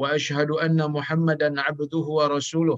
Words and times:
واشهد 0.00 0.50
ان 0.50 0.90
محمدا 0.96 1.60
عبده 1.60 2.06
ورسوله 2.18 2.76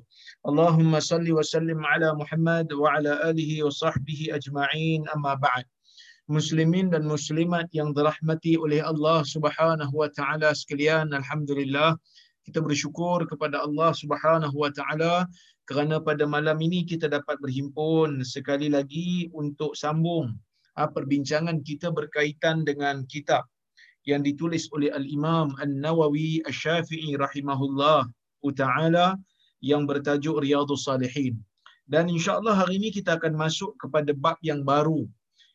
اللهم 0.49 1.01
صل 1.01 1.27
وسلم 1.39 1.87
على 1.87 2.09
محمد 2.15 2.73
وعلى 2.73 3.13
اله 3.31 3.51
وصحبه 3.67 4.21
اجمعين 4.39 5.09
اما 5.17 5.35
بعد 5.35 5.67
muslimin 6.29 6.93
dan 6.93 7.09
muslimat 7.09 7.73
yang 7.73 7.97
dirahmati 7.97 8.61
oleh 8.61 8.85
Allah 8.85 9.25
Subhanahu 9.25 9.95
wa 9.97 10.13
taala 10.13 10.53
sekalian 10.53 11.17
alhamdulillah 11.17 11.97
kita 12.45 12.61
bersyukur 12.61 13.25
kepada 13.25 13.65
Allah 13.65 13.97
Subhanahu 13.97 14.53
wa 14.53 14.69
taala 14.69 15.25
kerana 15.65 15.97
pada 16.05 16.29
malam 16.29 16.61
ini 16.61 16.85
kita 16.85 17.09
dapat 17.09 17.41
berhimpun 17.41 18.21
sekali 18.29 18.69
lagi 18.69 19.33
untuk 19.33 19.73
sambung 19.73 20.37
ah, 20.77 20.85
perbincangan 20.85 21.65
kita 21.65 21.89
berkaitan 21.89 22.61
dengan 22.69 23.09
kitab 23.09 23.49
yang 24.10 24.22
ditulis 24.28 24.68
oleh 24.76 24.90
Al-Imam 25.00 25.56
An-Nawawi 25.64 26.44
Asy-Syafi'i 26.50 27.16
rahimahullah 27.16 28.08
taala 28.52 29.16
yang 29.64 29.88
bertajuk 29.88 30.44
Riyadhus 30.44 30.84
Salihin. 30.88 31.40
Dan 31.88 32.12
insya-Allah 32.12 32.56
hari 32.62 32.80
ini 32.80 32.90
kita 32.92 33.16
akan 33.16 33.34
masuk 33.40 33.72
kepada 33.80 34.12
bab 34.12 34.36
yang 34.44 34.68
baru 34.68 35.08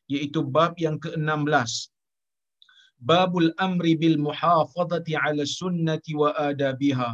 iaitu 0.08 0.40
bab 0.56 0.72
yang 0.80 0.96
ke-16. 0.96 1.92
Babul 3.10 3.52
amri 3.66 3.92
bil 4.00 4.16
muhafazati 4.26 5.12
'ala 5.14 5.44
sunnati 5.44 6.16
wa 6.16 6.32
adabiha. 6.48 7.10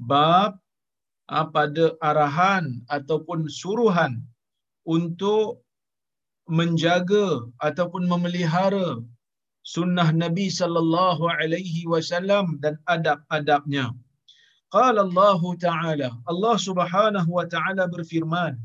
Bab 0.00 0.56
ah, 1.28 1.46
pada 1.56 1.84
arahan 2.10 2.80
ataupun 2.96 3.46
suruhan 3.60 4.12
untuk 4.96 5.62
menjaga 6.58 7.46
ataupun 7.68 8.02
memelihara 8.12 8.98
sunnah 9.62 10.10
Nabi 10.12 10.46
sallallahu 10.50 11.30
alaihi 11.30 11.86
wasallam 11.86 12.58
dan 12.62 12.78
adab-adabnya. 12.94 13.94
Qala 14.74 15.04
Allah 15.06 15.40
Ta'ala, 15.66 16.08
Allah 16.26 16.56
Subhanahu 16.68 17.30
wa 17.38 17.46
Ta'ala 17.54 17.84
berfirman, 17.94 18.58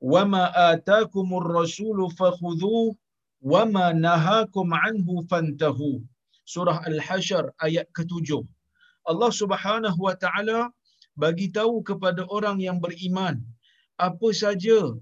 "Wa 0.00 0.22
ma 0.24 0.52
ataakumur 0.70 1.46
rasulu 1.58 2.12
fakhudhuhu 2.18 2.94
wa 3.40 3.64
ma 3.64 3.86
nahakum 3.92 4.70
anhu 4.76 5.24
fantahu." 5.30 6.04
Surah 6.44 6.78
Al-Hasyr 6.86 7.50
ayat 7.66 7.86
ke-7. 7.96 8.44
Allah 9.10 9.30
Subhanahu 9.34 9.98
wa 9.98 10.14
Ta'ala 10.14 10.70
bagi 11.16 11.48
tahu 11.50 11.82
kepada 11.82 12.22
orang 12.36 12.60
yang 12.60 12.78
beriman 12.78 13.40
apa 13.96 14.28
saja 14.42 14.92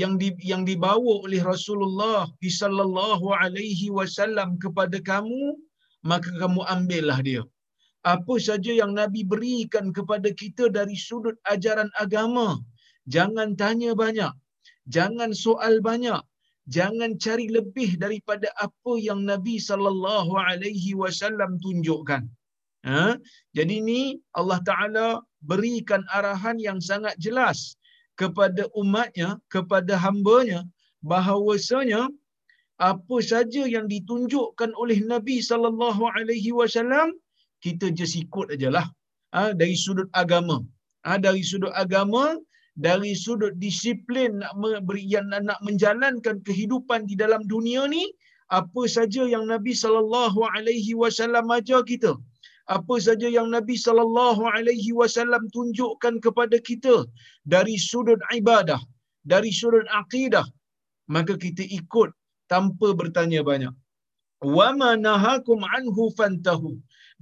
yang 0.00 0.14
di, 0.20 0.28
yang 0.50 0.62
dibawa 0.70 1.12
oleh 1.24 1.40
Rasulullah 1.52 2.24
sallallahu 2.60 3.26
alaihi 3.42 3.92
wasallam 3.98 4.56
kepada 4.64 4.98
kamu 5.10 5.42
maka 6.10 6.30
kamu 6.42 6.60
ambillah 6.74 7.18
dia. 7.28 7.42
Apa 8.14 8.34
saja 8.46 8.72
yang 8.80 8.92
nabi 9.00 9.20
berikan 9.32 9.86
kepada 9.96 10.28
kita 10.40 10.64
dari 10.76 10.96
sudut 11.06 11.36
ajaran 11.54 11.90
agama 12.04 12.48
jangan 13.14 13.54
tanya 13.60 13.92
banyak 14.02 14.32
jangan 14.96 15.30
soal 15.44 15.74
banyak 15.88 16.18
jangan 16.76 17.10
cari 17.24 17.46
lebih 17.56 17.90
daripada 18.04 18.48
apa 18.66 18.92
yang 19.08 19.20
nabi 19.30 19.56
sallallahu 19.68 20.32
alaihi 20.48 20.96
wasallam 21.02 21.60
tunjukkan. 21.64 22.24
Ha? 22.90 23.14
Jadi 23.56 23.74
ini 23.82 24.02
Allah 24.40 24.58
taala 24.70 25.06
berikan 25.50 26.02
arahan 26.18 26.58
yang 26.66 26.78
sangat 26.90 27.14
jelas 27.24 27.78
kepada 28.20 28.68
umatnya, 28.82 29.40
kepada 29.54 29.94
hambanya, 30.04 30.60
bahawasanya 31.10 32.02
apa 32.90 33.16
saja 33.30 33.62
yang 33.74 33.86
ditunjukkan 33.94 34.70
oleh 34.82 34.98
Nabi 35.12 35.36
sallallahu 35.50 36.02
alaihi 36.16 36.50
wasallam 36.60 37.14
kita 37.64 37.94
just 37.98 38.18
ikut 38.18 38.46
ajalah 38.54 38.86
ha, 39.34 39.54
dari 39.60 39.76
sudut 39.84 40.08
agama. 40.22 40.56
Ha, 41.06 41.18
dari 41.26 41.42
sudut 41.50 41.72
agama, 41.82 42.24
dari 42.86 43.12
sudut 43.22 43.54
disiplin 43.62 44.42
nak 44.42 44.54
yang 45.14 45.26
nak 45.48 45.58
menjalankan 45.66 46.36
kehidupan 46.46 47.06
di 47.10 47.14
dalam 47.22 47.42
dunia 47.52 47.86
ni, 47.94 48.04
apa 48.58 48.82
saja 48.96 49.22
yang 49.34 49.44
Nabi 49.52 49.72
sallallahu 49.82 50.40
alaihi 50.54 50.92
wasallam 51.02 51.46
ajar 51.58 51.80
kita, 51.90 52.12
apa 52.76 52.96
saja 53.06 53.28
yang 53.36 53.48
Nabi 53.56 53.76
sallallahu 53.84 54.42
alaihi 54.54 54.90
wasallam 55.00 55.44
tunjukkan 55.56 56.14
kepada 56.24 56.56
kita 56.68 56.96
dari 57.54 57.76
sudut 57.88 58.20
ibadah, 58.38 58.80
dari 59.32 59.50
sudut 59.60 59.86
akidah, 60.00 60.46
maka 61.14 61.34
kita 61.44 61.64
ikut 61.78 62.10
tanpa 62.52 62.88
bertanya 63.00 63.40
banyak. 63.50 63.74
Wa 64.56 64.68
ma 64.80 64.90
nahakum 65.06 65.60
anhu 65.76 66.04
fantahu. 66.18 66.72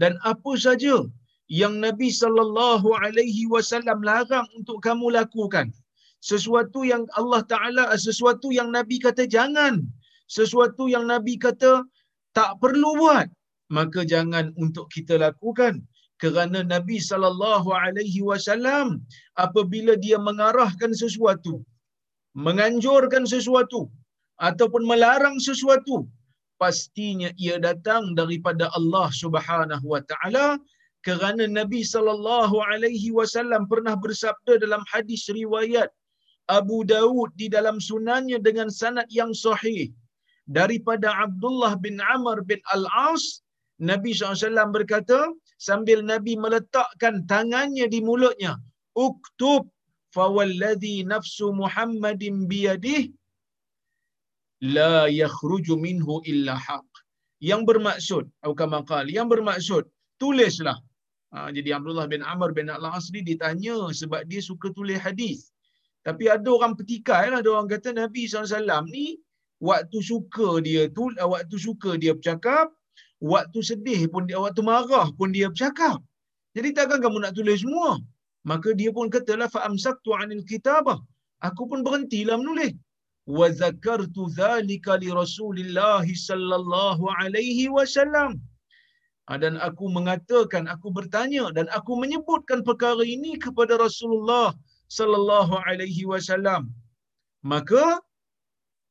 Dan 0.00 0.16
apa 0.32 0.52
saja 0.64 0.96
yang 1.60 1.74
Nabi 1.84 2.08
sallallahu 2.20 2.88
alaihi 3.04 3.44
wasallam 3.54 4.00
larang 4.08 4.46
untuk 4.58 4.78
kamu 4.86 5.06
lakukan, 5.18 5.66
sesuatu 6.30 6.80
yang 6.92 7.04
Allah 7.20 7.42
Taala 7.52 7.84
sesuatu 8.06 8.48
yang 8.58 8.70
Nabi 8.76 8.96
kata 9.06 9.24
jangan, 9.36 9.74
sesuatu 10.36 10.86
yang 10.94 11.04
Nabi 11.12 11.34
kata 11.36 11.72
tak 12.38 12.50
perlu 12.62 12.90
buat, 13.02 13.28
maka 13.76 14.00
jangan 14.12 14.46
untuk 14.64 14.86
kita 14.94 15.16
lakukan. 15.26 15.74
Kerana 16.22 16.60
Nabi 16.74 16.98
sallallahu 17.10 17.68
alaihi 17.82 18.20
wasallam 18.30 18.88
apabila 19.44 19.92
dia 20.04 20.18
mengarahkan 20.28 20.92
sesuatu 21.02 21.54
menganjurkan 22.46 23.24
sesuatu 23.34 23.80
ataupun 24.48 24.82
melarang 24.90 25.36
sesuatu 25.48 25.96
pastinya 26.60 27.30
ia 27.44 27.56
datang 27.68 28.12
daripada 28.20 28.68
Allah 28.78 29.08
Subhanahu 29.22 29.86
wa 29.94 30.02
taala. 30.10 30.60
Kerana 31.06 31.48
Nabi 31.48 31.80
sallallahu 31.80 32.60
alaihi 32.70 33.08
wasallam 33.18 33.64
pernah 33.72 33.96
bersabda 33.96 34.60
dalam 34.60 34.84
hadis 34.92 35.22
riwayat 35.32 35.88
Abu 36.58 36.84
Dawud 36.84 37.32
di 37.40 37.48
dalam 37.48 37.80
sunannya 37.80 38.38
dengan 38.44 38.68
sanad 38.68 39.08
yang 39.08 39.32
sahih 39.32 39.88
daripada 40.44 41.08
Abdullah 41.24 41.72
bin 41.80 41.96
Amr 42.04 42.44
bin 42.44 42.60
Al-As 42.76 43.40
Nabi 43.80 44.12
SAW 44.12 44.76
berkata 44.76 45.18
sambil 45.56 46.04
Nabi 46.04 46.36
meletakkan 46.36 47.24
tangannya 47.24 47.88
di 47.88 48.00
mulutnya 48.08 48.60
uktub 48.92 49.62
fawalladhi 50.16 50.96
nafsu 51.12 51.48
Muhammadin 51.60 52.44
biyadih 52.50 53.08
la 54.76 55.08
yakhruju 55.08 55.74
minhu 55.86 56.20
illa 56.32 56.54
haq. 56.66 56.88
Yang 57.40 57.62
bermaksud 57.72 58.24
kama 58.60 58.84
yang 59.08 59.28
bermaksud 59.32 59.88
tulislah. 60.20 60.76
Ha, 61.32 61.48
jadi 61.56 61.78
Abdullah 61.78 62.04
bin 62.10 62.20
Amr 62.20 62.52
bin 62.52 62.68
Al-Asri 62.68 63.24
ditanya 63.24 63.88
sebab 64.00 64.28
dia 64.28 64.42
suka 64.44 64.68
tulis 64.76 65.00
hadis. 65.00 65.48
Tapi 66.04 66.28
ada 66.28 66.48
orang 66.52 66.76
petikai 66.76 67.32
lah 67.32 67.40
ada 67.40 67.48
orang 67.54 67.70
kata 67.70 67.96
Nabi 67.96 68.28
SAW 68.28 68.84
ni 68.92 69.16
waktu 69.68 69.98
suka 70.10 70.60
dia 70.66 70.92
tu 70.92 71.08
waktu 71.16 71.56
suka 71.56 71.96
dia 72.02 72.12
bercakap 72.18 72.68
waktu 73.20 73.60
sedih 73.70 74.00
pun 74.12 74.24
dia 74.28 74.38
waktu 74.44 74.62
marah 74.64 75.08
pun 75.18 75.28
dia 75.36 75.46
bercakap. 75.52 75.98
Jadi 76.56 76.68
takkan 76.76 76.98
kamu 77.04 77.18
nak 77.22 77.32
tulis 77.38 77.60
semua? 77.62 78.00
Maka 78.50 78.72
dia 78.80 78.90
pun 78.96 79.06
katalah 79.12 79.48
fa 79.54 79.60
amsaktu 79.68 80.10
anil 80.20 80.42
kitabah. 80.50 80.98
Aku 81.48 81.68
pun 81.70 81.80
berhentilah 81.86 82.36
menulis. 82.40 82.72
Wa 83.28 83.46
zakartu 83.52 84.32
dhalika 84.40 84.96
li 85.02 85.08
Rasulillah 85.12 86.04
sallallahu 86.04 87.04
alaihi 87.20 87.68
wasallam. 87.76 88.40
Ha, 89.28 89.38
dan 89.38 89.54
aku 89.62 89.86
mengatakan, 89.96 90.66
aku 90.66 90.90
bertanya 90.90 91.54
dan 91.56 91.70
aku 91.78 91.94
menyebutkan 92.02 92.66
perkara 92.66 93.04
ini 93.06 93.38
kepada 93.38 93.78
Rasulullah 93.78 94.50
sallallahu 94.90 95.54
alaihi 95.70 96.02
wasallam. 96.12 96.72
Maka 97.46 98.02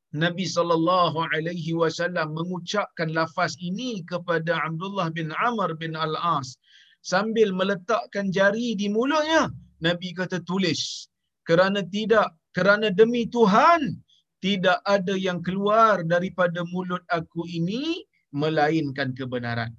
Nabi 0.09 0.50
sallallahu 0.50 1.21
alaihi 1.21 1.77
wasallam 1.77 2.33
mengucapkan 2.33 3.13
lafaz 3.13 3.53
ini 3.61 4.01
kepada 4.09 4.57
Abdullah 4.65 5.13
bin 5.13 5.29
Amr 5.38 5.77
bin 5.77 5.94
Al-As 5.94 6.57
sambil 7.06 7.53
meletakkan 7.53 8.33
jari 8.33 8.73
di 8.73 8.89
mulutnya. 8.89 9.53
Nabi 9.85 10.11
kata 10.17 10.41
tulis 10.50 11.06
kerana 11.45 11.85
tidak 11.85 12.33
kerana 12.57 12.89
demi 12.89 13.29
Tuhan 13.29 14.01
tidak 14.41 14.81
ada 14.89 15.13
yang 15.13 15.45
keluar 15.45 16.01
daripada 16.01 16.65
mulut 16.73 17.06
aku 17.13 17.45
ini 17.45 18.01
melainkan 18.33 19.13
kebenaran. 19.13 19.69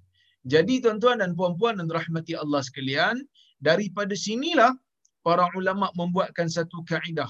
Jadi 0.47 0.81
tuan-tuan 0.81 1.21
dan 1.21 1.37
puan-puan 1.37 1.77
dan 1.77 1.91
rahmati 1.91 2.33
Allah 2.33 2.65
sekalian, 2.65 3.21
daripada 3.61 4.17
sinilah 4.17 4.73
para 5.21 5.45
ulama 5.53 5.93
membuatkan 5.99 6.49
satu 6.49 6.81
kaedah 6.89 7.29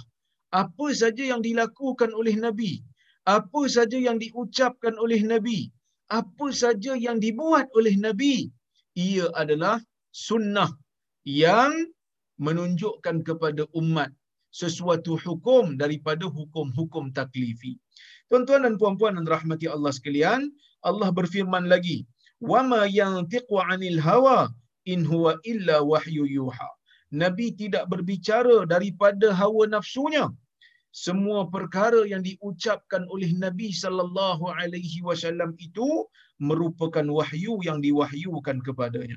apa 0.51 0.87
saja 0.95 1.23
yang 1.23 1.43
dilakukan 1.43 2.11
oleh 2.15 2.35
Nabi, 2.39 2.83
apa 3.25 3.63
saja 3.69 3.99
yang 3.99 4.17
diucapkan 4.17 4.97
oleh 4.97 5.21
Nabi, 5.23 5.69
apa 6.09 6.47
saja 6.51 6.97
yang 6.97 7.21
dibuat 7.21 7.69
oleh 7.79 7.95
Nabi, 7.97 8.49
ia 8.97 9.29
adalah 9.37 9.79
sunnah 10.11 10.71
yang 11.25 11.73
menunjukkan 12.41 13.23
kepada 13.29 13.69
umat 13.77 14.11
sesuatu 14.51 15.15
hukum 15.21 15.79
daripada 15.79 16.27
hukum-hukum 16.27 17.15
taklifi. 17.15 17.79
Tuan-tuan 18.27 18.67
dan 18.67 18.75
puan-puan 18.81 19.15
yang 19.15 19.29
rahmati 19.29 19.67
Allah 19.71 19.93
sekalian, 19.95 20.51
Allah 20.83 21.11
berfirman 21.15 21.71
lagi, 21.71 22.07
"Wa 22.51 22.65
ma 22.67 22.83
yantiqu 22.89 23.55
'anil 23.61 24.01
hawa 24.03 24.51
in 24.89 25.07
huwa 25.07 25.39
illa 25.53 25.77
wahyu 25.85 26.27
yuha." 26.27 26.71
Nabi 27.23 27.47
tidak 27.61 27.91
berbicara 27.93 28.67
daripada 28.67 29.35
hawa 29.35 29.67
nafsunya. 29.67 30.31
Semua 30.91 31.47
perkara 31.47 32.03
yang 32.03 32.23
diucapkan 32.27 33.07
oleh 33.15 33.31
Nabi 33.39 33.71
sallallahu 33.71 34.51
alaihi 34.51 34.99
wasallam 35.07 35.55
itu 35.63 35.87
merupakan 36.43 37.07
wahyu 37.07 37.63
yang 37.63 37.79
diwahyukan 37.79 38.59
kepadanya. 38.67 39.15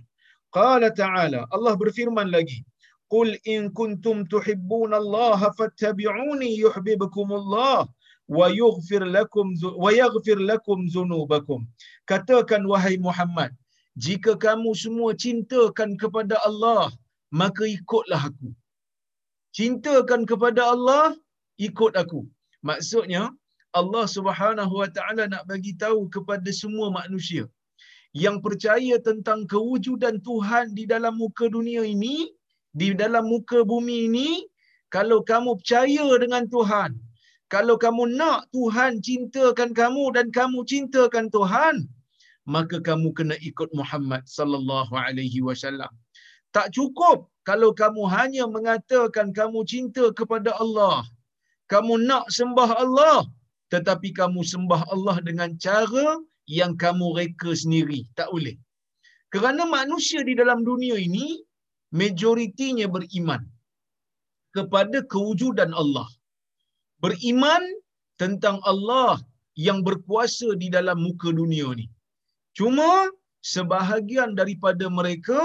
Qala 0.53 0.93
ta'ala, 0.93 1.49
Allah 1.49 1.73
berfirman 1.73 2.29
lagi, 2.29 2.61
"Qul 3.09 3.33
in 3.49 3.73
kuntum 3.73 4.29
tuhibbuna 4.29 5.01
Allah 5.01 5.49
fattabi'uni 5.57 6.61
yuhibbukumullah 6.61 7.89
wa 8.37 8.47
yughfir 8.61 9.01
lakum 9.17 9.57
wa 9.83 9.89
yaghfir 9.89 10.37
lakum 10.37 10.85
dhunubakum." 10.93 11.65
Katakan 12.05 12.61
wahai 12.69 13.01
Muhammad, 13.01 13.49
jika 13.97 14.37
kamu 14.37 14.77
semua 14.77 15.17
cintakan 15.17 15.97
kepada 15.97 16.37
Allah, 16.45 16.93
maka 17.33 17.65
ikutlah 17.65 18.29
aku. 18.29 18.53
Cintakan 19.57 20.21
kepada 20.29 20.69
Allah, 20.73 21.17
ikut 21.57 21.93
aku. 22.03 22.21
Maksudnya, 22.63 23.29
Allah 23.73 24.05
Subhanahu 24.05 24.73
Wa 24.81 24.89
Taala 24.95 25.23
nak 25.33 25.43
bagi 25.49 25.73
tahu 25.83 26.07
kepada 26.15 26.49
semua 26.61 26.87
manusia 26.93 27.43
yang 28.13 28.37
percaya 28.45 28.95
tentang 29.01 29.49
kewujudan 29.49 30.21
Tuhan 30.21 30.77
di 30.77 30.85
dalam 30.85 31.17
muka 31.17 31.49
dunia 31.49 31.81
ini, 31.81 32.29
di 32.81 32.93
dalam 32.93 33.25
muka 33.25 33.65
bumi 33.65 33.97
ini, 34.09 34.29
kalau 34.93 35.25
kamu 35.25 35.57
percaya 35.57 36.05
dengan 36.21 36.45
Tuhan, 36.45 36.91
kalau 37.49 37.75
kamu 37.81 38.03
nak 38.19 38.45
Tuhan 38.53 39.01
cintakan 39.01 39.73
kamu 39.73 40.03
dan 40.13 40.27
kamu 40.37 40.61
cintakan 40.71 41.25
Tuhan, 41.33 41.89
maka 42.45 42.77
kamu 42.87 43.09
kena 43.17 43.35
ikut 43.49 43.69
Muhammad 43.79 44.23
sallallahu 44.37 44.93
alaihi 44.93 45.41
wasallam. 45.47 45.89
Tak 46.53 46.69
cukup 46.77 47.33
kalau 47.49 47.73
kamu 47.81 48.03
hanya 48.15 48.45
mengatakan 48.55 49.33
kamu 49.33 49.65
cinta 49.65 50.05
kepada 50.13 50.53
Allah. 50.63 51.01
Kamu 51.73 51.93
nak 52.09 52.25
sembah 52.37 52.69
Allah, 52.83 53.19
tetapi 53.73 54.09
kamu 54.19 54.41
sembah 54.53 54.81
Allah 54.93 55.17
dengan 55.27 55.49
cara 55.65 56.07
yang 56.57 56.73
kamu 56.83 57.05
reka 57.19 57.51
sendiri. 57.61 57.99
Tak 58.19 58.29
boleh. 58.33 58.55
Kerana 59.33 59.63
manusia 59.77 60.21
di 60.29 60.33
dalam 60.41 60.59
dunia 60.69 60.95
ini, 61.07 61.27
majoritinya 62.01 62.85
beriman 62.95 63.41
kepada 64.57 64.97
kewujudan 65.11 65.71
Allah. 65.81 66.07
Beriman 67.03 67.63
tentang 68.21 68.57
Allah 68.71 69.17
yang 69.67 69.79
berkuasa 69.87 70.49
di 70.61 70.67
dalam 70.75 70.97
muka 71.05 71.29
dunia 71.41 71.67
ni. 71.79 71.85
Cuma 72.57 73.09
sebahagian 73.53 74.37
daripada 74.39 74.85
mereka 74.99 75.41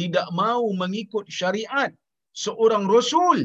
tidak 0.00 0.28
mau 0.40 0.64
mengikut 0.82 1.24
syariat 1.38 1.90
seorang 2.44 2.84
rasul 2.94 3.38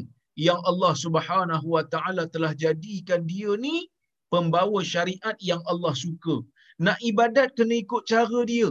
yang 0.45 0.59
Allah 0.69 0.93
Subhanahu 1.03 1.67
wa 1.75 1.83
taala 1.93 2.23
telah 2.33 2.51
jadikan 2.63 3.21
dia 3.31 3.51
ni 3.65 3.75
pembawa 4.33 4.79
syariat 4.93 5.37
yang 5.49 5.61
Allah 5.71 5.93
suka. 6.03 6.35
Nak 6.85 6.99
ibadat 7.09 7.49
kena 7.57 7.75
ikut 7.83 8.03
cara 8.11 8.41
dia. 8.51 8.69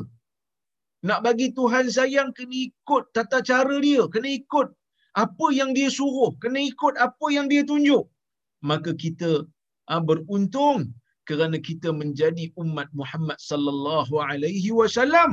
Nak 1.08 1.20
bagi 1.26 1.48
Tuhan 1.58 1.86
sayang 1.96 2.30
kena 2.38 2.56
ikut 2.68 3.02
tata 3.16 3.38
cara 3.50 3.76
dia, 3.86 4.02
kena 4.14 4.28
ikut 4.40 4.68
apa 5.24 5.46
yang 5.58 5.70
dia 5.76 5.88
suruh, 5.98 6.30
kena 6.42 6.60
ikut 6.70 6.94
apa 7.06 7.26
yang 7.36 7.46
dia 7.52 7.62
tunjuk. 7.70 8.04
Maka 8.70 8.90
kita 9.04 9.30
ha, 9.88 10.00
beruntung 10.08 10.80
kerana 11.28 11.56
kita 11.68 11.90
menjadi 12.00 12.44
umat 12.62 12.88
Muhammad 13.00 13.38
sallallahu 13.50 14.14
alaihi 14.28 14.70
wasallam 14.80 15.30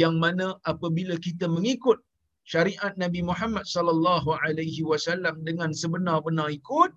yang 0.00 0.16
mana 0.24 0.46
apabila 0.72 1.16
kita 1.26 1.48
mengikut 1.56 1.98
syariat 2.44 2.94
Nabi 2.98 3.20
Muhammad 3.22 3.64
sallallahu 3.64 4.34
alaihi 4.44 4.82
wasallam 4.82 5.42
dengan 5.48 5.70
sebenar-benar 5.70 6.50
ikut 6.50 6.90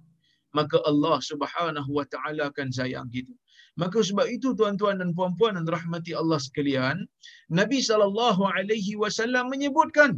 maka 0.57 0.79
Allah 0.89 1.17
Subhanahu 1.19 1.89
wa 1.91 2.05
taala 2.07 2.49
akan 2.51 2.71
sayang 2.71 3.11
kita. 3.11 3.35
Maka 3.75 3.99
sebab 3.99 4.27
itu 4.31 4.55
tuan-tuan 4.55 5.03
dan 5.03 5.11
puan-puan 5.11 5.59
dan 5.59 5.67
rahmati 5.67 6.15
Allah 6.15 6.39
sekalian, 6.39 7.03
Nabi 7.51 7.83
sallallahu 7.83 8.47
alaihi 8.47 8.95
wasallam 8.95 9.51
menyebutkan 9.51 10.15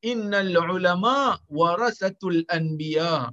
innal 0.00 0.56
ulama 0.76 1.36
warasatul 1.52 2.40
anbiya. 2.48 3.28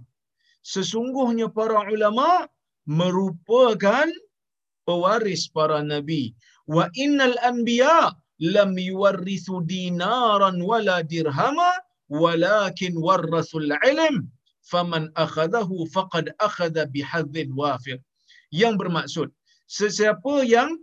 Sesungguhnya 0.73 1.47
para 1.47 1.87
ulama 1.87 2.51
merupakan 2.83 4.11
pewaris 4.83 5.47
para 5.55 5.79
nabi. 5.79 6.35
Wa 6.67 6.91
innal 6.99 7.39
anbiya 7.47 8.11
lam 8.41 8.73
yuwarrithu 8.73 9.61
dinaran 9.69 10.57
wala 10.69 11.05
dirhama 11.05 11.71
walakin 12.09 12.97
warrasul 12.97 13.69
ilm 13.91 14.27
faman 14.65 15.13
akhadahu 15.23 15.85
faqad 15.95 16.33
akhadha 16.47 16.89
bihadzin 16.93 17.53
wafir. 17.53 17.97
Yang 18.51 18.73
bermaksud 18.81 19.27
sesiapa 19.69 20.43
yang 20.43 20.75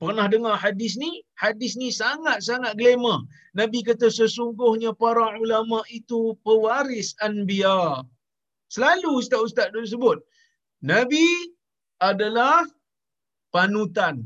pernah 0.00 0.26
dengar 0.32 0.56
hadis 0.56 0.96
ni, 0.96 1.20
hadis 1.36 1.76
ni 1.76 1.92
sangat-sangat 1.92 2.72
glamour. 2.80 3.20
Nabi 3.52 3.84
kata 3.84 4.08
sesungguhnya 4.08 4.96
para 4.96 5.36
ulama 5.36 5.84
itu 5.92 6.32
pewaris 6.40 7.12
anbiya. 7.20 8.00
Selalu 8.72 9.20
ustaz-ustaz 9.20 9.68
tu 9.74 9.84
sebut. 9.84 10.18
Nabi 10.80 11.26
adalah 12.00 12.64
panutan, 13.52 14.24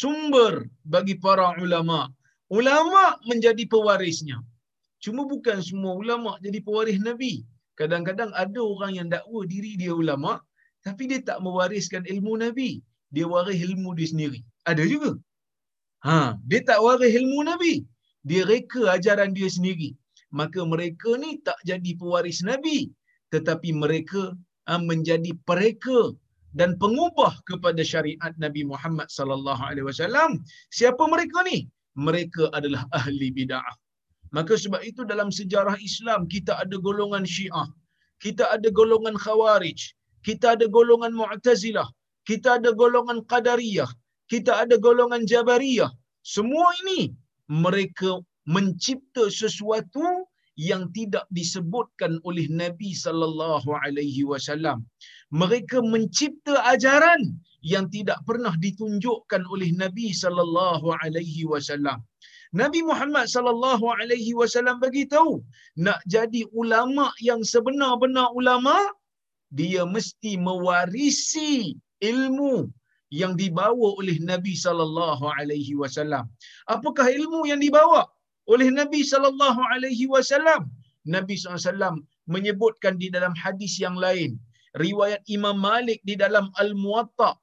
sumber 0.00 0.52
bagi 0.88 1.14
para 1.24 1.52
ulama. 1.60 2.08
Ulama 2.48 3.20
menjadi 3.28 3.64
pewarisnya. 3.68 4.40
Cuma 5.04 5.28
bukan 5.32 5.58
semua 5.68 5.92
ulama 6.02 6.40
jadi 6.44 6.58
pewaris 6.66 7.00
Nabi. 7.08 7.44
Kadang-kadang 7.80 8.30
ada 8.42 8.60
orang 8.72 8.92
yang 8.98 9.08
dakwa 9.12 9.40
diri 9.52 9.72
dia 9.80 9.92
ulama, 10.02 10.40
tapi 10.86 11.08
dia 11.10 11.20
tak 11.28 11.38
mewariskan 11.44 12.04
ilmu 12.12 12.40
Nabi. 12.44 12.70
Dia 13.12 13.28
waris 13.32 13.60
ilmu 13.60 13.92
dia 13.98 14.08
sendiri. 14.12 14.40
Ada 14.70 14.84
juga. 14.92 15.12
Ha, 16.06 16.36
dia 16.48 16.60
tak 16.68 16.80
waris 16.84 17.12
ilmu 17.20 17.40
Nabi. 17.50 17.74
Dia 18.28 18.42
reka 18.48 18.82
ajaran 18.96 19.32
dia 19.36 19.48
sendiri. 19.56 19.92
Maka 20.32 20.64
mereka 20.64 21.10
ni 21.20 21.40
tak 21.46 21.58
jadi 21.68 21.90
pewaris 22.00 22.40
Nabi. 22.50 22.88
Tetapi 23.32 23.76
mereka 23.76 24.32
ha, 24.68 24.80
menjadi 24.80 25.32
pereka 25.48 26.12
dan 26.58 26.76
pengubah 26.82 27.32
kepada 27.48 27.82
syariat 27.92 28.32
Nabi 28.44 28.62
Muhammad 28.72 29.08
sallallahu 29.08 29.62
alaihi 29.68 29.86
wasallam. 29.88 30.30
Siapa 30.78 31.04
mereka 31.14 31.44
ni? 31.48 31.58
Mereka 31.96 32.52
adalah 32.56 32.82
ahli 32.98 33.28
bid'ah. 33.38 33.74
Maka 34.36 34.56
sebab 34.56 34.80
itu 34.90 35.04
dalam 35.04 35.28
sejarah 35.28 35.76
Islam 35.88 36.24
kita 36.34 36.56
ada 36.62 36.76
golongan 36.80 37.24
Syiah, 37.28 37.68
kita 38.24 38.48
ada 38.48 38.68
golongan 38.72 39.16
Khawarij, 39.24 39.80
kita 40.24 40.56
ada 40.56 40.66
golongan 40.76 41.12
Mu'tazilah, 41.12 41.88
kita 42.28 42.56
ada 42.56 42.72
golongan 42.72 43.20
Qadariyah, 43.28 43.90
kita 44.32 44.64
ada 44.64 44.80
golongan 44.80 45.28
Jabariyah. 45.28 45.92
Semua 46.24 46.72
ini 46.80 47.12
mereka 47.50 48.24
mencipta 48.48 49.28
sesuatu 49.28 50.24
yang 50.56 50.92
tidak 50.96 51.24
disebutkan 51.32 52.20
oleh 52.28 52.46
Nabi 52.52 52.92
sallallahu 52.92 53.68
alaihi 53.72 54.24
wasallam. 54.28 54.84
Mereka 55.32 55.80
mencipta 55.80 56.60
ajaran 56.72 57.22
yang 57.64 57.88
tidak 57.94 58.18
pernah 58.28 58.52
ditunjukkan 58.64 59.42
oleh 59.48 59.70
Nabi 59.82 60.12
sallallahu 60.12 60.92
alaihi 61.00 61.48
wasallam. 61.48 62.04
Nabi 62.52 62.84
Muhammad 62.84 63.32
sallallahu 63.32 63.86
alaihi 63.96 64.36
wasallam 64.36 64.76
bagi 64.76 65.08
tahu, 65.08 65.40
nak 65.80 66.04
jadi 66.04 66.44
ulama 66.52 67.08
yang 67.28 67.40
sebenar-benar 67.40 68.28
ulama, 68.36 68.76
dia 69.48 69.88
mesti 69.88 70.36
mewarisi 70.36 71.80
ilmu 72.04 72.68
yang 73.08 73.32
dibawa 73.40 73.88
oleh 74.00 74.16
Nabi 74.20 74.52
sallallahu 74.52 75.24
alaihi 75.32 75.76
wasallam. 75.80 76.28
Apakah 76.68 77.08
ilmu 77.08 77.48
yang 77.48 77.60
dibawa 77.60 78.04
oleh 78.50 78.68
Nabi 78.70 79.02
sallallahu 79.02 79.60
alaihi 79.74 80.06
wasallam? 80.10 80.70
Nabi 81.06 81.34
wasallam 81.34 82.06
menyebutkan 82.30 82.94
di 83.02 83.10
dalam 83.10 83.34
hadis 83.34 83.78
yang 83.82 83.98
lain, 83.98 84.38
riwayat 84.78 85.22
Imam 85.26 85.58
Malik 85.58 85.98
di 86.06 86.14
dalam 86.14 86.48
Al-Muwatta 86.62 87.34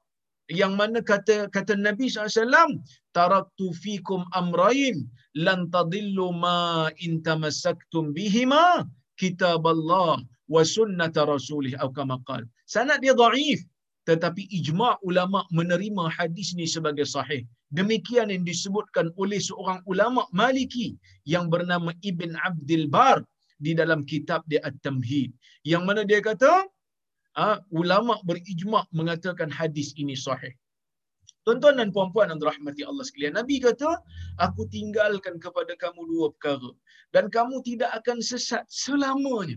yang 0.50 0.74
mana 0.74 0.98
kata 0.98 1.46
kata 1.54 1.78
Nabi 1.78 2.10
SAW 2.10 2.82
taraktu 3.14 3.70
fikum 3.82 4.26
amrain 4.34 5.06
lan 5.38 5.70
tadillu 5.70 6.34
ma 6.34 6.90
in 7.06 7.22
tamassaktum 7.22 8.10
bihima 8.16 8.82
kitab 9.14 9.62
Allah 9.62 10.18
wa 10.50 10.62
sunnata 10.66 11.22
rasulih 11.22 11.78
atau 11.78 11.94
kama 11.94 12.18
qala. 12.26 12.46
Sanad 12.66 12.98
dia 13.04 13.14
dhaif 13.14 13.62
tetapi 14.08 14.48
ijma' 14.48 14.96
ulama 15.04 15.44
menerima 15.52 16.04
hadis 16.16 16.56
ni 16.56 16.64
sebagai 16.64 17.04
sahih. 17.04 17.44
Demikian 17.70 18.32
yang 18.34 18.42
disebutkan 18.42 19.12
oleh 19.20 19.38
seorang 19.38 19.80
ulama 19.86 20.26
Maliki 20.34 20.96
yang 21.28 21.52
bernama 21.52 21.94
Ibn 22.02 22.34
Abdul 22.48 22.88
Bar 22.90 23.22
di 23.60 23.76
dalam 23.76 24.02
kitab 24.08 24.42
dia 24.50 24.58
At-Tamhid. 24.64 25.30
Yang 25.62 25.82
mana 25.84 26.02
dia 26.02 26.20
kata, 26.24 26.66
ha, 27.36 27.60
ulama 27.70 28.18
berijma' 28.24 28.88
mengatakan 28.90 29.52
hadis 29.52 29.92
ini 30.00 30.16
sahih. 30.16 30.50
Tuan-tuan 31.44 31.80
dan 31.80 31.88
puan-puan 31.88 32.28
yang 32.28 32.40
dirahmati 32.40 32.84
Allah 32.84 33.04
sekalian, 33.04 33.34
Nabi 33.40 33.64
kata, 33.64 34.00
aku 34.44 34.68
tinggalkan 34.68 35.40
kepada 35.40 35.72
kamu 35.80 36.00
dua 36.10 36.26
perkara 36.36 36.70
dan 37.16 37.32
kamu 37.32 37.64
tidak 37.64 37.90
akan 37.96 38.20
sesat 38.20 38.64
selamanya. 38.68 39.56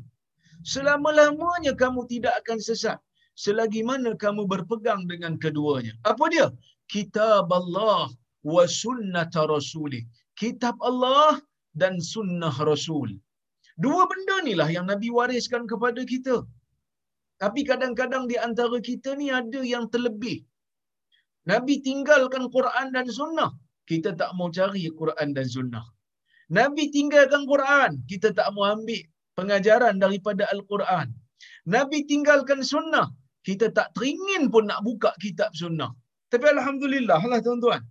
Selama-lamanya 0.64 1.76
kamu 1.76 2.08
tidak 2.08 2.40
akan 2.46 2.60
sesat 2.64 3.00
selagi 3.36 3.82
mana 3.90 4.14
kamu 4.24 4.44
berpegang 4.52 5.02
dengan 5.12 5.36
keduanya. 5.44 5.94
Apa 6.12 6.30
dia? 6.34 6.48
Kitab 6.94 7.50
Allah 7.60 8.10
wa 8.44 8.64
sunnata 8.82 9.44
rasulih. 9.50 10.04
Kitab 10.42 10.76
Allah 10.90 11.42
dan 11.82 12.02
sunnah 12.02 12.54
Rasul. 12.72 13.10
Dua 13.84 14.06
benda 14.12 14.36
ni 14.46 14.54
lah 14.60 14.70
yang 14.70 14.86
Nabi 14.92 15.10
wariskan 15.10 15.66
kepada 15.72 16.02
kita. 16.06 16.46
Tapi 17.42 17.62
kadang-kadang 17.70 18.30
di 18.32 18.38
antara 18.48 18.78
kita 18.90 19.18
ni 19.22 19.28
ada 19.34 19.62
yang 19.74 19.86
terlebih. 19.94 20.46
Nabi 21.52 21.82
tinggalkan 21.88 22.48
Quran 22.56 22.94
dan 22.96 23.08
sunnah. 23.20 23.52
Kita 23.90 24.16
tak 24.16 24.32
mau 24.38 24.48
cari 24.58 24.88
Quran 25.02 25.30
dan 25.36 25.48
sunnah. 25.56 25.86
Nabi 26.58 26.88
tinggalkan 26.96 27.44
Quran. 27.52 27.92
Kita 28.12 28.32
tak 28.38 28.48
mau 28.56 28.64
ambil 28.76 29.02
pengajaran 29.38 29.98
daripada 30.04 30.48
Al-Quran. 30.54 31.08
Nabi 31.76 32.06
tinggalkan 32.12 32.62
sunnah. 32.64 33.08
Kita 33.48 33.66
tak 33.78 33.88
teringin 33.96 34.44
pun 34.54 34.64
nak 34.72 34.82
buka 34.88 35.12
kitab 35.24 35.52
sunnah. 35.62 35.92
Tapi 36.32 36.46
Alhamdulillah 36.56 37.22
lah 37.32 37.40
tuan-tuan. 37.46 37.82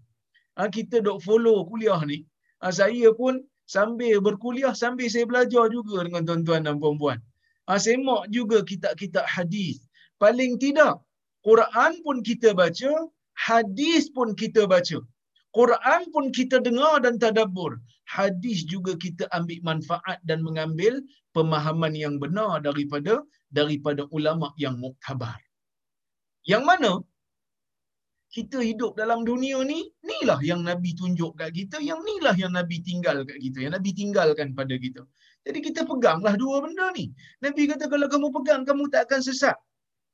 Ha, 0.56 0.68
kita 0.76 0.96
dok 1.06 1.18
follow 1.26 1.56
kuliah 1.70 2.00
ni. 2.10 2.18
Ha, 2.60 2.72
saya 2.78 3.08
pun 3.20 3.40
sambil 3.74 4.16
berkuliah, 4.26 4.74
sambil 4.82 5.08
saya 5.14 5.24
belajar 5.30 5.64
juga 5.76 5.96
dengan 6.06 6.22
tuan-tuan 6.28 6.60
dan 6.66 6.76
puan-puan. 6.82 7.18
Ha, 7.68 7.78
semak 7.84 8.22
juga 8.36 8.58
kitab-kitab 8.70 9.24
hadis. 9.34 9.76
Paling 10.22 10.52
tidak, 10.64 10.94
Quran 11.48 11.92
pun 12.04 12.16
kita 12.28 12.48
baca, 12.60 12.92
hadis 13.48 14.10
pun 14.16 14.34
kita 14.42 14.64
baca. 14.72 14.98
Quran 15.58 16.00
pun 16.12 16.24
kita 16.38 16.56
dengar 16.66 16.94
dan 17.04 17.20
tadabbur. 17.22 17.76
Hadis 18.12 18.58
juga 18.72 18.92
kita 19.04 19.24
ambil 19.36 19.60
manfaat 19.68 20.18
dan 20.28 20.38
mengambil 20.46 21.00
pemahaman 21.36 21.94
yang 22.02 22.14
benar 22.22 22.60
daripada 22.66 23.14
daripada 23.58 24.04
ulama 24.16 24.48
yang 24.64 24.76
muktabar. 24.84 25.40
Yang 26.52 26.62
mana 26.70 26.92
kita 28.36 28.58
hidup 28.68 28.92
dalam 29.00 29.24
dunia 29.28 29.60
ni, 29.70 29.80
inilah 30.04 30.40
yang 30.50 30.60
Nabi 30.68 30.90
tunjuk 31.00 31.32
kat 31.40 31.52
kita, 31.58 31.76
yang 31.88 32.00
inilah 32.04 32.36
yang 32.42 32.52
Nabi 32.58 32.76
tinggal 32.88 33.16
kat 33.28 33.38
kita, 33.44 33.58
yang 33.64 33.72
Nabi 33.76 33.90
tinggalkan 34.00 34.48
pada 34.60 34.74
kita. 34.84 35.02
Jadi 35.44 35.58
kita 35.66 35.80
peganglah 35.90 36.34
dua 36.42 36.56
benda 36.64 36.88
ni. 36.96 37.12
Nabi 37.44 37.68
kata 37.70 37.84
kalau 37.92 38.08
kamu 38.12 38.28
pegang, 38.36 38.62
kamu 38.68 38.88
tak 38.92 39.08
akan 39.08 39.20
sesat. 39.28 39.56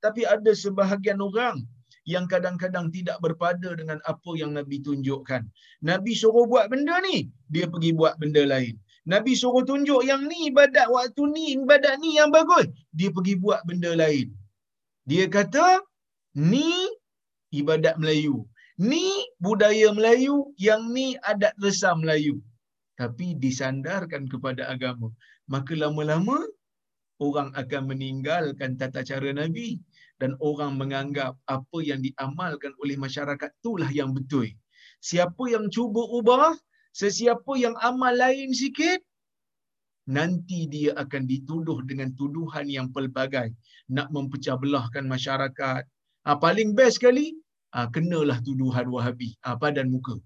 Tapi 0.05 0.23
ada 0.35 0.51
sebahagian 0.55 1.19
orang 1.23 1.67
yang 2.13 2.25
kadang-kadang 2.33 2.89
tidak 2.97 3.21
berpada 3.25 3.77
dengan 3.81 3.99
apa 4.13 4.31
yang 4.41 4.57
Nabi 4.57 4.81
tunjukkan. 4.87 5.43
Nabi 5.85 6.13
suruh 6.21 6.49
buat 6.53 6.67
benda 6.73 6.97
ni, 7.05 7.29
dia 7.53 7.69
pergi 7.73 7.91
buat 8.01 8.17
benda 8.17 8.43
lain. 8.53 8.75
Nabi 9.13 9.33
suruh 9.41 9.65
tunjuk 9.69 10.01
yang 10.09 10.25
ni 10.31 10.49
ibadat 10.49 10.89
waktu 10.89 11.23
ni, 11.35 11.45
ibadat 11.57 12.01
ni 12.01 12.17
yang 12.17 12.33
bagus. 12.33 12.65
Dia 12.97 13.13
pergi 13.17 13.35
buat 13.45 13.61
benda 13.69 13.93
lain. 13.93 14.33
Dia 15.11 15.25
kata, 15.37 15.85
ni 16.33 16.69
ibadat 17.61 18.01
Melayu. 18.01 18.49
Ni 18.81 19.05
budaya 19.45 19.89
Melayu, 19.93 20.53
yang 20.57 20.89
ni 20.97 21.07
adat 21.29 21.53
resam 21.61 22.05
Melayu. 22.05 22.41
Tapi 23.01 23.37
disandarkan 23.45 24.29
kepada 24.33 24.65
agama. 24.73 25.09
Maka 25.49 25.73
lama-lama, 25.77 26.39
orang 27.21 27.51
akan 27.61 27.83
meninggalkan 27.91 28.77
tata 28.81 29.01
cara 29.05 29.31
Nabi. 29.33 29.81
Dan 30.19 30.35
orang 30.43 30.75
menganggap 30.75 31.39
apa 31.47 31.79
yang 31.79 32.03
diamalkan 32.03 32.75
oleh 32.83 32.99
masyarakat 32.99 33.51
itulah 33.63 33.87
yang 33.95 34.11
betul. 34.11 34.51
Siapa 34.99 35.47
yang 35.47 35.71
cuba 35.71 36.03
ubah, 36.11 36.59
sesiapa 36.91 37.55
yang 37.55 37.79
amal 37.79 38.11
lain 38.11 38.51
sikit, 38.51 38.99
nanti 40.11 40.67
dia 40.67 40.97
akan 40.99 41.23
dituduh 41.29 41.85
dengan 41.87 42.11
tuduhan 42.19 42.67
yang 42.67 42.91
pelbagai. 42.91 43.55
Nak 43.95 44.11
mempecah 44.11 44.59
belahkan 44.59 45.07
masyarakat. 45.07 45.83
Ha, 46.27 46.31
paling 46.35 46.75
best 46.75 46.99
sekali, 46.99 47.39
ha, 47.77 47.87
kenalah 47.87 48.43
tuduhan 48.43 48.91
wahabi 48.91 49.39
ha, 49.47 49.55
padan 49.55 49.93
muka. 49.93 50.19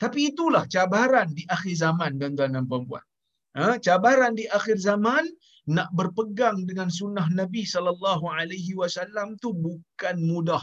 Tapi 0.00 0.32
itulah 0.32 0.64
cabaran 0.70 1.28
di 1.34 1.44
akhir 1.50 1.74
zaman, 1.76 2.16
tuan-tuan 2.16 2.56
dan 2.56 2.64
puan-puan. 2.70 3.04
Ha, 3.58 3.76
cabaran 3.82 4.32
di 4.38 4.46
akhir 4.48 4.78
zaman, 4.78 5.26
nak 5.66 5.88
berpegang 5.92 6.64
dengan 6.68 6.88
sunnah 6.88 7.26
Nabi 7.40 7.62
sallallahu 7.68 8.24
alaihi 8.28 8.72
wasallam 8.80 9.36
tu 9.42 9.52
bukan 9.52 10.16
mudah. 10.30 10.62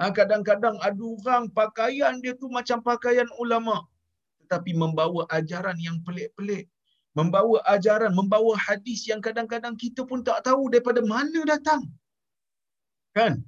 Ha, 0.00 0.08
kadang-kadang 0.18 0.76
ada 0.80 0.96
orang 0.96 1.52
pakaian 1.52 2.20
dia 2.24 2.32
tu 2.36 2.48
macam 2.48 2.80
pakaian 2.80 3.28
ulama. 3.36 3.84
Tetapi 4.44 4.72
membawa 4.82 5.28
ajaran 5.28 5.76
yang 5.80 6.00
pelik-pelik. 6.04 6.68
Membawa 7.18 7.58
ajaran 7.74 8.12
membawa 8.14 8.54
hadis 8.56 9.04
yang 9.10 9.20
kadang-kadang 9.20 9.74
kita 9.76 10.06
pun 10.06 10.22
tak 10.22 10.40
tahu 10.46 10.72
daripada 10.72 11.00
mana 11.04 11.40
datang. 11.44 11.82
Kan? 13.12 13.42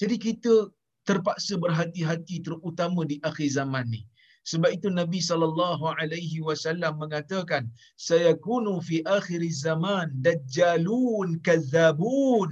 Jadi 0.00 0.16
kita 0.18 0.72
terpaksa 1.04 1.60
berhati-hati 1.60 2.40
terutama 2.40 3.04
di 3.04 3.20
akhir 3.20 3.48
zaman 3.54 3.86
ni 3.92 4.02
sebab 4.44 4.70
itu 4.76 4.88
Nabi 4.92 5.24
sallallahu 5.24 5.84
alaihi 5.96 6.44
wasallam 6.44 7.00
mengatakan 7.00 7.72
sayakunu 7.96 8.84
fi 8.84 9.00
akhir 9.18 9.40
zaman 9.64 10.12
dajjalun 10.20 11.40
kadzabun 11.40 12.50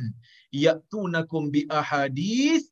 ya'tunakum 0.64 1.52
bi 1.52 1.68
ahadith 1.80 2.64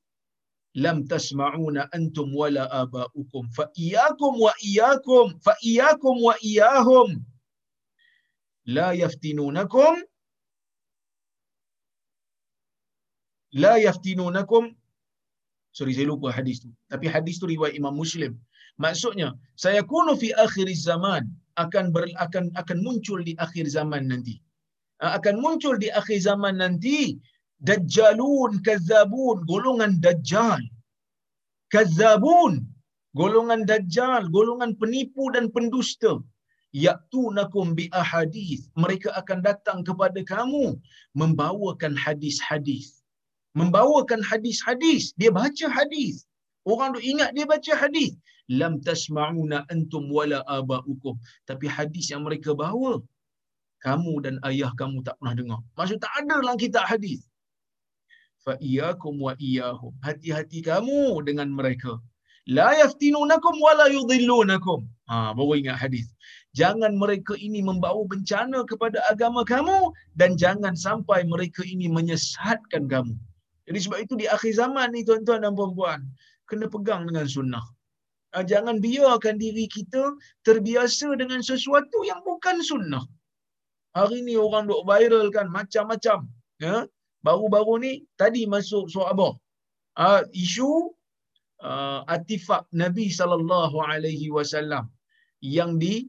lam 0.85 1.05
tasma'una 1.12 1.93
antum 1.97 2.33
wala 2.41 2.65
aba'ukum. 2.83 3.45
Fa 3.53 3.69
iyyakum 3.77 4.41
wa 4.41 4.53
iyyakum 4.65 5.37
fa 5.45 5.53
iyyakum 5.61 6.17
wa 6.27 6.35
iyyahum. 6.41 7.21
La 8.77 8.97
yaftinunakum 9.03 10.00
la 13.53 13.77
yaftinunakum. 13.87 14.73
Sorry 15.77 15.93
saya 15.93 16.09
lupa 16.09 16.33
hadis 16.33 16.65
tu. 16.65 16.73
Tapi 16.89 17.07
hadis 17.15 17.37
tu 17.37 17.47
riwayat 17.53 17.77
Imam 17.77 17.93
Muslim 17.93 18.33
maksudnya 18.85 19.29
saya 19.63 19.81
kunu 19.91 20.13
fi 20.23 20.29
akhir 20.45 20.69
zaman 20.89 21.23
akan 21.63 21.85
ber, 21.95 22.05
akan 22.25 22.45
akan 22.61 22.79
muncul 22.87 23.19
di 23.29 23.35
akhir 23.45 23.65
zaman 23.77 24.09
nanti. 24.11 24.37
Akan 25.19 25.37
muncul 25.45 25.75
di 25.83 25.89
akhir 26.01 26.19
zaman 26.29 26.55
nanti 26.63 26.99
dajjalun 27.69 28.53
kazzabun 28.67 29.37
golongan 29.51 29.93
dajjal. 30.05 30.61
Kazzabun 31.75 32.53
golongan 33.21 33.63
dajjal 33.71 34.23
golongan 34.37 34.73
penipu 34.81 35.25
dan 35.35 35.49
pendusta. 35.55 36.15
Ya'tunakum 36.85 37.75
bi 37.79 37.85
ahadith. 38.03 38.63
Mereka 38.83 39.11
akan 39.21 39.39
datang 39.49 39.79
kepada 39.89 40.21
kamu 40.33 40.79
membawakan 41.21 41.99
hadis-hadis. 42.05 43.03
Membawakan 43.59 44.23
hadis-hadis. 44.31 45.11
Dia 45.19 45.35
baca 45.35 45.67
hadis. 45.67 46.15
Orang 46.71 46.95
tu 46.95 47.01
ingat 47.03 47.35
dia 47.35 47.47
baca 47.53 47.73
hadis 47.83 48.15
lam 48.50 48.83
tasma'una 48.88 49.59
antum 49.73 50.04
wala 50.16 50.42
aba'ukum. 50.59 51.14
Tapi 51.47 51.66
hadis 51.76 52.11
yang 52.12 52.23
mereka 52.26 52.50
bawa 52.62 52.99
kamu 53.87 54.14
dan 54.26 54.35
ayah 54.50 54.73
kamu 54.80 54.99
tak 55.07 55.16
pernah 55.19 55.35
dengar. 55.40 55.61
Maksud 55.78 55.99
tak 56.04 56.12
ada 56.19 56.35
dalam 56.42 56.59
kitab 56.64 56.85
hadis. 56.92 57.21
Fa 58.45 58.59
iyyakum 58.59 59.14
wa 59.26 59.33
iyyahum. 59.38 59.92
Hati-hati 60.07 60.61
kamu 60.71 61.23
dengan 61.28 61.49
mereka. 61.59 61.92
La 62.59 62.75
yaftinunakum 62.83 63.54
wa 63.64 63.73
la 63.80 63.87
yudhillunakum. 63.97 64.88
Ha 65.11 65.33
baru 65.38 65.54
ingat 65.61 65.78
hadis. 65.83 66.07
Jangan 66.59 66.99
mereka 66.99 67.38
ini 67.38 67.62
membawa 67.62 68.02
bencana 68.12 68.66
kepada 68.71 68.99
agama 69.12 69.47
kamu 69.47 69.95
dan 70.19 70.35
jangan 70.35 70.75
sampai 70.75 71.23
mereka 71.33 71.62
ini 71.62 71.87
menyesatkan 71.87 72.90
kamu. 72.90 73.14
Jadi 73.71 73.78
sebab 73.87 73.99
itu 74.02 74.14
di 74.19 74.26
akhir 74.26 74.52
zaman 74.59 74.90
ni 74.90 75.07
tuan-tuan 75.07 75.47
dan 75.47 75.54
puan-puan 75.54 76.02
kena 76.50 76.66
pegang 76.66 77.07
dengan 77.07 77.30
sunnah 77.30 77.62
jangan 78.51 78.77
biarkan 78.87 79.37
diri 79.45 79.67
kita 79.77 80.03
terbiasa 80.47 81.09
dengan 81.21 81.41
sesuatu 81.51 81.99
yang 82.11 82.21
bukan 82.29 82.57
sunnah 82.71 83.05
hari 83.99 84.23
ni 84.27 84.35
orang 84.47 84.65
duk 84.71 84.83
viral 84.87 85.27
kan 85.37 85.47
macam-macam 85.59 86.19
ya 86.63 86.87
baru-baru 87.27 87.75
ni 87.85 87.93
tadi 88.21 88.43
masuk 88.55 88.87
surah 88.93 89.13
Abah. 89.13 89.35
Uh, 89.99 90.23
isu 90.45 90.95
uh, 91.61 92.01
artifak 92.07 92.63
Nabi 92.83 93.07
sallallahu 93.19 93.77
alaihi 93.83 94.33
wasallam 94.37 94.87
yang 95.43 95.77
di 95.83 96.07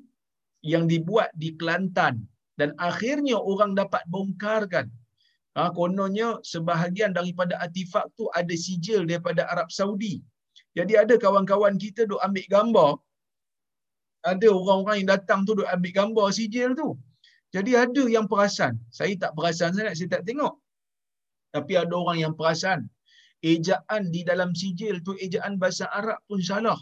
yang 0.62 0.86
dibuat 0.86 1.34
di 1.42 1.58
Kelantan 1.58 2.16
dan 2.60 2.78
akhirnya 2.78 3.38
orang 3.42 3.74
dapat 3.74 4.04
bongkarkan 4.13 4.88
Ha, 5.51 5.68
kononnya 5.75 6.40
sebahagian 6.48 7.12
daripada 7.12 7.60
artifak 7.60 8.08
tu 8.16 8.32
ada 8.40 8.56
sijil 8.56 9.04
daripada 9.04 9.44
Arab 9.51 9.68
Saudi. 9.68 10.24
Jadi 10.78 10.94
ada 11.04 11.16
kawan-kawan 11.24 11.75
kita 11.84 12.08
duk 12.12 12.22
ambil 12.25 12.46
gambar. 12.56 12.92
Ada 14.32 14.48
orang-orang 14.54 14.96
yang 15.01 15.10
datang 15.16 15.40
tu 15.48 15.51
duk 15.60 15.70
ambil 15.75 15.92
gambar 16.00 16.28
sijil 16.38 16.70
tu. 16.82 16.90
Jadi 17.56 17.72
ada 17.84 18.04
yang 18.16 18.25
perasan. 18.32 18.80
Saya 18.98 19.13
tak 19.24 19.32
perasan 19.36 19.75
sangat, 19.75 19.94
saya 20.00 20.10
tak 20.16 20.24
tengok. 20.28 20.54
Tapi 21.56 21.74
ada 21.75 21.94
orang 22.04 22.20
yang 22.24 22.34
perasan. 22.40 22.88
Ejaan 23.44 24.01
di 24.16 24.22
dalam 24.30 24.56
sijil 24.56 25.04
tu, 25.04 25.12
ejaan 25.25 25.60
bahasa 25.62 25.90
Arab 26.00 26.20
pun 26.30 26.40
salah. 26.40 26.80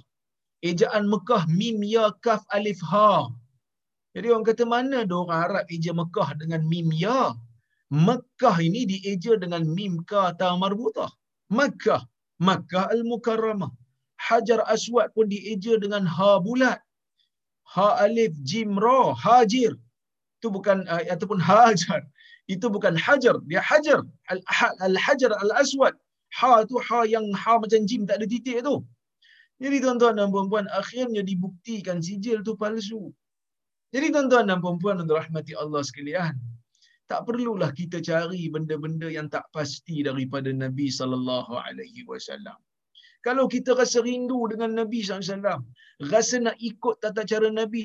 Ejaan 0.61 1.07
Mekah, 1.13 1.47
mim, 1.47 1.79
ya, 1.81 2.11
kaf, 2.25 2.43
alif, 2.51 2.83
ha. 2.91 3.31
Jadi 4.13 4.27
orang 4.33 4.45
kata 4.49 4.63
mana 4.67 5.07
ada 5.07 5.15
orang 5.15 5.39
Arab 5.47 5.65
eja 5.71 5.91
Mekah 5.95 6.29
dengan 6.41 6.61
mim, 6.71 6.91
ya. 6.91 7.31
Mekah 8.07 8.57
ini 8.67 8.81
dieja 8.91 9.33
dengan 9.43 9.63
mim, 9.65 10.03
ka, 10.09 10.35
ta, 10.37 10.53
marbutah. 10.59 11.09
Mekah. 11.49 12.03
Mekah 12.47 12.85
al-Mukarramah. 12.95 13.71
Hajar 14.29 14.59
Aswad 14.75 15.07
pun 15.15 15.25
dieja 15.33 15.73
dengan 15.83 16.03
ha 16.15 16.31
bulat. 16.45 16.79
Ha 17.73 17.87
alif, 18.05 18.33
jim, 18.49 18.71
ra, 18.85 19.01
hajir. 19.23 19.73
Itu 20.37 20.47
bukan 20.55 20.77
uh, 20.93 21.03
ataupun 21.13 21.39
hajar. 21.49 22.01
Itu 22.53 22.65
bukan 22.75 22.93
hajar. 23.05 23.35
Dia 23.49 23.61
hajar. 23.69 23.99
Al 24.33 24.39
al 24.87 24.95
hajar 25.05 25.31
al 25.43 25.51
aswad 25.61 25.93
ha 26.37 26.51
tu 26.69 26.77
ha 26.87 26.99
yang 27.13 27.25
ha 27.41 27.53
macam 27.63 27.81
jim 27.89 28.01
tak 28.09 28.17
ada 28.19 28.27
titik 28.33 28.57
tu. 28.69 28.75
Jadi 29.63 29.77
tuan-tuan 29.83 30.15
dan 30.19 30.27
puan-puan 30.33 30.65
akhirnya 30.81 31.21
dibuktikan 31.29 31.97
sijil 32.07 32.37
tu 32.47 32.53
palsu. 32.61 33.01
Jadi 33.93 34.07
tuan-tuan 34.15 34.45
dan 34.49 34.57
puan-puan 34.63 34.95
yang 34.99 35.07
dirahmati 35.11 35.53
Allah 35.63 35.81
sekalian 35.89 36.33
tak 37.09 37.25
perlulah 37.27 37.73
kita 37.73 37.97
cari 38.09 38.41
benda-benda 38.53 39.09
yang 39.09 39.27
tak 39.35 39.45
pasti 39.55 40.05
daripada 40.07 40.53
Nabi 40.53 40.87
sallallahu 40.93 41.57
alaihi 41.57 42.05
wasallam 42.05 42.57
kalau 43.25 43.45
kita 43.51 43.75
rasa 43.75 43.99
rindu 44.07 44.39
dengan 44.51 44.71
Nabi 44.79 45.03
SAW, 45.03 45.63
rasa 46.11 46.35
nak 46.45 46.57
ikut 46.69 46.95
tata 47.03 47.23
cara 47.31 47.47
Nabi 47.51 47.81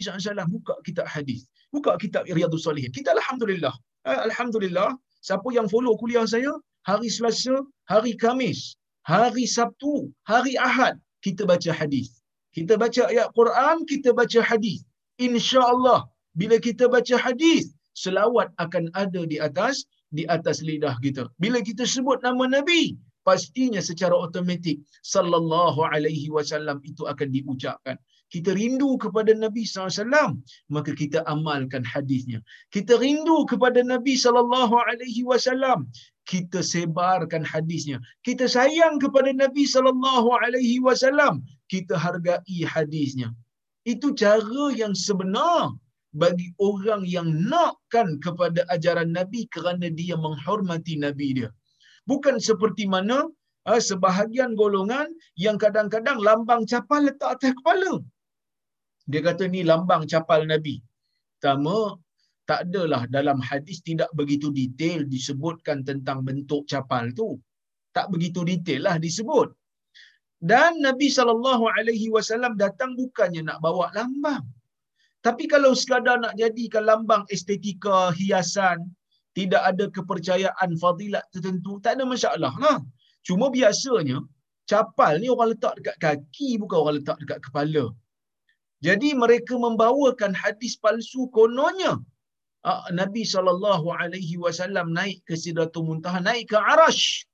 SAW 0.00 0.46
buka 0.54 0.74
kitab 0.86 1.06
hadis. 1.14 1.50
Buka 1.74 1.94
kitab 2.02 2.22
Riyadhus 2.26 2.64
Salihin. 2.66 2.90
Kita 2.90 3.14
Alhamdulillah. 3.18 3.74
Eh, 4.10 4.20
Alhamdulillah. 4.28 4.90
Siapa 5.20 5.48
yang 5.52 5.68
follow 5.68 5.94
kuliah 6.00 6.24
saya, 6.24 6.50
hari 6.88 7.12
Selasa, 7.12 7.56
hari 7.92 8.16
Kamis, 8.16 8.80
hari 9.04 9.44
Sabtu, 9.44 10.08
hari 10.24 10.56
Ahad, 10.56 10.96
kita 11.20 11.44
baca 11.44 11.70
hadis. 11.80 12.24
Kita 12.56 12.74
baca 12.82 13.02
ayat 13.12 13.28
Quran, 13.38 13.76
kita 13.86 14.10
baca 14.16 14.40
hadis. 14.42 14.82
InsyaAllah, 15.20 16.08
bila 16.34 16.56
kita 16.56 16.88
baca 16.88 17.14
hadis, 17.20 17.76
selawat 17.92 18.48
akan 18.64 18.88
ada 18.96 19.22
di 19.28 19.36
atas 19.36 19.84
di 20.16 20.26
atas 20.36 20.62
lidah 20.68 20.94
kita. 21.04 21.26
Bila 21.42 21.58
kita 21.62 21.86
sebut 21.86 22.18
nama 22.26 22.44
Nabi, 22.56 22.98
pastinya 23.26 23.80
secara 23.82 24.14
automatik 24.14 24.82
sallallahu 25.06 25.80
alaihi 25.86 26.28
wasallam 26.34 26.78
itu 26.82 27.06
akan 27.06 27.28
diucapkan 27.30 27.96
kita 28.30 28.54
rindu 28.54 28.94
kepada 29.02 29.34
Nabi 29.34 29.66
SAW, 29.66 30.38
maka 30.70 30.94
kita 30.94 31.26
amalkan 31.26 31.82
hadisnya. 31.82 32.38
Kita 32.70 32.94
rindu 33.02 33.42
kepada 33.50 33.82
Nabi 33.82 34.14
SAW, 34.14 34.70
kita 36.30 36.62
sebarkan 36.62 37.42
hadisnya. 37.42 37.98
Kita 38.22 38.46
sayang 38.46 39.02
kepada 39.02 39.34
Nabi 39.34 39.66
SAW, 39.66 41.42
kita 41.66 41.94
hargai 41.98 42.58
hadisnya. 42.62 43.34
Itu 43.82 44.14
cara 44.14 44.64
yang 44.78 44.94
sebenar 44.94 45.74
bagi 46.10 46.50
orang 46.58 47.02
yang 47.06 47.28
nakkan 47.50 48.18
kepada 48.24 48.66
ajaran 48.74 49.14
Nabi 49.14 49.46
kerana 49.54 49.86
dia 50.00 50.18
menghormati 50.18 50.98
Nabi 50.98 51.28
dia. 51.38 51.50
Bukan 52.10 52.42
seperti 52.42 52.90
mana 52.90 53.30
uh, 53.70 53.80
sebahagian 53.88 54.58
golongan 54.58 55.06
yang 55.38 55.56
kadang-kadang 55.64 56.18
lambang 56.18 56.66
capal 56.66 57.06
letak 57.06 57.38
atas 57.38 57.54
kepala. 57.58 58.02
Dia 59.10 59.20
kata 59.22 59.46
ni 59.46 59.62
lambang 59.62 60.04
capal 60.10 60.42
Nabi. 60.46 60.82
Pertama, 61.38 61.96
tak 62.50 62.66
adalah 62.66 63.06
dalam 63.06 63.38
hadis 63.38 63.78
tidak 63.86 64.10
begitu 64.18 64.50
detail 64.50 65.06
disebutkan 65.06 65.86
tentang 65.86 66.26
bentuk 66.26 66.66
capal 66.66 67.06
tu. 67.14 67.38
Tak 67.94 68.10
begitu 68.10 68.42
detail 68.42 68.86
lah 68.86 68.96
disebut. 68.98 69.48
Dan 70.40 70.80
Nabi 70.80 71.06
SAW 71.12 72.54
datang 72.56 72.96
bukannya 72.98 73.42
nak 73.46 73.58
bawa 73.62 73.92
lambang. 73.94 74.42
Tapi 75.26 75.44
kalau 75.52 75.76
sekadar 75.76 76.16
nak 76.24 76.34
jadikan 76.40 76.84
lambang 76.88 77.24
estetika, 77.34 78.08
hiasan, 78.16 78.78
tidak 79.36 79.62
ada 79.70 79.84
kepercayaan 79.96 80.70
fadilat 80.82 81.24
tertentu, 81.32 81.76
tak 81.84 82.00
ada 82.00 82.04
masalah 82.08 82.52
lah. 82.64 82.78
Cuma 83.26 83.52
biasanya, 83.52 84.18
capal 84.70 85.20
ni 85.20 85.28
orang 85.34 85.52
letak 85.52 85.76
dekat 85.78 85.96
kaki, 86.04 86.48
bukan 86.62 86.78
orang 86.82 86.96
letak 86.98 87.16
dekat 87.22 87.38
kepala. 87.44 87.84
Jadi 88.86 89.12
mereka 89.12 89.54
membawakan 89.60 90.32
hadis 90.32 90.80
palsu 90.80 91.28
kononnya 91.36 92.00
ah, 92.64 92.84
Nabi 92.88 93.28
saw 93.28 93.44
naik 94.98 95.18
ke 95.28 95.34
Sidratul 95.36 95.84
Muntaha, 95.84 96.18
naik 96.24 96.48
ke 96.52 96.56
Arash, 96.56 97.28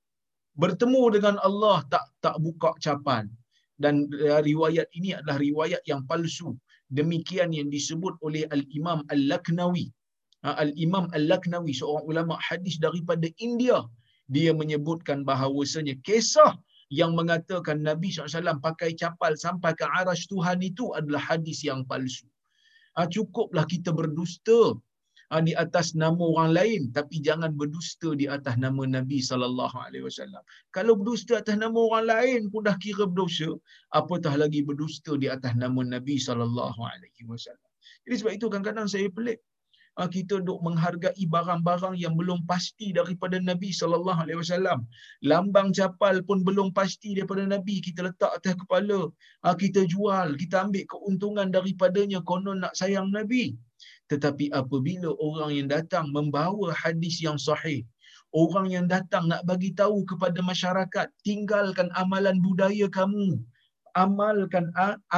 bertemu 0.58 1.02
dengan 1.16 1.36
Allah 1.46 1.86
tak 1.92 2.04
tak 2.24 2.36
buka 2.42 2.74
capan. 2.82 3.30
Dan 3.76 4.08
uh, 4.08 4.40
riwayat 4.40 4.88
ini 4.96 5.12
adalah 5.12 5.36
riwayat 5.36 5.84
yang 5.84 6.00
palsu. 6.08 6.56
Demikian 6.90 7.50
yang 7.50 7.68
disebut 7.72 8.14
oleh 8.22 8.46
Al 8.54 8.62
Imam 8.70 9.02
Al 9.10 9.20
Laknawi. 9.30 9.90
Ah, 10.46 10.56
Al 10.62 10.70
Imam 10.78 11.10
Al 11.16 11.26
Laknawi 11.26 11.74
seorang 11.74 12.06
ulama 12.06 12.34
hadis 12.38 12.78
daripada 12.78 13.26
India. 13.42 13.82
Dia 14.30 14.50
menyebutkan 14.54 15.22
bahawasanya 15.26 15.98
kisah 16.06 16.54
yang 16.90 17.18
mengatakan 17.18 17.82
Nabi 17.82 18.14
SAW 18.14 18.62
pakai 18.62 18.94
capal 18.94 19.34
sampai 19.34 19.74
ke 19.74 19.86
arash 19.98 20.30
Tuhan 20.30 20.62
itu 20.62 20.94
adalah 20.98 21.22
hadis 21.22 21.66
yang 21.66 21.82
palsu. 21.90 22.26
Ha, 22.94 23.10
cukuplah 23.10 23.66
kita 23.66 23.90
berdusta 23.90 24.74
ha, 24.74 24.78
di 25.42 25.52
atas 25.58 25.98
nama 25.98 26.18
orang 26.18 26.50
lain 26.54 26.80
tapi 26.94 27.18
jangan 27.18 27.50
berdusta 27.58 28.14
di 28.14 28.26
atas 28.30 28.54
nama 28.56 28.82
Nabi 28.86 29.18
sallallahu 29.18 29.76
alaihi 29.76 30.06
wasallam. 30.06 30.42
Kalau 30.70 30.94
berdusta 30.98 31.42
atas 31.42 31.58
nama 31.58 31.74
orang 31.76 32.06
lain 32.06 32.40
pun 32.52 32.62
dah 32.68 32.76
kira 32.78 33.04
berdosa, 33.10 33.50
apatah 33.90 34.34
lagi 34.38 34.62
berdusta 34.62 35.18
di 35.18 35.26
atas 35.26 35.52
nama 35.58 35.82
Nabi 35.82 36.16
sallallahu 36.18 36.78
alaihi 36.78 37.26
wasallam. 37.26 37.70
Jadi 38.06 38.14
sebab 38.22 38.32
itu 38.38 38.46
kadang-kadang 38.46 38.86
saya 38.86 39.10
pelik 39.10 39.42
Ah, 39.96 40.12
kita 40.12 40.44
duk 40.44 40.60
menghargai 40.60 41.24
barang-barang 41.24 41.96
yang 41.96 42.12
belum 42.20 42.44
pasti 42.44 42.92
daripada 42.92 43.40
Nabi 43.40 43.72
sallallahu 43.72 44.28
alaihi 44.28 44.36
wasallam. 44.36 44.84
Lambang 45.24 45.72
capal 45.72 46.20
pun 46.28 46.44
belum 46.44 46.68
pasti 46.76 47.16
daripada 47.16 47.48
Nabi, 47.48 47.80
kita 47.80 48.04
letak 48.04 48.28
atas 48.36 48.60
kepala. 48.60 49.08
Ah, 49.40 49.56
kita 49.56 49.88
jual, 49.88 50.36
kita 50.36 50.68
ambil 50.68 50.84
keuntungan 50.84 51.48
daripadanya 51.48 52.20
konon 52.28 52.60
nak 52.60 52.76
sayang 52.76 53.08
Nabi. 53.08 53.56
Tetapi 54.12 54.54
apabila 54.60 55.10
orang 55.18 55.50
yang 55.58 55.68
datang 55.76 56.14
membawa 56.14 56.70
hadis 56.82 57.18
yang 57.26 57.38
sahih, 57.46 57.82
orang 58.30 58.66
yang 58.70 58.86
datang 58.86 59.26
nak 59.30 59.42
bagi 59.50 59.70
tahu 59.80 60.06
kepada 60.10 60.38
masyarakat, 60.50 61.06
tinggalkan 61.26 61.90
amalan 61.98 62.38
budaya 62.38 62.86
kamu, 62.98 63.42
amalkan 64.02 64.70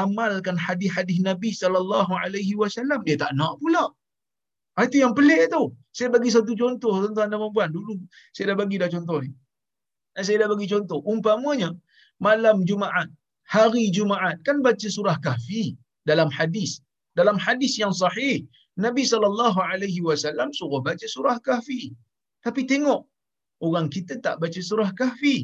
amalkan 0.03 0.57
hadis-hadis 0.67 1.19
Nabi 1.29 1.51
sallallahu 1.61 2.13
alaihi 2.23 2.55
wasallam 2.63 3.03
dia 3.07 3.19
tak 3.23 3.35
nak 3.41 3.59
pula. 3.61 3.85
Ha, 4.79 4.87
itu 4.87 5.03
yang 5.03 5.13
pelik 5.19 5.51
tu. 5.51 5.75
Saya 5.91 6.09
bagi 6.15 6.31
satu 6.31 6.55
contoh 6.55 6.93
tuan-tuan 7.03 7.29
dan 7.35 7.43
puan 7.51 7.69
Dulu 7.75 7.99
saya 8.31 8.55
dah 8.55 8.57
bagi 8.63 8.79
dah 8.79 8.87
contoh 8.95 9.19
ni. 9.27 9.31
Dan 10.15 10.23
saya 10.23 10.37
dah 10.47 10.49
bagi 10.55 10.67
contoh. 10.71 11.03
Umpamanya 11.03 11.75
malam 12.23 12.63
Jumaat, 12.63 13.11
hari 13.55 13.91
Jumaat 13.91 14.39
kan 14.47 14.63
baca 14.63 14.87
surah 14.97 15.19
Kahfi 15.19 15.75
dalam 16.07 16.31
hadis. 16.31 16.79
Dalam 17.19 17.35
hadis 17.35 17.75
yang 17.83 17.91
sahih, 17.91 18.47
Nabi 18.85 19.05
sallallahu 19.13 19.59
alaihi 19.71 20.01
wasallam 20.09 20.49
suruh 20.59 20.81
baca 20.89 21.07
surah 21.15 21.39
Kahfi. 21.47 21.83
Tapi 22.47 22.63
tengok 22.71 23.01
orang 23.67 23.87
kita 23.95 24.15
tak 24.27 24.37
baca 24.43 24.61
surah 24.71 24.91
Kahfi. 25.01 25.37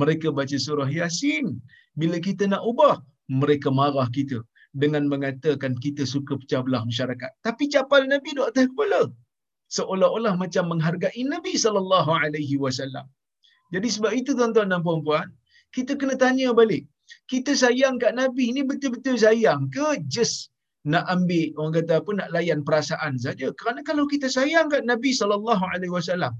Mereka 0.00 0.28
baca 0.38 0.56
surah 0.66 0.88
Yasin. 0.98 1.46
Bila 2.00 2.16
kita 2.26 2.44
nak 2.52 2.62
ubah, 2.70 2.96
mereka 3.42 3.68
marah 3.78 4.08
kita 4.16 4.38
dengan 4.82 5.04
mengatakan 5.12 5.72
kita 5.84 6.02
suka 6.14 6.32
pecah 6.40 6.60
belah 6.66 6.82
masyarakat. 6.90 7.30
Tapi 7.46 7.64
capal 7.74 8.02
Nabi 8.12 8.30
duduk 8.36 8.48
atas 8.52 8.66
kepala. 8.70 9.02
Seolah-olah 9.76 10.34
macam 10.42 10.64
menghargai 10.72 11.22
Nabi 11.34 11.54
sallallahu 11.64 12.10
alaihi 12.22 12.56
wasallam. 12.64 13.06
Jadi 13.74 13.88
sebab 13.94 14.12
itu 14.20 14.30
tuan-tuan 14.38 14.70
dan 14.72 14.80
puan-puan, 14.86 15.26
kita 15.76 15.98
kena 16.00 16.14
tanya 16.14 16.54
balik. 16.60 16.84
Kita 17.30 17.50
sayang 17.62 17.96
kat 18.02 18.12
Nabi 18.20 18.46
ni 18.54 18.62
betul-betul 18.70 19.16
sayang 19.24 19.66
ke 19.74 19.88
just 20.14 20.54
nak 20.92 21.04
ambil 21.14 21.50
orang 21.58 21.74
kata 21.78 21.92
apa 22.00 22.10
nak 22.18 22.28
layan 22.34 22.60
perasaan 22.66 23.14
saja 23.24 23.50
kerana 23.60 23.80
kalau 23.88 24.04
kita 24.12 24.30
sayang 24.36 24.70
kat 24.74 24.82
Nabi 24.92 25.10
sallallahu 25.20 25.64
alaihi 25.74 25.92
wasallam 25.96 26.32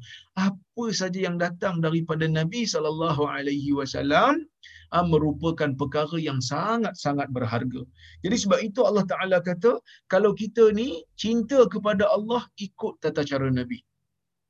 apa 0.46 0.85
saja 1.00 1.18
yang 1.26 1.37
datang 1.44 1.82
daripada 1.87 2.30
Nabi 2.38 2.62
sallallahu 2.72 3.26
alaihi 3.26 3.74
wasallam 3.78 4.46
ah, 4.94 5.04
merupakan 5.12 5.70
perkara 5.80 6.16
yang 6.28 6.38
sangat-sangat 6.38 7.28
berharga. 7.37 7.82
Jadi 8.22 8.37
sebab 8.42 8.59
itu 8.68 8.80
Allah 8.88 9.04
Taala 9.12 9.38
kata 9.42 9.82
kalau 10.12 10.30
kita 10.42 10.70
ni 10.78 11.02
cinta 11.18 11.66
kepada 11.74 12.06
Allah 12.16 12.42
ikut 12.66 13.02
tata 13.02 13.26
cara 13.26 13.50
Nabi. 13.50 13.82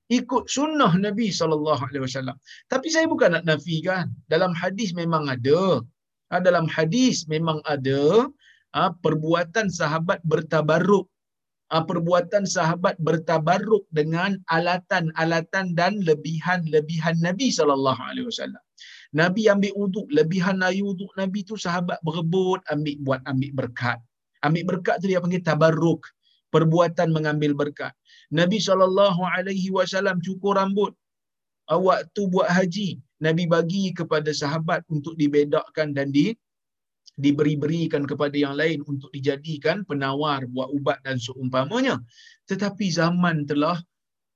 Ikut 0.06 0.46
sunnah 0.46 0.92
Nabi 1.06 1.34
sallallahu 1.34 1.82
alaihi 1.88 2.04
wasallam. 2.06 2.36
Tapi 2.72 2.88
saya 2.94 3.06
bukan 3.10 3.34
nak 3.34 3.44
nafikan. 3.48 4.06
Dalam 4.30 4.52
hadis 4.54 4.94
memang 4.94 5.26
ada. 5.26 5.82
Ah, 6.30 6.42
dalam 6.42 6.66
hadis 6.66 7.26
memang 7.30 7.58
ada 7.74 8.26
ha, 8.76 8.92
perbuatan 9.04 9.66
sahabat 9.78 10.20
bertabaruk 10.32 11.06
ha, 11.70 11.82
perbuatan 11.90 12.44
sahabat 12.56 12.96
bertabaruk 13.08 13.84
dengan 13.98 14.38
alatan-alatan 14.56 15.74
dan 15.78 15.98
lebihan-lebihan 16.08 17.16
Nabi 17.26 17.48
sallallahu 17.58 18.00
alaihi 18.08 18.28
wasallam. 18.30 18.62
Nabi 19.20 19.42
ambil 19.54 19.72
wuduk, 19.80 20.06
lebihan 20.18 20.60
air 20.68 20.82
wuduk 20.84 21.10
Nabi 21.20 21.40
tu 21.48 21.56
sahabat 21.66 21.98
berebut 22.06 22.60
ambil 22.74 22.96
buat 23.06 23.20
ambil 23.30 23.50
berkat. 23.60 23.98
Ambil 24.46 24.64
berkat 24.70 25.00
tu 25.00 25.08
dia 25.10 25.22
panggil 25.24 25.42
tabarruk, 25.42 26.02
perbuatan 26.54 27.08
mengambil 27.16 27.52
berkat. 27.56 27.92
Nabi 28.40 28.58
sallallahu 28.68 29.22
alaihi 29.24 29.72
wasallam 29.78 30.20
cukur 30.20 30.54
rambut. 30.60 30.92
Waktu 31.66 32.22
buat 32.30 32.46
haji, 32.46 33.02
Nabi 33.26 33.44
bagi 33.50 33.90
kepada 33.90 34.30
sahabat 34.30 34.86
untuk 34.86 35.18
dibedakkan 35.18 35.90
dan 35.96 36.14
di 36.14 36.30
diberi-berikan 37.16 38.04
kepada 38.04 38.36
yang 38.36 38.54
lain 38.54 38.84
untuk 38.84 39.08
dijadikan 39.10 39.82
penawar 39.88 40.44
buat 40.52 40.68
ubat 40.72 41.00
dan 41.02 41.16
seumpamanya. 41.16 41.96
Tetapi 42.44 42.92
zaman 42.92 43.48
telah 43.48 43.80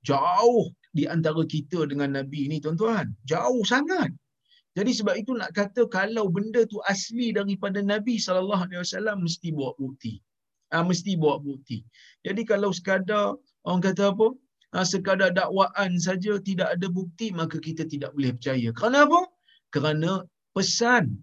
jauh 0.01 0.73
di 0.91 1.05
antara 1.05 1.45
kita 1.45 1.85
dengan 1.85 2.17
Nabi 2.17 2.49
ini 2.49 2.57
tuan-tuan. 2.57 3.13
Jauh 3.23 3.61
sangat. 3.63 4.09
Jadi 4.71 4.91
sebab 4.97 5.15
itu 5.19 5.35
nak 5.35 5.51
kata 5.51 5.85
kalau 5.91 6.31
benda 6.31 6.63
tu 6.63 6.79
asli 6.87 7.35
daripada 7.35 7.83
Nabi 7.83 8.17
sallallahu 8.17 8.65
alaihi 8.65 8.81
wasallam 8.81 9.17
mesti 9.27 9.51
bawa 9.51 9.75
bukti. 9.75 10.17
Ha, 10.71 10.81
mesti 10.87 11.19
bawa 11.19 11.43
bukti. 11.43 11.83
Jadi 12.23 12.41
kalau 12.47 12.71
sekadar 12.71 13.35
orang 13.67 13.83
kata 13.83 14.15
apa? 14.15 14.27
Ha, 14.71 14.87
sekadar 14.87 15.35
dakwaan 15.35 15.99
saja 15.99 16.39
tidak 16.39 16.79
ada 16.79 16.87
bukti 16.87 17.35
maka 17.35 17.59
kita 17.59 17.83
tidak 17.83 18.15
boleh 18.15 18.31
percaya. 18.31 18.71
Kerana 18.71 19.03
apa? 19.03 19.21
Kerana 19.75 20.11
pesan 20.55 21.19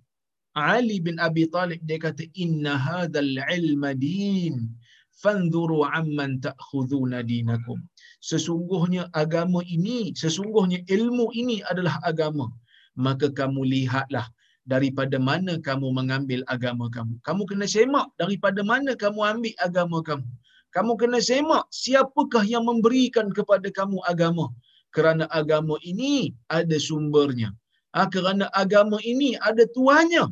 Ali 0.56 0.96
bin 1.04 1.16
Abi 1.20 1.44
Talib 1.54 1.80
dia 1.84 1.98
kata 2.00 2.24
inna 2.32 2.74
hadzal 2.78 3.36
ilma 3.58 3.92
din. 3.92 4.72
Fanzuru 5.18 5.82
amman 5.82 6.38
ta'khuduna 6.38 7.26
dinakum. 7.26 7.78
Sesungguhnya 8.22 9.10
agama 9.10 9.60
ini 9.66 10.14
sesungguhnya 10.14 10.86
ilmu 10.86 11.34
ini 11.34 11.58
adalah 11.70 11.98
agama. 12.06 12.46
Maka 12.94 13.26
kamu 13.38 13.66
lihatlah 13.66 14.26
daripada 14.62 15.18
mana 15.18 15.58
kamu 15.58 15.90
mengambil 15.98 16.40
agama 16.46 16.86
kamu. 16.96 17.18
Kamu 17.26 17.42
kena 17.50 17.66
semak 17.66 18.06
daripada 18.14 18.62
mana 18.62 18.94
kamu 18.94 19.20
ambil 19.32 19.54
agama 19.66 19.98
kamu. 20.08 20.28
Kamu 20.70 20.92
kena 21.00 21.18
semak 21.18 21.64
siapakah 21.74 22.44
yang 22.46 22.64
memberikan 22.70 23.26
kepada 23.34 23.68
kamu 23.74 23.98
agama. 24.12 24.46
Kerana 24.94 25.24
agama 25.40 25.76
ini 25.82 26.32
ada 26.48 26.76
sumbernya 26.78 27.50
ha, 27.94 28.08
kerana 28.14 28.46
agama 28.62 28.98
ini 29.12 29.38
ada 29.48 29.64
tuannya 29.76 30.24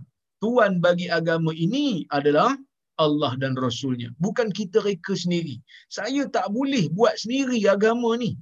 tuan 0.42 0.72
bagi 0.84 1.06
agama 1.18 1.50
ini 1.56 2.04
adalah 2.18 2.52
Allah 2.96 3.32
dan 3.42 3.52
Rasulnya. 3.60 4.08
Bukan 4.24 4.48
kita 4.58 4.80
reka 4.80 5.12
sendiri. 5.12 5.60
Saya 5.92 6.24
tak 6.36 6.48
boleh 6.56 6.88
buat 6.96 7.14
sendiri 7.22 7.60
agama 7.68 8.16
ni. 8.16 8.32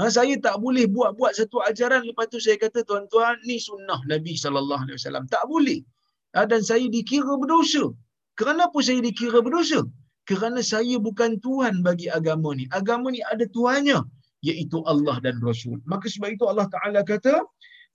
Ha, 0.00 0.08
saya 0.08 0.40
tak 0.40 0.56
boleh 0.64 0.88
buat-buat 0.88 1.36
satu 1.36 1.60
ajaran 1.68 2.02
lepas 2.08 2.24
tu 2.32 2.40
saya 2.40 2.56
kata 2.56 2.80
tuan-tuan 2.88 3.36
ni 3.44 3.60
sunnah 3.60 4.00
Nabi 4.08 4.32
wasallam. 4.40 5.24
Tak 5.28 5.44
boleh. 5.52 5.84
Ha, 6.32 6.48
dan 6.48 6.64
saya 6.64 6.88
dikira 6.88 7.36
berdosa. 7.36 7.92
Kenapa 8.40 8.80
saya 8.80 9.04
dikira 9.04 9.44
berdosa? 9.44 9.84
Kerana 10.24 10.64
saya 10.64 10.96
bukan 10.96 11.36
tuan 11.44 11.84
bagi 11.84 12.08
agama 12.08 12.56
ni. 12.56 12.64
Agama 12.72 13.12
ni 13.12 13.20
ada 13.32 13.44
tuannya 13.52 14.00
iaitu 14.48 14.80
Allah 14.92 15.20
dan 15.20 15.36
Rasul. 15.44 15.78
Maka 15.84 16.08
sebab 16.08 16.32
itu 16.36 16.44
Allah 16.48 16.66
Taala 16.72 17.00
kata 17.12 17.44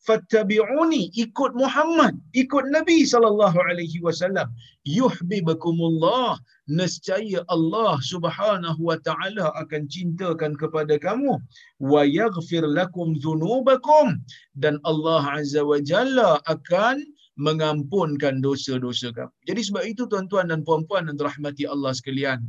fattabi'uni 0.06 1.10
ikut 1.18 1.52
Muhammad 1.58 2.14
ikut 2.38 2.66
Nabi 2.70 3.04
sallallahu 3.04 3.58
alaihi 3.58 3.98
wasallam 4.06 4.48
yuhibbukumullah 4.86 6.38
nescaya 6.70 7.42
Allah 7.50 7.98
Subhanahu 8.04 8.82
wa 8.90 8.98
taala 9.02 9.50
akan 9.58 9.90
cintakan 9.90 10.54
kepada 10.60 10.96
kamu 11.02 11.42
wa 11.82 12.02
yaghfir 12.06 12.64
lakum 12.64 13.18
dzunubakum 13.18 14.22
dan 14.54 14.78
Allah 14.86 15.24
azza 15.42 15.66
wa 15.66 15.82
jalla 15.82 16.38
akan 16.46 17.02
mengampunkan 17.38 18.42
dosa-dosa 18.42 19.14
kamu. 19.14 19.30
Jadi 19.46 19.62
sebab 19.62 19.84
itu 19.86 20.04
tuan-tuan 20.10 20.50
dan 20.50 20.66
puan-puan 20.66 21.06
yang 21.06 21.18
dirahmati 21.22 21.70
Allah 21.70 21.94
sekalian, 21.94 22.42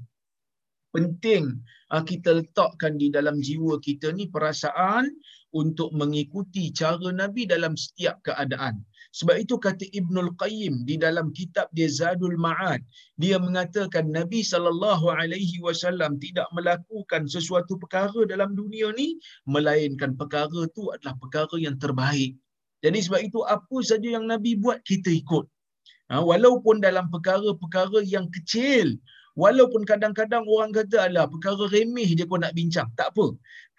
penting 0.96 1.60
ah, 1.92 2.00
kita 2.00 2.40
letakkan 2.40 2.96
di 2.96 3.12
dalam 3.12 3.36
jiwa 3.38 3.76
kita 3.84 4.16
ni 4.16 4.32
perasaan 4.32 5.12
untuk 5.56 5.92
mengikuti 5.96 6.68
cara 6.72 7.08
Nabi 7.12 7.48
dalam 7.48 7.74
setiap 7.74 8.20
keadaan. 8.24 8.84
Sebab 9.16 9.40
itu 9.40 9.56
kata 9.56 9.88
Ibnul 9.88 10.36
Qayyim 10.36 10.84
di 10.84 11.00
dalam 11.00 11.32
kitab 11.32 11.72
dia 11.72 11.88
Zadul 11.88 12.36
Ma'ad, 12.36 12.84
dia 13.16 13.40
mengatakan 13.40 14.12
Nabi 14.12 14.44
sallallahu 14.44 15.08
alaihi 15.08 15.56
wasallam 15.64 16.20
tidak 16.20 16.44
melakukan 16.52 17.24
sesuatu 17.24 17.80
perkara 17.80 18.28
dalam 18.28 18.52
dunia 18.52 18.92
ni 18.92 19.16
melainkan 19.48 20.12
perkara 20.12 20.68
tu 20.76 20.92
adalah 20.92 21.16
perkara 21.16 21.56
yang 21.56 21.80
terbaik. 21.80 22.36
Jadi 22.84 22.98
sebab 23.00 23.20
itu 23.24 23.40
apa 23.48 23.76
saja 23.80 24.08
yang 24.20 24.28
Nabi 24.28 24.54
buat 24.60 24.84
kita 24.84 25.10
ikut. 25.10 25.48
Ha, 26.08 26.24
walaupun 26.24 26.80
dalam 26.80 27.12
perkara-perkara 27.12 28.00
yang 28.04 28.32
kecil, 28.32 28.96
Walaupun 29.42 29.82
kadang-kadang 29.90 30.44
orang 30.54 30.70
kata 30.78 30.96
alah 31.06 31.24
perkara 31.32 31.64
remeh 31.74 32.08
je 32.18 32.24
kau 32.30 32.38
nak 32.44 32.52
bincang. 32.58 32.88
Tak 33.00 33.08
apa. 33.14 33.26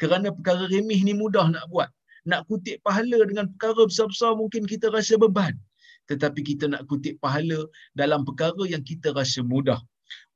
Kerana 0.02 0.28
perkara 0.38 0.64
remeh 0.74 1.00
ni 1.08 1.14
mudah 1.22 1.46
nak 1.56 1.66
buat. 1.72 1.90
Nak 2.32 2.42
kutip 2.50 2.78
pahala 2.88 3.20
dengan 3.30 3.46
perkara 3.52 3.82
besar-besar 3.90 4.32
mungkin 4.42 4.64
kita 4.72 4.88
rasa 4.96 5.20
beban. 5.24 5.56
Tetapi 6.10 6.42
kita 6.50 6.66
nak 6.74 6.84
kutip 6.90 7.20
pahala 7.24 7.60
dalam 8.02 8.24
perkara 8.28 8.64
yang 8.74 8.84
kita 8.92 9.12
rasa 9.20 9.44
mudah. 9.54 9.80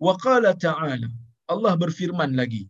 Wa 0.05 0.13
qala 0.25 0.51
ta'ala. 0.65 1.07
Allah 1.53 1.73
berfirman 1.83 2.35
lagi. 2.41 2.63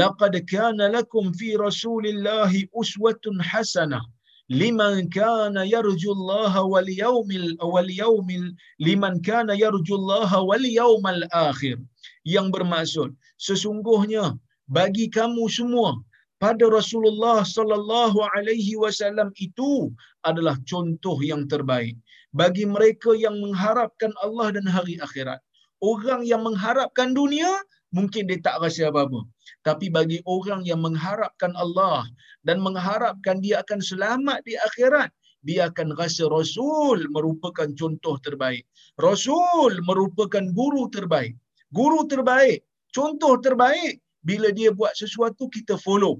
Laqad 0.00 0.34
kana 0.52 0.88
lakum 0.96 1.36
fi 1.36 1.48
rasulillahi 1.66 2.68
uswatun 2.80 3.44
hasanah 3.50 4.04
liman 4.50 5.06
kana 5.14 5.62
yarjullaha 5.74 6.66
wal 6.72 6.90
yaumil 7.02 7.54
wal 7.62 7.86
yaumil 7.86 8.46
liman 8.86 9.22
kana 9.22 9.54
yarjullaha 9.54 10.42
wal 10.50 10.64
yaumal 10.78 11.22
akhir 11.30 11.78
yang 12.24 12.52
bermaksud 12.54 13.14
sesungguhnya 13.40 14.36
bagi 14.68 15.08
kamu 15.08 15.48
semua 15.48 15.98
pada 16.40 16.64
Rasulullah 16.68 17.44
sallallahu 17.44 18.18
alaihi 18.36 18.76
wasallam 18.80 19.28
itu 19.36 19.92
adalah 20.24 20.56
contoh 20.64 21.20
yang 21.20 21.44
terbaik 21.48 21.96
bagi 22.32 22.64
mereka 22.64 23.12
yang 23.16 23.36
mengharapkan 23.40 24.12
Allah 24.24 24.54
dan 24.56 24.64
hari 24.64 24.96
akhirat 25.00 25.40
orang 25.80 26.22
yang 26.24 26.44
mengharapkan 26.44 27.12
dunia 27.16 27.50
mungkin 27.90 28.28
dia 28.30 28.38
tak 28.38 28.62
rasa 28.62 28.92
apa-apa 28.92 29.26
tapi 29.60 29.92
bagi 29.92 30.24
orang 30.24 30.64
yang 30.64 30.80
mengharapkan 30.80 31.52
Allah 31.52 32.08
dan 32.46 32.64
mengharapkan 32.64 33.44
dia 33.44 33.60
akan 33.60 33.80
selamat 33.84 34.40
di 34.48 34.56
akhirat, 34.56 35.12
dia 35.44 35.68
akan 35.68 35.92
rasa 35.96 36.28
Rasul 36.28 37.04
merupakan 37.12 37.68
contoh 37.76 38.16
terbaik. 38.24 38.64
Rasul 38.96 39.80
merupakan 39.84 40.44
guru 40.56 40.88
terbaik. 40.88 41.36
Guru 41.77 41.99
terbaik, 42.11 42.59
contoh 42.95 43.33
terbaik 43.45 43.93
bila 44.29 44.49
dia 44.59 44.69
buat 44.79 44.93
sesuatu 45.01 45.45
kita 45.55 45.75
follow. 45.85 46.15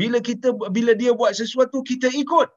Bila 0.00 0.18
kita 0.28 0.48
bila 0.76 0.92
dia 1.02 1.12
buat 1.20 1.32
sesuatu 1.40 1.80
kita 1.90 2.08
ikut. 2.22 2.48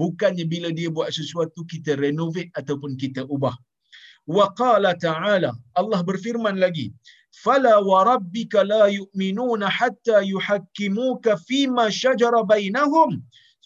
Bukannya 0.00 0.44
bila 0.52 0.68
dia 0.78 0.88
buat 0.96 1.10
sesuatu 1.18 1.60
kita 1.72 1.98
renovate 2.04 2.50
ataupun 2.60 2.94
kita 3.02 3.26
ubah. 3.34 3.56
Wa 4.36 4.46
qala 4.60 4.94
ta'ala 5.06 5.50
Allah 5.80 6.00
berfirman 6.08 6.56
lagi 6.64 6.88
فلا 7.42 7.76
وربك 7.76 8.54
لا 8.54 8.84
يؤمنون 8.98 9.68
حتى 9.68 10.18
يحكموك 10.34 11.34
فيما 11.34 11.90
شجر 11.90 12.42
بينهم 12.42 13.22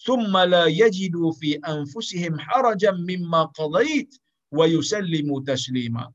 ثم 0.06 0.38
لا 0.38 0.64
يجدوا 0.66 1.32
في 1.32 1.54
أنفسهم 1.54 2.38
حرجا 2.38 2.90
مما 2.90 3.42
قضيت 3.42 4.18
ويسلموا 4.52 5.40
تسليما 5.40 6.12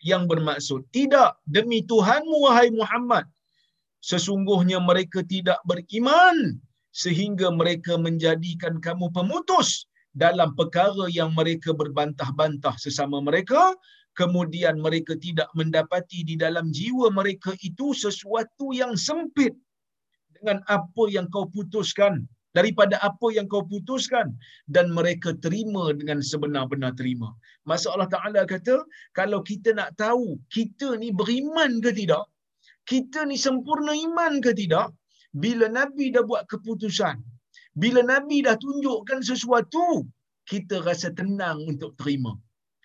yang 0.00 0.24
bermaksud 0.24 0.84
tidak 0.92 1.36
demi 1.44 1.84
Tuhanmu 1.84 2.48
wahai 2.48 2.72
Muhammad 2.72 3.28
sesungguhnya 4.00 4.80
mereka 4.80 5.20
tidak 5.24 5.60
beriman 5.68 6.56
sehingga 6.90 7.52
mereka 7.54 7.94
menjadikan 8.00 8.80
kamu 8.82 9.12
pemutus 9.14 9.86
dalam 10.10 10.58
perkara 10.58 11.06
yang 11.06 11.30
mereka 11.36 11.70
berbantah-bantah 11.70 12.74
sesama 12.80 13.22
mereka. 13.22 13.76
Kemudian 14.18 14.82
mereka 14.82 15.14
tidak 15.14 15.46
mendapati 15.54 16.26
di 16.26 16.34
dalam 16.34 16.74
jiwa 16.74 17.14
mereka 17.14 17.54
itu 17.62 17.94
sesuatu 17.94 18.74
yang 18.74 18.98
sempit 18.98 19.54
dengan 20.34 20.58
apa 20.66 21.04
yang 21.06 21.30
kau 21.30 21.46
putuskan 21.46 22.26
daripada 22.58 22.98
apa 23.08 23.26
yang 23.36 23.46
kau 23.52 23.62
putuskan 23.72 24.34
dan 24.74 24.90
mereka 24.98 25.30
terima 25.44 25.94
dengan 25.94 26.18
sebenar-benar 26.30 26.92
terima. 27.00 27.28
Masa 27.70 27.94
Allah 27.94 28.10
Taala 28.14 28.42
kata, 28.54 28.76
kalau 29.18 29.40
kita 29.50 29.70
nak 29.78 29.94
tahu 30.04 30.38
kita 30.56 30.98
ni 31.02 31.10
beriman 31.20 31.78
ke 31.84 31.90
tidak, 32.00 32.26
kita 32.90 33.22
ni 33.30 33.38
sempurna 33.46 33.94
iman 34.06 34.42
ke 34.44 34.50
tidak, 34.60 34.90
bila 35.42 35.66
Nabi 35.70 36.10
dah 36.14 36.26
buat 36.26 36.42
keputusan, 36.50 37.16
bila 37.78 38.02
Nabi 38.02 38.42
dah 38.46 38.58
tunjukkan 38.58 39.20
sesuatu, 39.22 40.02
kita 40.50 40.82
rasa 40.82 41.14
tenang 41.14 41.62
untuk 41.70 41.94
terima. 42.00 42.34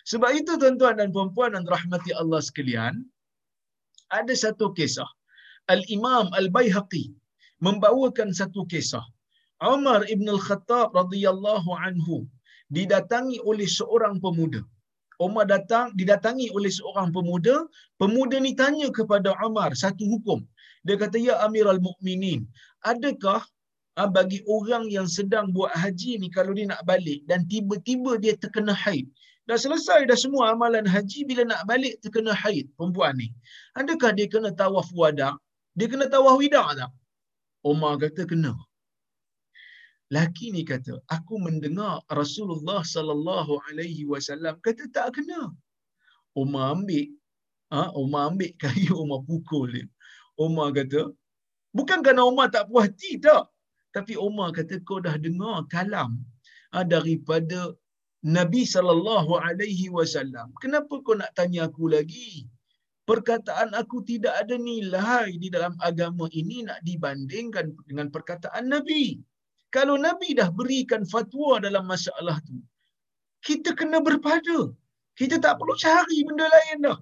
Sebab 0.06 0.32
itu 0.38 0.54
tuan-tuan 0.62 1.01
dan 1.01 1.10
puan-puan 1.10 1.58
dan 1.58 1.65
rahmati 1.65 2.13
Allah 2.13 2.38
sekalian, 2.38 3.01
ada 4.13 4.34
satu 4.38 4.69
kisah. 4.78 5.10
Al-Imam 5.65 6.30
Al-Bayhaqi 6.38 7.10
membawakan 7.65 8.30
satu 8.30 8.69
kisah. 8.69 9.01
Umar 9.73 10.06
ibn 10.13 10.28
al-Khattab 10.36 10.93
radhiyallahu 10.99 11.69
anhu 11.86 12.17
didatangi 12.69 13.38
oleh 13.49 13.65
seorang 13.78 14.21
pemuda. 14.23 14.62
Umar 15.25 15.45
datang 15.47 15.95
didatangi 15.99 16.47
oleh 16.58 16.71
seorang 16.78 17.10
pemuda. 17.15 17.56
Pemuda 18.01 18.38
ni 18.45 18.51
tanya 18.62 18.88
kepada 18.97 19.32
Umar 19.47 19.71
satu 19.73 20.04
hukum. 20.13 20.39
Dia 20.86 20.95
kata, 21.01 21.17
Ya 21.17 21.36
Amirul 21.45 21.82
Mukminin, 21.82 22.45
adakah 22.86 23.41
ah, 23.97 24.10
bagi 24.17 24.43
orang 24.45 24.86
yang 24.91 25.08
sedang 25.10 25.49
buat 25.56 25.71
haji 25.73 26.21
ni 26.21 26.28
kalau 26.30 26.51
dia 26.58 26.67
nak 26.69 26.84
balik 26.89 27.23
dan 27.30 27.47
tiba-tiba 27.49 28.19
dia 28.23 28.34
terkena 28.38 28.75
haid. 28.75 29.08
Dah 29.49 29.58
selesai 29.62 30.10
dah 30.10 30.17
semua 30.17 30.54
amalan 30.54 30.86
haji 30.89 31.21
bila 31.30 31.45
nak 31.45 31.62
balik 31.69 32.01
terkena 32.04 32.34
haid 32.34 32.65
perempuan 32.78 33.13
ni. 33.17 33.30
Adakah 33.80 34.12
dia 34.17 34.28
kena 34.30 34.49
tawaf 34.62 34.89
wada? 34.93 35.38
Dia 35.78 35.88
kena 35.89 36.06
tawaf 36.10 36.38
wida 36.41 36.62
tak? 36.80 36.91
Umar 37.65 37.97
kata 38.01 38.25
kena. 38.30 38.54
Laki 40.13 40.53
ni 40.53 40.61
kata, 40.61 41.01
aku 41.09 41.41
mendengar 41.41 42.05
Rasulullah 42.13 42.85
sallallahu 42.85 43.57
alaihi 43.69 44.05
wasallam 44.05 44.61
kata 44.61 44.85
tak 44.93 45.17
kena. 45.17 45.49
Umar 46.37 46.77
ambil 46.77 47.09
ha, 47.73 47.89
Umar 47.97 48.29
ambil 48.29 48.53
kayu 48.61 48.93
Umar 49.03 49.25
pukul 49.25 49.65
dia. 49.73 49.85
Umar 50.37 50.69
kata, 50.77 51.09
bukan 51.73 52.05
kerana 52.05 52.21
Umar 52.29 52.53
tak 52.53 52.69
puas 52.69 52.85
hati 52.85 53.17
tak. 53.17 53.49
Tapi 53.95 54.13
Umar 54.19 54.53
kata 54.53 54.77
kau 54.85 55.01
dah 55.01 55.17
dengar 55.17 55.65
kalam 55.73 56.21
ha, 56.69 56.85
daripada 56.85 57.73
Nabi 58.21 58.61
sallallahu 58.65 59.41
alaihi 59.41 59.89
wasallam. 59.89 60.53
Kenapa 60.61 61.01
kau 61.01 61.17
nak 61.17 61.33
tanya 61.37 61.65
aku 61.65 61.89
lagi? 61.89 62.45
Perkataan 63.09 63.73
aku 63.77 64.01
tidak 64.01 64.33
ada 64.33 64.57
nilai 64.57 65.37
di 65.37 65.47
dalam 65.53 65.77
agama 65.77 66.25
ini 66.33 66.65
nak 66.65 66.81
dibandingkan 66.81 67.73
dengan 67.85 68.09
perkataan 68.09 68.65
Nabi. 68.69 69.21
Kalau 69.71 69.95
Nabi 70.08 70.38
dah 70.39 70.49
berikan 70.60 71.04
fatwa 71.13 71.60
dalam 71.65 71.86
masalah 71.88 72.38
tu, 72.47 72.58
kita 73.47 73.78
kena 73.80 73.99
berpada. 74.01 74.73
Kita 75.19 75.36
tak 75.39 75.56
perlu 75.60 75.75
cari 75.80 76.17
benda 76.28 76.45
lain 76.56 76.78
dah. 76.88 76.97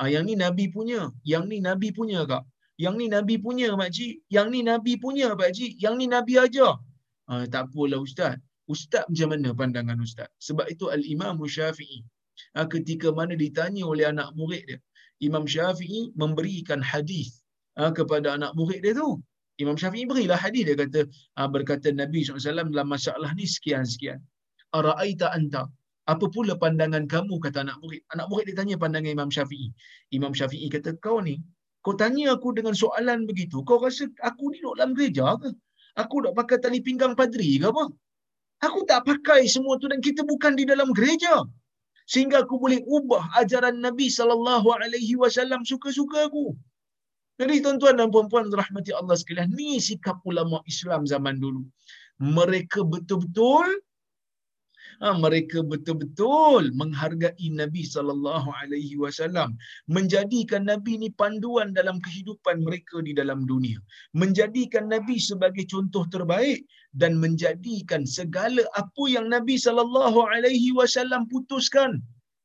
Ah, 0.00 0.08
yang 0.12 0.24
ni 0.28 0.34
Nabi 0.44 0.68
punya. 0.68 1.08
Yang 1.32 1.44
ni 1.50 1.58
Nabi 1.68 1.88
punya 1.98 2.20
kak. 2.28 2.44
Yang 2.84 2.94
ni 3.00 3.06
Nabi 3.14 3.34
punya 3.44 3.68
makcik. 3.80 4.14
Yang 4.36 4.46
ni 4.52 4.60
Nabi 4.70 4.92
punya 5.04 5.28
pakcik. 5.40 5.72
Yang 5.84 5.94
ni 6.00 6.06
Nabi 6.14 6.34
aja. 6.44 6.68
Ah, 7.30 7.44
tak 7.52 7.70
apalah 7.70 8.00
Ustaz. 8.06 8.36
Ustaz 8.74 9.04
macam 9.10 9.28
mana 9.32 9.50
pandangan 9.60 9.98
Ustaz? 10.06 10.28
Sebab 10.46 10.66
itu 10.74 10.88
Al-Imam 10.96 11.36
Syafi'i. 11.56 12.00
Ah, 12.58 12.66
ketika 12.66 13.08
mana 13.18 13.34
ditanya 13.38 13.82
oleh 13.92 14.06
anak 14.12 14.28
murid 14.38 14.64
dia. 14.68 14.78
Imam 15.22 15.44
Syafi'i 15.46 16.10
memberikan 16.18 16.80
hadis 16.82 17.40
ah, 17.80 17.92
kepada 17.98 18.34
anak 18.36 18.52
murid 18.58 18.80
dia 18.84 18.92
tu. 18.96 19.22
Imam 19.60 19.76
Syafi'i 19.76 20.08
berilah 20.08 20.38
hadis 20.44 20.64
dia 20.68 20.76
kata 20.78 21.00
ah, 21.36 21.48
berkata 21.54 21.92
Nabi 21.92 22.24
SAW 22.24 22.72
dalam 22.72 22.88
masalah 22.88 23.30
ni 23.36 23.44
sekian-sekian. 23.44 24.18
Ara'aita 24.72 25.28
anta 25.36 25.68
apa 26.12 26.26
pula 26.34 26.54
pandangan 26.62 27.04
kamu 27.14 27.34
kata 27.44 27.58
anak 27.64 27.76
murid. 27.82 28.02
Anak 28.14 28.26
murid 28.30 28.44
dia 28.50 28.56
tanya 28.60 28.76
pandangan 28.82 29.12
Imam 29.16 29.30
Syafi'i. 29.36 29.68
Imam 30.16 30.32
Syafi'i 30.38 30.66
kata 30.72 30.96
kau 31.04 31.18
ni 31.20 31.36
kau 31.84 31.94
tanya 32.02 32.34
aku 32.34 32.54
dengan 32.58 32.74
soalan 32.82 33.28
begitu. 33.30 33.62
Kau 33.68 33.78
rasa 33.84 34.08
aku 34.24 34.50
ni 34.52 34.58
duduk 34.62 34.74
dalam 34.78 34.92
gereja 34.96 35.36
ke? 35.42 35.50
Aku 36.02 36.14
duduk 36.22 36.34
pakai 36.40 36.58
tali 36.64 36.80
pinggang 36.80 37.14
padri 37.20 37.60
ke 37.62 37.68
apa? 37.72 37.84
Aku 38.66 38.86
tak 38.90 39.02
pakai 39.10 39.46
semua 39.54 39.74
tu 39.82 39.90
dan 39.92 39.98
kita 39.98 40.22
bukan 40.22 40.54
di 40.54 40.64
dalam 40.72 40.94
gereja. 40.96 41.42
Sehingga 42.06 42.42
aku 42.46 42.58
boleh 42.62 42.80
ubah 42.86 43.38
ajaran 43.38 43.78
Nabi 43.86 44.06
sallallahu 44.10 44.68
alaihi 44.74 45.14
wasallam 45.22 45.62
suka-suka 45.62 46.26
aku. 46.30 46.54
Jadi 47.42 47.58
tuan-tuan 47.64 47.98
dan 47.98 48.14
puan-puan 48.14 48.46
rahmati 48.54 48.94
Allah 48.94 49.18
sekalian, 49.18 49.50
ni 49.58 49.82
sikap 49.82 50.22
ulama 50.30 50.62
Islam 50.72 51.02
zaman 51.12 51.42
dulu. 51.42 51.66
Mereka 52.22 52.86
betul-betul 52.86 53.66
ha, 55.02 55.10
mereka 55.24 55.58
betul-betul 55.72 56.70
menghargai 56.80 57.46
Nabi 57.60 57.82
sallallahu 57.94 58.48
alaihi 58.60 58.94
wasallam. 59.02 59.58
Menjadikan 59.96 60.70
Nabi 60.70 61.02
ni 61.02 61.08
panduan 61.22 61.74
dalam 61.78 61.98
kehidupan 62.06 62.62
mereka 62.66 63.02
di 63.02 63.12
dalam 63.20 63.42
dunia. 63.50 63.82
Menjadikan 64.22 64.86
Nabi 64.94 65.18
sebagai 65.18 65.66
contoh 65.66 66.06
terbaik 66.14 66.62
dan 66.94 67.18
menjadikan 67.24 68.06
segala 68.06 68.62
apa 68.78 69.04
yang 69.10 69.26
Nabi 69.34 69.58
sallallahu 69.58 70.22
alaihi 70.30 70.70
wasallam 70.78 71.26
putuskan 71.26 71.98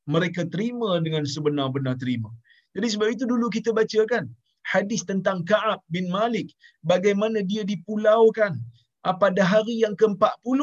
mereka 0.10 0.42
terima 0.50 0.98
dengan 1.06 1.24
sebenar-benar 1.28 2.02
terima. 2.02 2.34
Jadi 2.74 2.88
sebab 2.98 3.08
itu 3.14 3.24
dulu 3.30 3.54
kita 3.54 3.70
baca 3.80 4.02
kan 4.10 4.26
hadis 4.68 5.02
tentang 5.08 5.48
Ka'ab 5.48 5.80
bin 5.96 6.12
Malik 6.12 6.52
bagaimana 6.84 7.40
dia 7.52 7.64
dipulaukan 7.64 8.60
ah, 9.08 9.16
pada 9.16 9.42
hari 9.42 9.84
yang 9.84 9.96
ke-40 9.96 10.62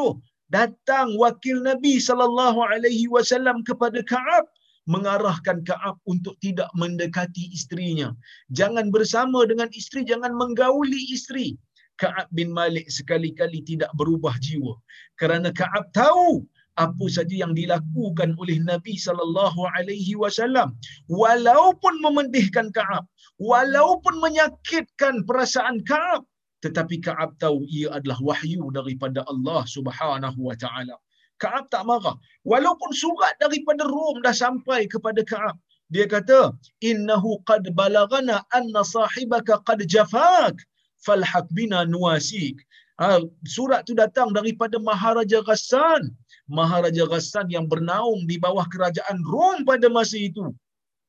datang 0.53 1.17
wakil 1.17 1.57
Nabi 1.65 1.97
sallallahu 1.97 2.61
alaihi 2.69 3.09
wasallam 3.09 3.65
kepada 3.65 4.05
Ka'ab 4.05 4.45
mengarahkan 4.85 5.65
Ka'ab 5.65 5.97
untuk 6.05 6.37
tidak 6.45 6.69
mendekati 6.77 7.49
istrinya. 7.57 8.13
Jangan 8.53 8.93
bersama 8.93 9.49
dengan 9.49 9.73
isteri, 9.73 10.05
jangan 10.05 10.37
menggauli 10.37 11.09
isteri. 11.09 11.57
Ka'ab 11.97 12.29
bin 12.35 12.51
Malik 12.51 12.91
sekali-kali 12.91 13.63
tidak 13.65 13.89
berubah 13.97 14.35
jiwa. 14.43 14.77
Kerana 15.17 15.55
Ka'ab 15.55 15.89
tahu 15.95 16.45
apa 16.75 17.07
saja 17.17 17.35
yang 17.43 17.53
dilakukan 17.55 18.35
oleh 18.43 18.59
Nabi 18.71 18.95
sallallahu 18.99 19.61
alaihi 19.79 20.19
wasallam 20.19 20.75
walaupun 21.07 21.95
memedihkan 22.05 22.75
Ka'ab 22.75 23.05
walaupun 23.39 24.19
menyakitkan 24.25 25.23
perasaan 25.29 25.83
Ka'ab 25.87 26.27
tetapi 26.65 26.97
Ka'ab 27.07 27.37
tahu 27.37 27.69
ia 27.69 27.93
adalah 27.97 28.17
wahyu 28.29 28.73
daripada 28.73 29.21
Allah 29.29 29.63
Subhanahu 29.69 30.41
wa 30.49 30.57
taala. 30.57 30.97
Ka'ab 31.43 31.69
tak 31.69 31.85
marah. 31.85 32.17
Walaupun 32.49 32.91
surat 32.97 33.37
daripada 33.37 33.85
Rom 33.85 34.25
dah 34.25 34.33
sampai 34.33 34.89
kepada 34.89 35.21
Ka'ab, 35.33 35.57
dia 35.93 36.09
kata, 36.09 36.57
"Innahu 36.91 37.45
qad 37.45 37.69
balagana 37.77 38.41
anna 38.59 38.81
sahibaka 38.81 39.61
qad 39.69 39.85
jafak, 39.95 40.57
falhaq 41.05 41.45
bina 41.53 41.85
nuasik." 41.85 42.57
Ha, 43.03 43.21
surat 43.45 43.85
tu 43.85 43.93
datang 43.93 44.31
daripada 44.33 44.79
Maharaja 44.89 45.43
Ghassan. 45.45 46.03
Maharaja 46.49 47.05
Ghassan 47.09 47.49
yang 47.49 47.65
bernaung 47.73 48.29
di 48.29 48.37
bawah 48.37 48.69
kerajaan 48.69 49.19
Rom 49.25 49.65
pada 49.65 49.89
masa 49.89 50.21
itu. 50.21 50.53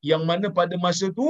Yang 0.00 0.22
mana 0.28 0.46
pada 0.48 0.76
masa 0.80 1.12
tu, 1.12 1.28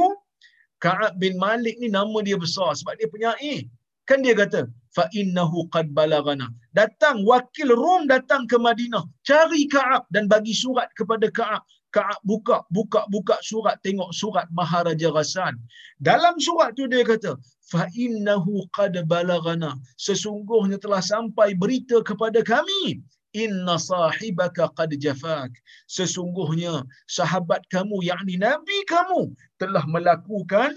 Ka'ab 0.78 1.18
bin 1.18 1.34
Malik 1.40 1.80
ni 1.82 1.88
nama 1.88 2.18
dia 2.22 2.38
besar 2.38 2.76
sebab 2.78 2.94
dia 3.00 3.08
penyair. 3.10 3.66
Kan 4.06 4.22
dia 4.22 4.38
kata, 4.38 4.70
fa 4.94 5.10
innahu 5.10 5.66
qad 5.74 5.90
balagana. 5.90 6.46
Datang 6.70 7.26
wakil 7.26 7.74
Rom 7.74 8.06
datang 8.06 8.46
ke 8.46 8.54
Madinah, 8.54 9.02
cari 9.26 9.66
Ka'ab 9.66 10.06
dan 10.14 10.30
bagi 10.30 10.54
surat 10.54 10.86
kepada 10.94 11.26
Ka'ab. 11.32 11.66
Ka'ab 11.90 12.20
buka, 12.22 12.62
buka, 12.70 13.08
buka 13.10 13.36
surat, 13.42 13.80
tengok 13.82 14.12
surat 14.14 14.46
Maharaja 14.52 15.10
Ghassan. 15.10 15.58
Dalam 15.98 16.36
surat 16.38 16.76
tu 16.78 16.86
dia 16.86 17.02
kata, 17.02 17.34
fa 17.66 17.88
innahu 17.96 18.68
qad 18.76 18.94
balagana. 19.10 19.74
Sesungguhnya 19.98 20.78
telah 20.78 21.02
sampai 21.02 21.58
berita 21.58 21.98
kepada 22.06 22.44
kami 22.44 23.02
inna 23.44 23.76
sahibaka 23.76 24.72
qad 24.78 24.90
jafak. 25.04 25.52
Sesungguhnya 25.96 26.80
sahabat 27.04 27.62
kamu 27.68 28.00
yakni 28.08 28.40
nabi 28.40 28.78
kamu 28.88 29.36
telah 29.60 29.84
melakukan 29.84 30.72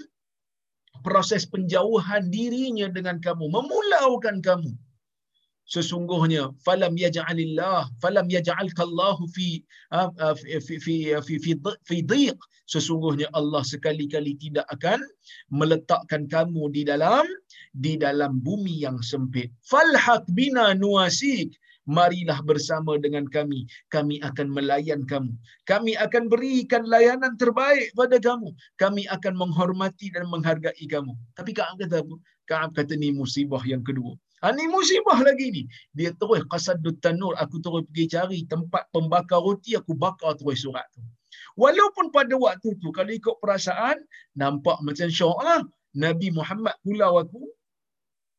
proses 1.00 1.48
penjauhan 1.48 2.28
dirinya 2.28 2.92
dengan 2.92 3.16
kamu 3.24 3.48
memulaukan 3.48 4.44
kamu. 4.44 4.72
Sesungguhnya 5.70 6.50
falam 6.66 6.98
yaj'alillah 6.98 7.86
falam 8.02 8.26
yaj'alkallahu 8.26 9.22
fi 9.30 9.62
fi 10.66 10.76
fi 10.82 10.96
fi 11.22 11.34
fi 11.38 11.52
fi 11.86 11.96
dhiq. 12.02 12.38
Sesungguhnya 12.66 13.30
Allah 13.38 13.62
sekali-kali 13.62 14.34
tidak 14.38 14.66
akan 14.70 14.98
meletakkan 15.50 16.26
kamu 16.26 16.74
di 16.74 16.82
dalam 16.82 17.22
di 17.74 17.94
dalam 17.94 18.42
bumi 18.42 18.82
yang 18.82 18.98
sempit. 18.98 19.54
Falhaq 19.62 20.26
bina 20.34 20.74
nuasik 20.74 21.54
marilah 21.90 22.38
bersama 22.46 22.94
dengan 23.02 23.26
kami 23.26 23.66
kami 23.90 24.22
akan 24.22 24.46
melayan 24.54 25.02
kamu 25.10 25.34
kami 25.66 25.98
akan 25.98 26.30
berikan 26.30 26.86
layanan 26.86 27.34
terbaik 27.34 27.90
pada 27.98 28.16
kamu 28.22 28.54
kami 28.78 29.02
akan 29.10 29.34
menghormati 29.34 30.14
dan 30.14 30.30
menghargai 30.30 30.86
kamu 30.86 31.12
tapi 31.34 31.50
Kaab 31.50 31.82
kata 31.82 32.06
apa 32.06 32.14
Kaab 32.46 32.70
kata 32.78 32.94
ni 32.94 33.10
musibah 33.10 33.62
yang 33.66 33.82
kedua 33.82 34.14
Ha, 34.40 34.56
ni 34.56 34.64
musibah 34.72 35.20
lagi 35.20 35.52
ni. 35.52 35.62
Dia 35.92 36.16
terus 36.16 36.40
qasadut 36.48 36.96
tanur. 37.04 37.36
Aku 37.36 37.60
terus 37.60 37.84
pergi 37.92 38.08
cari 38.08 38.38
tempat 38.48 38.88
pembakar 38.88 39.44
roti. 39.44 39.76
Aku 39.76 39.92
bakar 39.92 40.32
terus 40.32 40.64
surat 40.64 40.88
tu. 40.96 41.04
Walaupun 41.60 42.08
pada 42.08 42.32
waktu 42.40 42.72
tu, 42.80 42.88
kalau 42.88 43.12
ikut 43.12 43.36
perasaan, 43.36 44.00
nampak 44.32 44.80
macam 44.80 45.12
syok 45.12 45.38
lah. 45.44 45.60
Nabi 45.92 46.32
Muhammad 46.32 46.72
pulau 46.80 47.20
aku, 47.20 47.52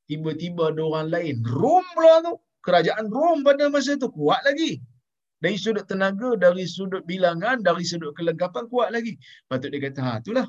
tiba-tiba 0.10 0.74
ada 0.74 0.82
orang 0.82 1.08
lain. 1.14 1.36
Pula 1.46 2.26
tu. 2.26 2.34
Kerajaan 2.62 3.10
Rom 3.10 3.42
pada 3.42 3.68
masa 3.68 3.98
tu 3.98 4.10
kuat 4.14 4.42
lagi. 4.46 4.82
Dari 5.42 5.58
sudut 5.58 5.90
tenaga, 5.90 6.38
dari 6.38 6.70
sudut 6.70 7.02
bilangan, 7.10 7.66
dari 7.66 7.82
sudut 7.82 8.14
kelengkapan 8.14 8.70
kuat 8.70 8.94
lagi. 8.94 9.18
Patut 9.50 9.74
dia 9.74 9.82
kata, 9.90 10.02
ha 10.06 10.14
itulah. 10.22 10.46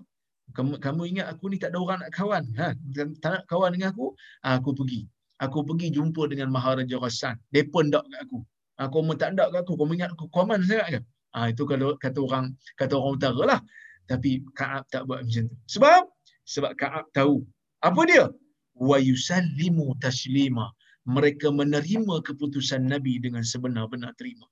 Kamu, 0.52 0.76
kamu 0.76 1.02
ingat 1.16 1.32
aku 1.32 1.48
ni 1.48 1.56
tak 1.56 1.72
ada 1.72 1.80
orang 1.80 1.98
nak 2.04 2.12
kawan. 2.12 2.44
Ha? 2.60 2.76
Tak 3.24 3.30
nak 3.32 3.44
kawan 3.48 3.72
dengan 3.72 3.96
aku, 3.96 4.12
ha, 4.44 4.60
aku 4.60 4.76
pergi. 4.76 5.08
Aku 5.40 5.64
pergi 5.64 5.88
jumpa 5.96 6.28
dengan 6.28 6.52
Maharaja 6.52 7.00
Rassan. 7.00 7.40
Dia 7.48 7.64
pun 7.64 7.88
tak 7.88 8.04
kat 8.04 8.20
aku. 8.28 8.44
Ha, 8.76 8.92
kau 8.92 9.00
tak 9.16 9.32
nak 9.32 9.48
kat 9.48 9.64
aku, 9.64 9.72
kau 9.80 9.88
ingat 9.88 10.12
aku 10.12 10.28
koman 10.28 10.60
sangat 10.68 10.88
ke? 10.98 11.00
Ha, 11.32 11.48
itu 11.48 11.64
kalau 11.64 11.96
kata 11.96 12.20
orang 12.20 12.52
kata 12.76 12.92
orang 13.00 13.16
utara 13.16 13.42
lah. 13.48 13.60
Tapi 14.04 14.44
Kaab 14.52 14.84
tak 14.92 15.08
buat 15.08 15.24
macam 15.24 15.48
tu. 15.48 15.56
Sebab? 15.72 16.02
Sebab 16.44 16.72
Kaab 16.76 17.08
tahu. 17.16 17.40
Apa 17.80 18.00
dia? 18.04 18.28
Wa 18.76 19.00
yusallimu 19.00 19.96
taslima. 20.04 20.68
Mereka 21.06 21.50
menerima 21.50 22.22
keputusan 22.22 22.86
Nabi 22.86 23.18
dengan 23.18 23.42
sebenar-benar 23.42 24.14
terima. 24.14 24.46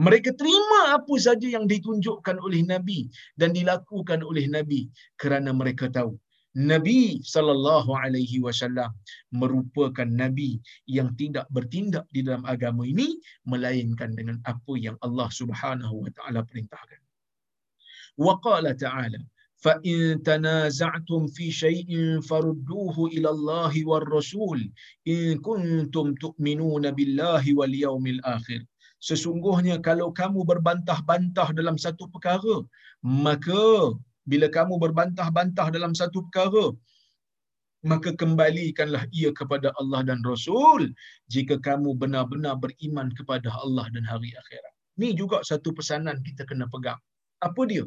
Mereka 0.00 0.32
terima 0.38 0.96
apa 0.96 1.14
saja 1.20 1.44
yang 1.44 1.68
ditunjukkan 1.68 2.40
oleh 2.40 2.64
Nabi 2.64 3.10
dan 3.36 3.52
dilakukan 3.52 4.24
oleh 4.24 4.48
Nabi 4.48 4.88
kerana 5.20 5.52
mereka 5.52 5.92
tahu 5.92 6.16
Nabi 6.56 7.22
sallallahu 7.22 7.94
alaihi 7.94 8.42
wasallam 8.42 8.90
merupakan 9.30 10.02
nabi 10.02 10.58
yang 10.82 11.14
tidak 11.14 11.46
bertindak 11.54 12.10
di 12.10 12.26
dalam 12.26 12.42
agama 12.42 12.82
ini 12.82 13.22
melainkan 13.46 14.18
dengan 14.18 14.42
apa 14.42 14.74
yang 14.74 14.98
Allah 14.98 15.30
Subhanahu 15.30 16.02
wa 16.02 16.10
taala 16.10 16.42
perintahkan. 16.42 16.98
Wa 18.18 18.34
qala 18.42 18.74
ta'ala 18.74 19.22
fi 21.36 21.46
shay'in 21.62 22.22
farudduhu 22.28 23.12
ila 23.16 23.28
Allah 23.34 23.72
war 23.90 24.04
rasul 24.16 24.58
in 25.04 25.40
kuntum 25.46 26.16
tu'minuna 26.24 26.92
billahi 26.98 27.56
wal 27.58 27.74
yawmil 27.84 28.20
akhir. 28.36 28.60
Sesungguhnya 29.00 29.76
kalau 29.88 30.08
kamu 30.20 30.44
berbantah-bantah 30.50 31.48
dalam 31.58 31.76
satu 31.84 32.04
perkara 32.12 32.56
maka 33.00 33.96
bila 34.30 34.46
kamu 34.56 34.74
berbantah-bantah 34.84 35.66
dalam 35.76 35.92
satu 36.00 36.18
perkara 36.28 36.76
maka 37.90 38.12
kembalikanlah 38.20 39.08
ia 39.08 39.32
kepada 39.32 39.72
Allah 39.80 40.00
dan 40.04 40.20
Rasul 40.20 40.92
jika 41.32 41.56
kamu 41.56 41.96
benar-benar 41.96 42.60
beriman 42.60 43.08
kepada 43.16 43.48
Allah 43.64 43.88
dan 43.94 44.04
hari 44.04 44.32
akhirat. 44.36 44.74
Ni 45.00 45.16
juga 45.16 45.40
satu 45.40 45.72
pesanan 45.72 46.20
kita 46.20 46.44
kena 46.44 46.68
pegang. 46.68 47.00
Apa 47.46 47.62
dia? 47.70 47.84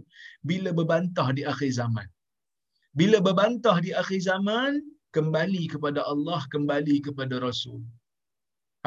Bila 0.50 0.70
berbantah 0.80 1.28
di 1.38 1.44
akhir 1.52 1.72
zaman. 1.80 2.08
Bila 3.00 3.18
berbantah 3.28 3.78
di 3.86 3.92
akhir 4.02 4.22
zaman, 4.30 4.82
kembali 5.16 5.64
kepada 5.74 6.02
Allah, 6.14 6.42
kembali 6.54 6.96
kepada 7.06 7.38
Rasul. 7.38 7.82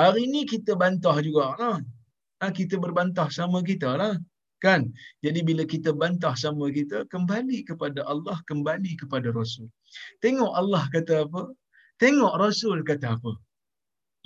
Hari 0.01 0.27
ini 0.29 0.43
kita 0.53 0.75
bantah 0.83 1.17
juga. 1.27 1.55
Lah. 1.61 1.79
Ha, 2.43 2.53
kita 2.53 2.77
berbantah 2.77 3.29
sama 3.33 3.65
kita 3.65 3.97
lah 4.01 4.15
kan 4.65 4.81
jadi 5.25 5.41
bila 5.49 5.63
kita 5.69 5.91
bantah 5.93 6.35
sama 6.45 6.73
kita 6.73 7.05
kembali 7.13 7.59
kepada 7.69 8.01
Allah 8.13 8.37
kembali 8.51 8.93
kepada 9.01 9.29
Rasul 9.33 9.69
tengok 10.25 10.53
Allah 10.61 10.85
kata 10.95 11.15
apa 11.29 11.43
tengok 12.03 12.35
Rasul 12.45 12.81
kata 12.91 13.17
apa 13.17 13.33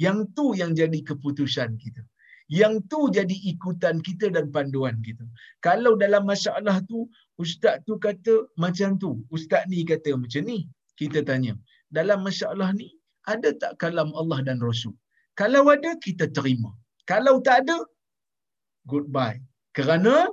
yang 0.04 0.26
tu 0.38 0.54
yang 0.60 0.72
jadi 0.80 0.98
keputusan 1.02 1.70
kita 1.82 2.02
yang 2.50 2.74
tu 2.92 3.00
jadi 3.16 3.36
ikutan 3.52 4.02
kita 4.06 4.26
dan 4.34 4.46
panduan 4.54 4.98
kita. 5.06 5.24
Kalau 5.66 5.92
dalam 6.02 6.26
masalah 6.32 6.76
tu 6.90 7.06
ustaz 7.42 7.78
tu 7.86 7.94
kata 8.06 8.34
macam 8.64 8.98
tu. 9.02 9.10
Ustaz 9.36 9.62
ni 9.72 9.86
kata 9.90 10.18
macam 10.22 10.42
ni 10.50 10.58
kita 11.00 11.22
tanya. 11.30 11.54
Dalam 11.98 12.26
masalah 12.26 12.70
ni 12.80 12.90
ada 13.32 13.54
tak 13.62 13.78
kalam 13.82 14.10
Allah 14.20 14.42
dan 14.42 14.58
Rasul? 14.68 14.94
Kalau 15.40 15.62
ada 15.74 15.94
kita 16.06 16.26
terima. 16.38 16.74
Kalau 17.06 17.38
tak 17.46 17.66
ada 17.66 17.78
goodbye. 18.90 19.38
Kerana 19.78 20.26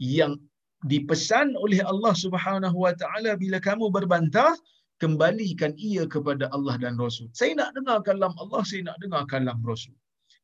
yang 0.00 0.40
dipesan 0.88 1.52
oleh 1.60 1.80
Allah 1.84 2.14
Subhanahu 2.24 2.78
Wa 2.84 2.96
Taala 2.96 3.36
bila 3.36 3.60
kamu 3.68 3.92
berbantah 3.92 4.56
kembalikan 5.02 5.72
ia 5.76 6.04
kepada 6.14 6.48
Allah 6.56 6.76
dan 6.80 6.96
Rasul. 7.04 7.28
Saya 7.36 7.52
nak 7.60 7.76
dengar 7.76 8.00
kalam 8.08 8.32
Allah, 8.42 8.62
saya 8.70 8.88
nak 8.88 8.96
dengar 9.04 9.22
kalam 9.32 9.60
Rasul. 9.60 9.96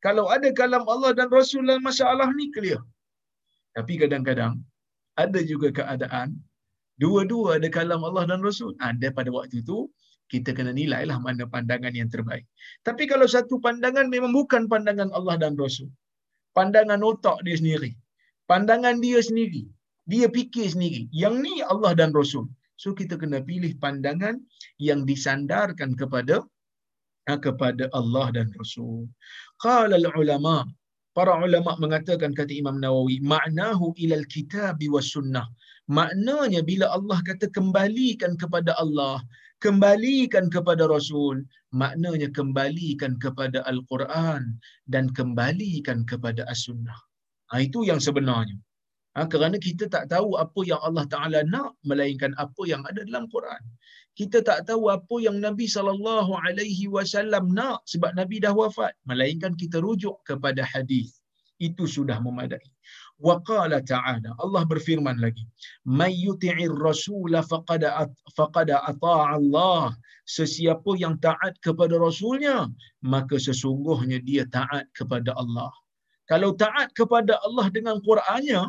Kalau 0.04 0.24
ada 0.34 0.48
kalam 0.60 0.84
Allah 0.92 1.12
dan 1.18 1.28
Rasul 1.38 1.66
masalah 1.88 2.28
ni 2.38 2.46
clear. 2.54 2.80
Tapi 3.76 3.92
kadang-kadang 4.02 4.54
ada 5.16 5.40
juga 5.50 5.68
keadaan 5.78 6.36
dua-dua 7.02 7.58
ada 7.58 7.68
kalam 7.68 8.02
Allah 8.08 8.24
dan 8.30 8.40
Rasul. 8.48 8.72
Ada 8.90 9.08
pada 9.18 9.30
waktu 9.32 9.60
itu 9.64 9.88
kita 10.32 10.50
kena 10.56 10.72
nilailah 10.80 11.18
mana 11.26 11.44
pandangan 11.54 11.94
yang 12.00 12.10
terbaik. 12.14 12.44
Tapi 12.86 13.04
kalau 13.10 13.26
satu 13.34 13.56
pandangan 13.66 14.06
memang 14.14 14.32
bukan 14.38 14.64
pandangan 14.72 15.10
Allah 15.18 15.36
dan 15.42 15.54
Rasul. 15.64 15.88
Pandangan 16.56 17.00
otak 17.04 17.44
dia 17.46 17.56
sendiri 17.60 17.92
pandangan 18.50 19.02
dia 19.02 19.20
sendiri. 19.28 19.66
Dia 20.06 20.30
fikir 20.30 20.70
sendiri. 20.74 21.10
Yang 21.10 21.34
ni 21.44 21.54
Allah 21.66 21.92
dan 21.98 22.14
Rasul. 22.14 22.46
So 22.78 22.94
kita 22.94 23.18
kena 23.18 23.42
pilih 23.42 23.74
pandangan 23.82 24.38
yang 24.78 25.02
disandarkan 25.02 25.98
kepada 25.98 26.46
ha, 27.26 27.34
kepada 27.46 27.90
Allah 27.90 28.30
dan 28.30 28.48
Rasul. 28.54 29.10
Qala 29.64 29.96
ulama 30.20 30.68
para 31.16 31.32
ulama 31.40 31.72
mengatakan 31.80 32.36
kata 32.36 32.52
Imam 32.52 32.76
Nawawi 32.76 33.24
maknahu 33.24 33.96
ilal 33.96 34.26
kitab 34.28 34.76
was 34.92 35.08
sunnah. 35.16 35.48
Maknanya 35.88 36.60
bila 36.66 36.90
Allah 36.92 37.22
kata 37.24 37.46
kembalikan 37.56 38.34
kepada 38.36 38.74
Allah, 38.76 39.22
kembalikan 39.64 40.50
kepada 40.52 40.84
Rasul, 40.90 41.46
maknanya 41.72 42.28
kembalikan 42.34 43.16
kepada 43.22 43.62
Al-Quran 43.70 44.58
dan 44.90 45.08
kembalikan 45.14 46.02
kepada 46.04 46.42
As-Sunnah. 46.50 46.98
Ha, 47.54 47.62
itu 47.62 47.86
yang 47.86 48.02
sebenarnya. 48.02 48.58
Ha, 49.16 49.24
kerana 49.32 49.56
kita 49.66 49.84
tak 49.94 50.04
tahu 50.12 50.36
apa 50.44 50.60
yang 50.70 50.80
Allah 50.86 51.04
Ta'ala 51.12 51.40
nak 51.48 51.72
melainkan 51.88 52.36
apa 52.36 52.62
yang 52.68 52.84
ada 52.84 53.00
dalam 53.08 53.24
Quran. 53.32 53.62
Kita 54.12 54.44
tak 54.48 54.68
tahu 54.68 54.92
apa 54.92 55.16
yang 55.24 55.40
Nabi 55.40 55.64
sallallahu 55.64 56.36
alaihi 56.36 56.84
wasallam 56.96 57.48
nak 57.58 57.80
sebab 57.88 58.12
Nabi 58.12 58.44
dah 58.44 58.52
wafat 58.52 58.92
melainkan 59.08 59.56
kita 59.56 59.80
rujuk 59.80 60.20
kepada 60.28 60.60
hadis. 60.72 61.24
Itu 61.56 61.88
sudah 61.88 62.20
memadai. 62.20 62.60
Wa 63.16 63.40
qala 63.40 63.80
ta'ala 63.80 64.36
Allah 64.44 64.62
berfirman 64.68 65.16
lagi 65.24 65.48
may 65.88 66.12
yuti'ir 66.12 66.76
rasul 66.76 67.32
faqad 67.32 67.88
faqad 68.36 68.68
ata'a 68.76 69.40
Allah 69.40 69.96
sesiapa 70.28 70.92
yang 71.00 71.16
taat 71.24 71.56
kepada 71.64 71.96
rasulnya 71.96 72.68
maka 73.00 73.40
sesungguhnya 73.40 74.20
dia 74.20 74.44
taat 74.52 74.84
kepada 74.92 75.32
Allah 75.32 75.72
kalau 76.26 76.52
taat 76.58 76.90
kepada 76.98 77.38
Allah 77.46 77.66
dengan 77.70 78.02
Qurannya, 78.02 78.66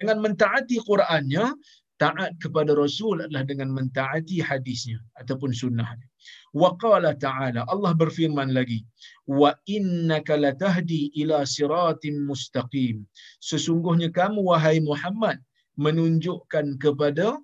dengan 0.00 0.18
mentaati 0.24 0.80
Qurannya, 0.80 1.52
taat 2.00 2.32
kepada 2.40 2.72
Rasul 2.72 3.20
adalah 3.20 3.44
dengan 3.44 3.68
mentaati 3.76 4.40
hadisnya 4.40 4.96
ataupun 5.20 5.52
sunnahnya. 5.52 6.08
Wa 6.56 6.72
qala 6.80 7.12
ta'ala, 7.12 7.68
Allah 7.68 7.92
berfirman 7.92 8.56
lagi, 8.56 8.80
wa 9.28 9.52
innaka 9.68 10.40
latahdi 10.40 11.12
ila 11.20 11.44
siratim 11.44 12.24
mustaqim. 12.24 13.04
Sesungguhnya 13.44 14.08
kamu 14.08 14.40
wahai 14.40 14.80
Muhammad 14.80 15.36
menunjukkan 15.76 16.80
kepada 16.80 17.36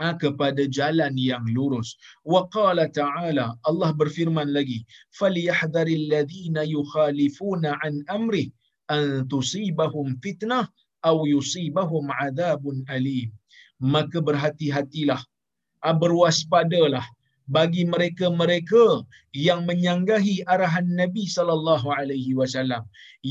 ha, 0.00 0.12
kepada 0.20 0.68
jalan 0.68 1.16
yang 1.16 1.44
lurus. 1.56 1.96
Wa 2.28 2.44
qala 2.52 2.92
ta'ala 2.92 3.56
Allah 3.64 3.90
berfirman 3.96 4.52
lagi, 4.52 4.84
"Falyahdharil 5.16 6.12
ladzina 6.12 6.68
yukhalifuna 6.68 7.80
an 7.80 8.04
amri 8.12 8.52
an 8.92 9.24
tusibahum 9.32 10.20
fitnah 10.20 10.68
aw 11.10 11.16
yusibahum 11.34 12.06
adabun 12.26 12.78
alim." 12.96 13.28
Maka 13.94 14.18
berhati-hatilah, 14.28 15.20
ha, 15.84 15.88
berwaspadalah 16.02 17.04
bagi 17.56 17.82
mereka-mereka 17.94 18.84
yang 19.46 19.60
menyanggahi 19.68 20.36
arahan 20.54 20.88
Nabi 21.00 21.24
sallallahu 21.36 21.92
alaihi 21.98 22.32
wasallam, 22.40 22.82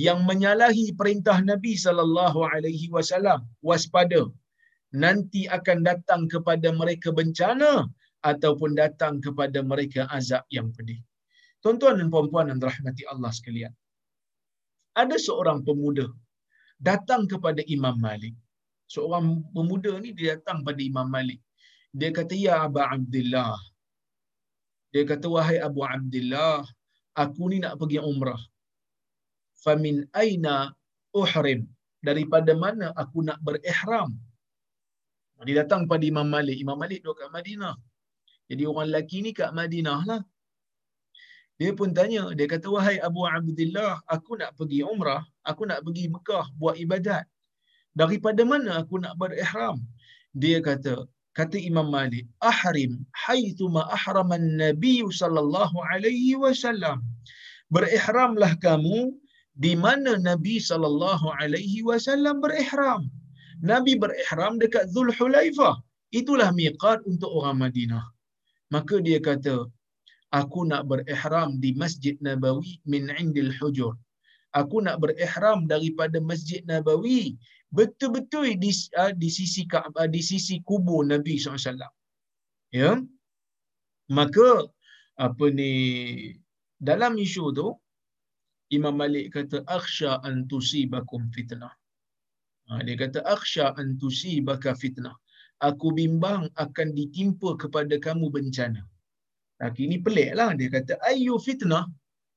yang 0.06 0.20
menyalahi 0.30 0.86
perintah 1.00 1.38
Nabi 1.52 1.74
sallallahu 1.86 2.46
alaihi 2.54 2.88
wasallam, 2.96 3.40
waspada 3.70 4.22
nanti 5.06 5.42
akan 5.58 5.80
datang 5.90 6.22
kepada 6.34 6.70
mereka 6.82 7.10
bencana 7.20 7.72
ataupun 8.32 8.72
datang 8.82 9.18
kepada 9.26 9.60
mereka 9.72 10.02
azab 10.18 10.46
yang 10.58 10.70
pedih. 10.76 11.02
Tuan-tuan 11.66 11.98
dan 12.00 12.08
puan-puan 12.14 12.46
yang 12.52 12.60
dirahmati 12.62 13.04
Allah 13.14 13.32
sekalian. 13.40 13.74
ada 15.02 15.18
seorang 15.28 15.60
pemuda 15.68 16.06
datang 16.84 17.24
kepada 17.32 17.64
Imam 17.76 17.96
Malik. 17.96 18.36
Seorang 18.92 19.42
pemuda 19.56 19.96
ni 20.04 20.12
dia 20.12 20.36
datang 20.36 20.60
pada 20.68 20.82
Imam 20.84 21.08
Malik. 21.08 21.40
Dia 21.96 22.12
kata, 22.12 22.36
Ya 22.36 22.68
Abu 22.68 22.84
Abdullah. 22.84 23.56
Dia 24.92 25.04
kata, 25.08 25.26
Wahai 25.32 25.58
Abu 25.64 25.82
Abdullah, 25.88 26.68
aku 27.16 27.44
ni 27.50 27.64
nak 27.64 27.80
pergi 27.80 28.04
umrah. 28.04 28.42
Famin 29.64 30.04
aina 30.12 30.76
uhrim. 31.16 31.64
Daripada 32.04 32.52
mana 32.52 32.92
aku 33.00 33.24
nak 33.24 33.40
berihram? 33.40 34.12
Dia 35.48 35.64
datang 35.64 35.88
pada 35.88 36.04
Imam 36.04 36.28
Malik. 36.28 36.60
Imam 36.60 36.76
Malik 36.76 37.00
duduk 37.04 37.24
kat 37.24 37.30
Madinah. 37.32 37.76
Jadi 38.52 38.64
orang 38.68 38.92
lelaki 38.92 39.18
ni 39.24 39.32
kat 39.32 39.56
Madinah 39.56 40.02
lah. 40.04 40.22
Dia 41.62 41.72
pun 41.78 41.94
tanya, 41.94 42.34
dia 42.38 42.50
kata, 42.50 42.66
wahai 42.76 42.98
Abu 43.08 43.22
Abdullah, 43.30 44.02
aku 44.10 44.42
nak 44.42 44.58
pergi 44.58 44.82
umrah, 44.82 45.22
aku 45.46 45.70
nak 45.70 45.86
pergi 45.86 46.10
Mekah 46.10 46.46
buat 46.58 46.76
ibadat. 46.82 47.26
Daripada 47.94 48.42
mana 48.42 48.82
aku 48.82 48.98
nak 48.98 49.14
berihram? 49.22 49.78
Dia 50.34 50.58
kata, 50.66 51.06
kata 51.38 51.58
Imam 51.62 51.94
Malik, 51.94 52.26
ahrim 52.42 53.06
haithu 53.14 53.70
ma 53.70 53.86
ahraman 53.94 54.58
Nabi 54.58 55.06
sallallahu 55.06 55.78
alaihi 55.94 56.34
wasallam. 56.34 57.06
Berihramlah 57.70 58.58
kamu 58.66 59.14
di 59.54 59.78
mana 59.78 60.18
Nabi 60.18 60.58
sallallahu 60.58 61.38
alaihi 61.38 61.86
wasallam 61.86 62.42
berihram. 62.42 63.14
Nabi 63.62 63.94
berihram 63.94 64.58
dekat 64.58 64.90
Zulhulaifah. 64.90 65.78
Itulah 66.14 66.50
miqat 66.54 67.02
untuk 67.10 67.30
orang 67.30 67.62
Madinah. 67.62 68.06
Maka 68.74 68.98
dia 69.02 69.22
kata, 69.22 69.70
aku 70.34 70.66
nak 70.66 70.90
berihram 70.90 71.62
di 71.64 71.78
Masjid 71.78 72.18
Nabawi 72.26 72.82
min 72.90 73.14
indil 73.22 73.54
hujur. 73.62 73.94
Aku 74.58 74.82
nak 74.86 74.98
berihram 75.02 75.70
daripada 75.70 76.18
Masjid 76.22 76.62
Nabawi 76.66 77.38
betul-betul 77.74 78.58
di, 78.58 78.72
uh, 79.02 79.14
di 79.14 79.30
sisi 79.30 79.66
uh, 79.74 80.10
di 80.10 80.22
sisi 80.22 80.62
kubur 80.66 81.06
Nabi 81.06 81.38
SAW. 81.38 81.90
Ya. 82.74 82.98
Maka 84.10 84.50
apa 85.18 85.46
ni 85.54 85.74
dalam 86.82 87.14
isu 87.18 87.54
tu 87.54 87.68
Imam 88.74 88.98
Malik 88.98 89.38
kata 89.38 89.62
akhsha 89.70 90.18
an 90.26 90.50
tusibakum 90.50 91.30
fitnah. 91.30 91.74
Ha, 92.70 92.82
dia 92.82 92.98
kata 92.98 93.22
akhsha 93.22 93.78
an 93.78 94.02
tusibaka 94.02 94.74
fitnah. 94.74 95.14
Aku 95.62 95.94
bimbang 95.94 96.50
akan 96.58 96.88
ditimpa 96.98 97.54
kepada 97.62 97.96
kamu 98.02 98.34
bencana. 98.34 98.82
Laki 99.62 99.82
ini 99.88 99.98
peliklah 100.06 100.50
dia 100.58 100.70
kata 100.74 100.94
ayu 101.10 101.36
fitnah 101.38 101.86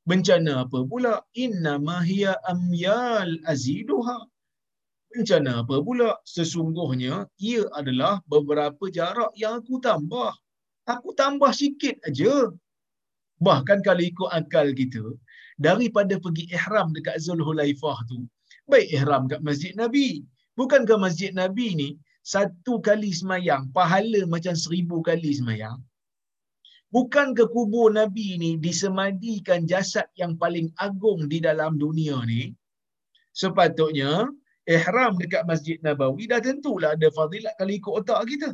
bencana 0.09 0.65
apa 0.65 0.79
pula? 0.91 1.15
Inna 1.45 1.79
ma 1.87 1.99
hiya 2.09 2.37
amyal 2.53 3.41
aziduha. 3.53 4.19
Bencana 5.11 5.65
apa 5.65 5.77
pula? 5.87 6.11
Sesungguhnya 6.35 7.25
ia 7.41 7.63
adalah 7.79 8.21
beberapa 8.29 8.85
jarak 8.93 9.33
yang 9.39 9.61
aku 9.61 9.81
tambah. 9.81 10.33
Aku 10.87 11.11
tambah 11.19 11.51
sikit 11.51 11.99
aja. 12.07 12.53
Bahkan 13.43 13.79
kalau 13.87 14.03
ikut 14.05 14.31
akal 14.33 14.71
kita 14.73 15.03
daripada 15.57 16.21
pergi 16.21 16.45
ihram 16.53 16.93
dekat 16.93 17.17
Zulhulaifah 17.25 17.99
tu 18.09 18.29
baik 18.69 18.93
ihram 18.93 19.25
kat 19.31 19.41
Masjid 19.41 19.73
Nabi 19.73 20.25
bukankah 20.59 21.01
Masjid 21.01 21.33
Nabi 21.33 21.73
ni 21.81 21.89
satu 22.21 22.83
kali 22.83 23.11
semayang 23.15 23.73
pahala 23.73 24.29
macam 24.29 24.53
seribu 24.53 25.01
kali 25.01 25.33
semayang 25.33 25.81
Bukan 26.95 27.35
ke 27.35 27.45
kubur 27.51 27.91
Nabi 27.91 28.39
ni 28.39 28.51
disemadikan 28.63 29.67
jasad 29.67 30.07
yang 30.15 30.39
paling 30.39 30.71
agung 30.79 31.27
di 31.27 31.43
dalam 31.43 31.75
dunia 31.83 32.23
ni? 32.31 32.55
Sepatutnya, 33.35 34.31
ihram 34.65 35.19
dekat 35.21 35.43
Masjid 35.51 35.77
Nabawi 35.83 36.31
dah 36.31 36.41
tentulah 36.41 36.95
ada 36.97 37.09
fadilat 37.11 37.55
kalau 37.59 37.73
ikut 37.75 37.93
otak 38.01 38.21
kita. 38.31 38.51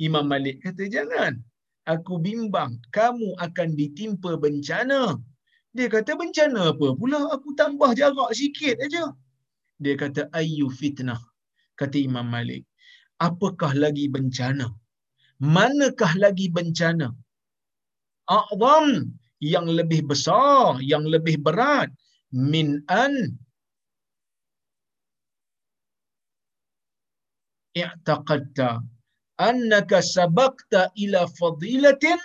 Imam 0.00 0.24
Malik 0.32 0.60
kata, 0.64 0.84
jangan. 0.88 1.40
Aku 1.88 2.20
bimbang, 2.20 2.76
kamu 2.92 3.36
akan 3.46 3.68
ditimpa 3.80 4.36
bencana. 4.44 5.16
Dia 5.76 5.88
kata, 5.94 6.16
bencana 6.20 6.72
apa 6.72 6.88
pula? 7.00 7.20
Aku 7.34 7.56
tambah 7.60 7.90
jarak 7.98 8.30
sikit 8.36 8.76
aja. 8.84 9.12
Dia 9.82 9.94
kata, 9.96 10.28
ayu 10.36 10.68
fitnah. 10.68 11.20
Kata 11.80 11.96
Imam 11.96 12.28
Malik. 12.28 12.64
Apakah 13.20 13.72
lagi 13.76 14.08
bencana? 14.14 14.68
Manakah 15.40 16.12
lagi 16.20 16.46
bencana? 16.52 17.08
A'zam 18.38 18.86
yang 19.40 19.66
lebih 19.78 20.00
besar, 20.10 20.78
yang 20.92 21.04
lebih 21.14 21.36
berat 21.46 21.88
min 22.30 22.68
an 22.86 23.14
i'taqadta 27.82 28.70
annaka 29.48 29.98
sabaqta 30.14 30.80
ila 31.04 31.20
fadilatin 31.40 32.18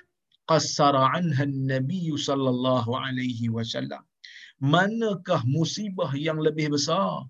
qassara 0.50 1.04
anha 1.18 1.44
an-nabi 1.50 2.12
sallallahu 2.28 2.92
alaihi 3.06 3.54
wasallam. 3.58 4.04
Manakah 4.74 5.42
musibah 5.56 6.12
yang 6.28 6.40
lebih 6.48 6.68
besar? 6.76 7.28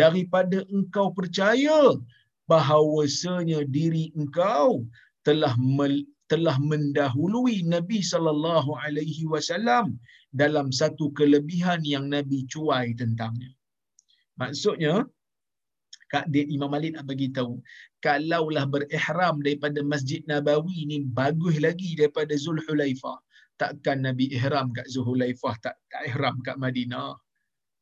Daripada 0.00 0.58
engkau 0.76 1.14
percaya 1.18 1.94
bahawasanya 2.50 3.60
diri 3.76 4.10
engkau 4.18 4.82
telah 5.26 5.54
telah 6.32 6.56
mendahului 6.58 7.62
Nabi 7.74 8.02
sallallahu 8.02 8.74
alaihi 8.82 9.24
wasallam 9.32 9.94
dalam 10.34 10.74
satu 10.74 11.14
kelebihan 11.18 11.80
yang 11.86 12.10
Nabi 12.10 12.38
cuai 12.50 12.92
tentangnya. 12.98 13.50
Maksudnya 14.40 15.06
Kak 16.06 16.30
Imam 16.30 16.70
Malik 16.70 16.94
nak 16.94 17.06
bagi 17.10 17.34
tahu, 17.34 17.58
kalaulah 17.98 18.62
berihram 18.70 19.42
daripada 19.42 19.82
Masjid 19.82 20.22
Nabawi 20.30 20.86
ni 20.86 21.02
bagus 21.02 21.58
lagi 21.58 21.98
daripada 21.98 22.30
Zulhulaifah. 22.38 23.18
Takkan 23.58 24.06
Nabi 24.06 24.30
ihram 24.30 24.70
kat 24.70 24.86
Zulhulaifah, 24.86 25.54
tak, 25.64 25.74
tak 25.90 26.02
ihram 26.06 26.38
kat 26.46 26.62
Madinah. 26.62 27.18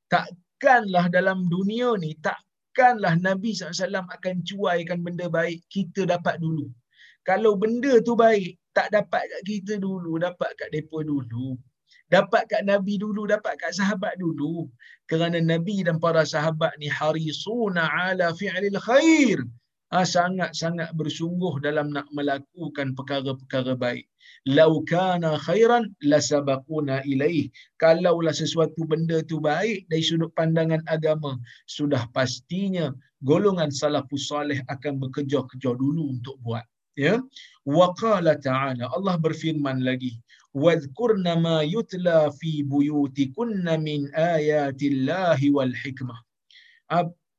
Takkanlah 0.09 1.13
dalam 1.13 1.53
dunia 1.53 2.01
ni, 2.01 2.17
takkanlah 2.25 3.21
Nabi 3.21 3.53
SAW 3.53 4.09
akan 4.17 4.37
cuaikan 4.41 5.05
benda 5.05 5.29
baik 5.29 5.61
kita 5.69 6.09
dapat 6.09 6.41
dulu 6.41 6.73
kalau 7.25 7.57
benda 7.57 8.05
tu 8.05 8.13
baik, 8.13 8.61
tak 8.77 8.93
dapat 8.93 9.25
kat 9.25 9.43
kita 9.49 9.75
dulu, 9.81 10.21
dapat 10.21 10.53
kat 10.61 10.69
depa 10.77 11.01
dulu. 11.01 11.57
Dapat 12.13 12.53
kat 12.53 12.63
Nabi 12.69 13.01
dulu, 13.01 13.25
dapat 13.25 13.57
kat 13.57 13.73
sahabat 13.81 14.21
dulu. 14.21 14.69
Kerana 15.09 15.41
Nabi 15.41 15.81
dan 15.81 15.97
para 15.97 16.23
sahabat 16.29 16.77
ni 16.77 16.93
harisuna 16.93 17.89
ala 17.89 18.37
fi'lil 18.37 18.77
khair. 18.77 19.41
Ha, 19.95 20.03
sangat-sangat 20.03 20.91
bersungguh 20.99 21.63
dalam 21.63 21.95
nak 21.95 22.11
melakukan 22.13 22.99
perkara-perkara 22.99 23.79
baik. 23.79 24.05
Lau 24.45 24.83
kana 24.85 25.39
khairan 25.39 25.95
lasabaquna 26.03 27.07
ilaih. 27.09 27.49
Kalaulah 27.79 28.35
sesuatu 28.35 28.85
benda 28.85 29.23
tu 29.25 29.39
baik 29.39 29.87
dari 29.89 30.03
sudut 30.03 30.35
pandangan 30.35 30.83
agama, 30.91 31.39
sudah 31.71 32.05
pastinya 32.11 32.91
golongan 33.23 33.71
salafus 33.71 34.29
salih 34.29 34.61
akan 34.69 34.99
bekerja-kerja 34.99 35.73
dulu 35.79 36.19
untuk 36.21 36.37
buat 36.43 36.67
ya. 36.97 37.21
Wa 37.67 37.95
qala 37.99 38.39
ta'ala 38.39 38.91
Allah 38.97 39.15
berfirman 39.19 39.83
lagi 39.83 40.21
wadhkurna 40.55 41.35
ma 41.47 41.57
yutla 41.67 42.31
fi 42.39 42.63
buyutikunna 42.63 43.75
min 43.81 44.07
ayatillahi 44.15 45.51
wal 45.51 45.75
hikmah. 45.83 46.19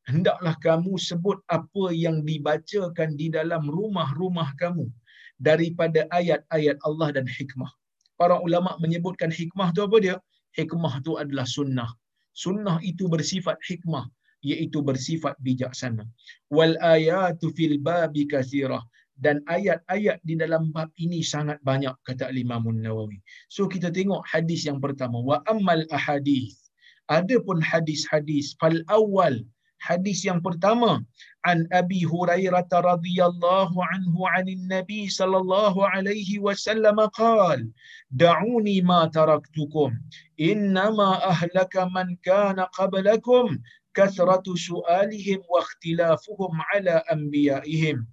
Hendaklah 0.06 0.53
kamu 0.62 1.01
sebut 1.01 1.41
apa 1.49 1.89
yang 1.89 2.22
dibacakan 2.22 3.18
di 3.18 3.34
dalam 3.34 3.66
rumah-rumah 3.66 4.53
kamu 4.62 4.86
daripada 5.41 6.06
ayat-ayat 6.14 6.78
Allah 6.86 7.10
dan 7.10 7.26
hikmah. 7.26 7.72
Para 8.14 8.38
ulama 8.38 8.78
menyebutkan 8.78 9.34
hikmah 9.34 9.74
tu 9.74 9.82
apa 9.82 9.97
dia? 9.97 10.16
Hikmah 10.53 11.01
tu 11.01 11.18
adalah 11.18 11.49
sunnah. 11.49 11.89
Sunnah 12.38 12.78
itu 12.86 13.10
bersifat 13.10 13.58
hikmah 13.66 14.06
iaitu 14.45 14.86
bersifat 14.86 15.34
bijaksana. 15.41 16.06
Wal 16.53 16.78
ayatu 16.80 17.49
fil 17.58 17.82
babi 17.82 18.30
kathirah 18.30 18.86
dan 19.20 19.39
ayat-ayat 19.47 20.20
di 20.28 20.36
dalam 20.36 20.76
bab 20.76 20.91
ini 20.99 21.24
sangat 21.24 21.59
banyak 21.63 21.95
kata 22.03 22.32
Imam 22.36 22.68
Nawawi. 22.68 23.24
So 23.47 23.68
kita 23.72 23.91
tengok 23.91 24.24
hadis 24.28 24.68
yang 24.68 24.84
pertama 24.84 25.24
wa 25.24 25.39
ammal 25.47 25.88
ahadith. 25.91 26.55
Adapun 27.07 27.61
hadis-hadis 27.61 28.57
fal 28.57 28.76
awal 28.89 29.45
hadis 29.86 30.26
yang 30.26 30.41
pertama 30.41 31.05
an 31.45 31.70
Abi 31.70 32.01
Hurairah 32.01 32.66
radhiyallahu 32.66 33.78
anhu 33.78 34.26
anin 34.34 34.66
Nabi 34.66 35.05
sallallahu 35.05 35.86
alaihi 35.86 36.41
wasallam 36.41 36.97
qaal 37.13 37.61
da'uni 38.09 38.82
ma 38.82 39.05
taraktukum 39.13 39.93
innama 40.41 41.22
ahlaka 41.22 41.86
man 41.93 42.18
kana 42.26 42.66
qablakum 42.74 43.61
kathratu 43.93 44.57
su'alihim 44.57 45.45
wa 45.45 45.61
ikhtilafuhum 45.61 46.57
ala 46.74 47.05
anbiya'ihim 47.13 48.03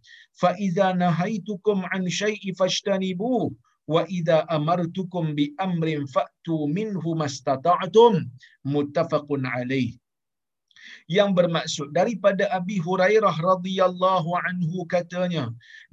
fa 0.40 0.50
idza 0.66 0.88
nahaitukum 1.02 1.84
an 1.94 2.02
syai'i 2.20 2.50
fashtanibu 2.60 3.32
wa 3.94 4.02
idza 4.18 4.38
amartukum 4.56 5.34
bi 5.38 5.44
amrin 5.66 6.06
fatu 6.14 6.56
minhu 6.76 7.10
mastata'tum 7.22 8.14
muttafaqun 8.74 9.42
alaih. 9.56 9.90
Yang 11.16 11.30
bermaksud 11.38 11.88
daripada 11.98 12.44
Abi 12.58 12.76
Hurairah 12.86 13.34
radhiyallahu 13.50 14.30
anhu 14.48 14.86
katanya 14.94 15.44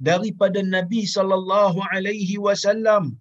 daripada 0.02 0.60
Nabi 0.76 1.02
sallallahu 1.16 1.78
alaihi 1.94 2.42
wasallam 2.46 3.14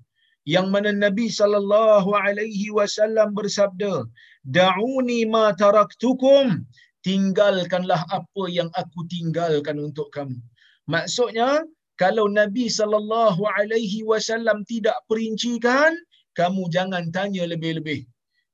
yang 0.54 0.68
mana 0.74 0.92
Nabi 1.06 1.26
sallallahu 1.40 2.10
alaihi 2.26 2.74
wasallam 2.78 3.38
bersabda 3.38 3.94
da'uni 4.58 5.20
ma 5.34 5.46
taraktukum 5.64 6.66
tinggalkanlah 7.08 8.02
apa 8.18 8.44
yang 8.58 8.70
aku 8.82 9.06
tinggalkan 9.14 9.78
untuk 9.88 10.10
kamu 10.16 10.40
maksudnya 10.90 11.64
kalau 12.02 12.26
Nabi 12.40 12.66
sallallahu 12.68 13.42
alaihi 13.58 14.02
wasallam 14.12 14.66
tidak 14.66 14.98
perincikan 15.06 15.94
kamu 16.34 16.66
jangan 16.74 17.14
tanya 17.16 17.46
lebih-lebih 17.46 18.10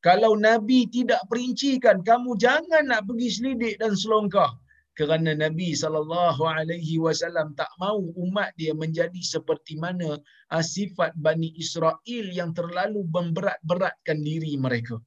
kalau 0.05 0.37
Nabi 0.37 0.85
tidak 0.85 1.17
perincikan, 1.25 2.05
kamu 2.05 2.37
jangan 2.37 2.93
nak 2.93 3.09
pergi 3.09 3.41
selidik 3.41 3.81
dan 3.81 3.97
selongkah. 3.97 4.53
Kerana 4.93 5.33
Nabi 5.33 5.73
sallallahu 5.73 6.45
alaihi 6.45 7.01
wasallam 7.01 7.57
tak 7.57 7.73
mau 7.81 7.97
umat 8.13 8.53
dia 8.53 8.77
menjadi 8.77 9.17
seperti 9.17 9.81
mana 9.81 10.21
sifat 10.61 11.17
Bani 11.17 11.57
Israel 11.57 12.25
yang 12.29 12.53
terlalu 12.53 13.01
memberat-beratkan 13.09 14.21
diri 14.21 14.53
mereka. 14.61 15.01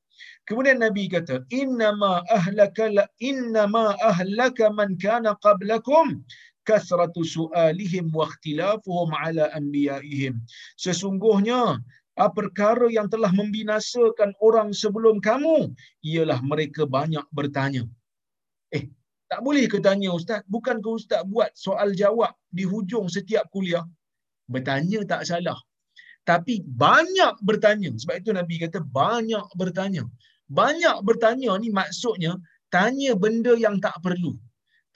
Kemudian 0.50 0.82
Nabi 0.82 1.06
kata, 1.06 1.46
"Innama 1.54 2.26
ahlaka 2.26 2.90
innama 3.22 3.94
ahlaka 4.02 4.66
man 4.74 4.98
kana 4.98 5.38
qablakum 5.38 6.26
kasratu 6.68 7.24
su'alihim 7.34 8.06
wa 8.18 8.24
ikhtilafuhum 8.28 9.10
ala 9.24 9.44
anbiya'ihim." 9.58 10.34
Sesungguhnya 10.84 11.60
perkara 12.38 12.86
yang 12.90 13.06
telah 13.06 13.30
membinasakan 13.30 14.30
orang 14.42 14.74
sebelum 14.74 15.22
kamu 15.28 15.70
ialah 16.02 16.40
mereka 16.42 16.82
banyak 16.96 17.22
bertanya. 17.30 17.86
Eh, 18.74 18.90
tak 19.30 19.40
boleh 19.46 19.64
ke 19.72 19.78
tanya 19.86 20.10
ustaz? 20.18 20.42
Bukan 20.54 20.82
ke 20.84 20.88
ustaz 20.98 21.22
buat 21.32 21.54
soal 21.54 21.94
jawab 21.94 22.34
di 22.50 22.66
hujung 22.66 23.06
setiap 23.06 23.46
kuliah? 23.54 23.86
Bertanya 24.50 25.00
tak 25.12 25.22
salah. 25.30 25.58
Tapi 26.26 26.54
banyak 26.66 27.34
bertanya. 27.48 27.94
Sebab 27.94 28.16
itu 28.20 28.30
Nabi 28.34 28.54
kata 28.58 28.82
banyak 28.82 29.46
bertanya. 29.60 30.02
Banyak 30.50 30.96
bertanya 31.06 31.54
ni 31.62 31.68
maksudnya 31.70 32.32
tanya 32.74 33.12
benda 33.22 33.52
yang 33.64 33.76
tak 33.84 33.96
perlu. 34.04 34.32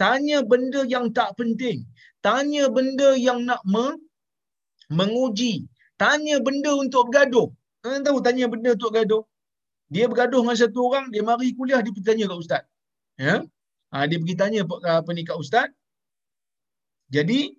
Tanya 0.01 0.39
benda 0.43 0.83
yang 0.89 1.13
tak 1.13 1.37
penting. 1.39 1.87
Tanya 2.25 2.71
benda 2.71 3.15
yang 3.19 3.45
nak 3.49 3.63
me- 3.67 4.01
menguji 4.93 5.67
tanya 6.03 6.37
benda 6.47 6.71
untuk 6.83 7.09
bergaduh. 7.09 7.49
Kalian 7.83 8.03
tahu 8.07 8.19
tanya 8.27 8.47
benda 8.53 8.71
untuk 8.75 8.91
bergaduh? 8.91 9.23
Dia 9.93 10.05
bergaduh 10.11 10.41
dengan 10.43 10.57
satu 10.59 10.79
orang, 10.89 11.07
dia 11.13 11.23
mari 11.23 11.53
kuliah, 11.55 11.81
dia 11.85 11.93
pergi 11.95 12.07
tanya 12.09 12.25
kat 12.31 12.39
ustaz. 12.43 12.63
Ya? 13.21 13.37
Ha, 13.93 13.97
dia 14.09 14.19
pergi 14.23 14.37
tanya 14.41 14.61
apa 14.99 15.11
ni 15.13 15.23
kat 15.29 15.37
ustaz. 15.37 15.69
Jadi, 17.13 17.53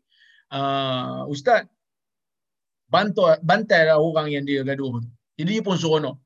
uh, 0.49 1.29
ustaz, 1.29 1.69
bantai, 2.89 3.37
bantai 3.45 3.81
lah 3.85 4.01
orang 4.01 4.33
yang 4.33 4.43
dia 4.49 4.65
gaduh. 4.65 4.97
Jadi 5.37 5.61
dia 5.61 5.65
pun 5.67 5.77
seronok. 5.77 6.17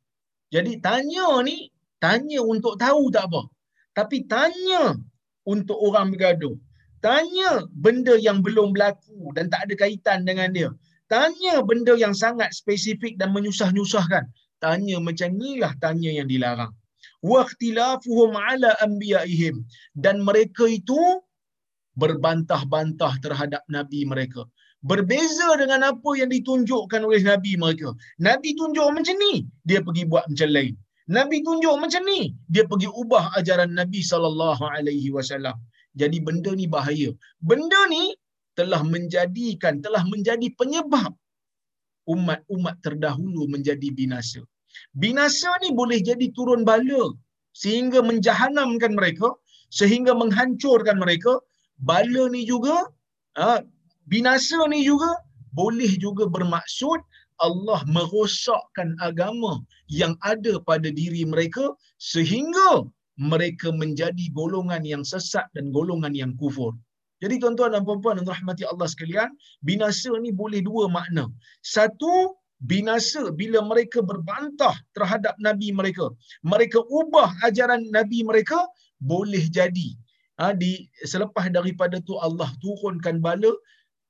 Jadi 0.48 0.80
tanya 0.80 1.28
ni, 1.44 1.68
tanya 2.00 2.40
untuk 2.40 2.80
tahu 2.80 3.12
tak 3.12 3.28
apa. 3.28 3.42
Tapi 3.92 4.24
tanya 4.32 4.96
untuk 5.48 5.80
orang 5.80 6.12
bergaduh. 6.12 6.54
Tanya 7.00 7.64
benda 7.72 8.20
yang 8.20 8.44
belum 8.44 8.76
berlaku 8.76 9.32
dan 9.34 9.48
tak 9.48 9.72
ada 9.72 9.74
kaitan 9.80 10.28
dengan 10.28 10.52
dia 10.52 10.70
tanya 11.12 11.64
benda 11.64 11.96
yang 11.96 12.12
sangat 12.12 12.52
spesifik 12.54 13.16
dan 13.18 13.32
menyusah-nyusahkan. 13.32 14.28
Tanya 14.60 15.00
macam 15.00 15.32
inilah 15.40 15.74
tanya 15.80 16.12
yang 16.12 16.28
dilarang. 16.28 16.72
Waqtilafuhum 17.24 18.36
ala 18.38 18.78
anbiya'ihim. 18.84 19.64
Dan 19.98 20.22
mereka 20.22 20.68
itu 20.70 21.00
berbantah-bantah 21.98 23.18
terhadap 23.24 23.64
Nabi 23.72 24.06
mereka. 24.06 24.46
Berbeza 24.86 25.58
dengan 25.58 25.82
apa 25.90 26.10
yang 26.14 26.30
ditunjukkan 26.30 27.02
oleh 27.02 27.26
Nabi 27.26 27.58
mereka. 27.58 27.98
Nabi 28.22 28.54
tunjuk 28.54 28.86
macam 28.94 29.16
ni, 29.18 29.50
dia 29.66 29.82
pergi 29.82 30.06
buat 30.06 30.30
macam 30.30 30.50
lain. 30.54 30.78
Nabi 31.16 31.38
tunjuk 31.48 31.76
macam 31.84 32.04
ni, 32.12 32.20
dia 32.54 32.64
pergi 32.72 32.90
ubah 33.02 33.26
ajaran 33.40 33.72
Nabi 33.80 34.00
sallallahu 34.12 34.64
alaihi 34.76 35.10
wasallam. 35.16 35.56
Jadi 36.00 36.18
benda 36.28 36.52
ni 36.60 36.66
bahaya. 36.76 37.10
Benda 37.50 37.82
ni 37.94 38.04
telah 38.60 38.82
menjadikan 38.94 39.76
telah 39.86 40.04
menjadi 40.12 40.48
penyebab 40.60 41.14
umat-umat 42.14 42.76
terdahulu 42.86 43.44
menjadi 43.54 43.88
binasa. 44.00 44.42
Binasa 45.04 45.52
ni 45.64 45.70
boleh 45.80 46.00
jadi 46.10 46.28
turun 46.38 46.62
bala 46.70 47.04
sehingga 47.62 48.00
menjahanamkan 48.10 48.94
mereka, 49.00 49.30
sehingga 49.80 50.14
menghancurkan 50.22 51.00
mereka. 51.04 51.34
Bala 51.90 52.24
ni 52.34 52.42
juga, 52.52 52.76
ha, 53.40 53.62
binasa 54.12 54.60
ni 54.74 54.82
juga 54.90 55.10
boleh 55.60 55.92
juga 56.04 56.24
bermaksud 56.36 57.00
Allah 57.48 57.80
merosakkan 57.96 58.90
agama 59.08 59.52
yang 59.88 60.14
ada 60.32 60.60
pada 60.70 60.90
diri 60.92 61.24
mereka 61.34 61.74
sehingga 61.98 62.88
mereka 63.18 63.74
menjadi 63.74 64.26
golongan 64.40 64.84
yang 64.86 65.02
sesat 65.02 65.48
dan 65.56 65.74
golongan 65.74 66.14
yang 66.14 66.32
kufur. 66.38 66.74
Jadi 67.18 67.42
tuan-tuan 67.42 67.74
dan 67.74 67.82
puan-puan 67.82 68.22
yang 68.22 68.30
rahmati 68.30 68.64
Allah 68.72 68.86
sekalian, 68.94 69.30
binasa 69.66 70.14
ni 70.22 70.30
boleh 70.30 70.62
dua 70.62 70.86
makna. 70.86 71.26
Satu, 71.66 72.38
binasa 72.62 73.34
bila 73.40 73.60
mereka 73.66 74.06
berbantah 74.06 74.76
terhadap 74.94 75.34
nabi 75.42 75.74
mereka. 75.74 76.14
Mereka 76.46 76.80
ubah 77.00 77.30
ajaran 77.48 77.90
nabi 77.90 78.22
mereka 78.22 78.58
boleh 79.02 79.50
jadi. 79.50 79.90
Ha, 80.38 80.54
di 80.54 80.86
selepas 81.02 81.50
daripada 81.50 81.98
tu 82.06 82.14
Allah 82.22 82.50
turunkan 82.62 83.18
bala 83.18 83.50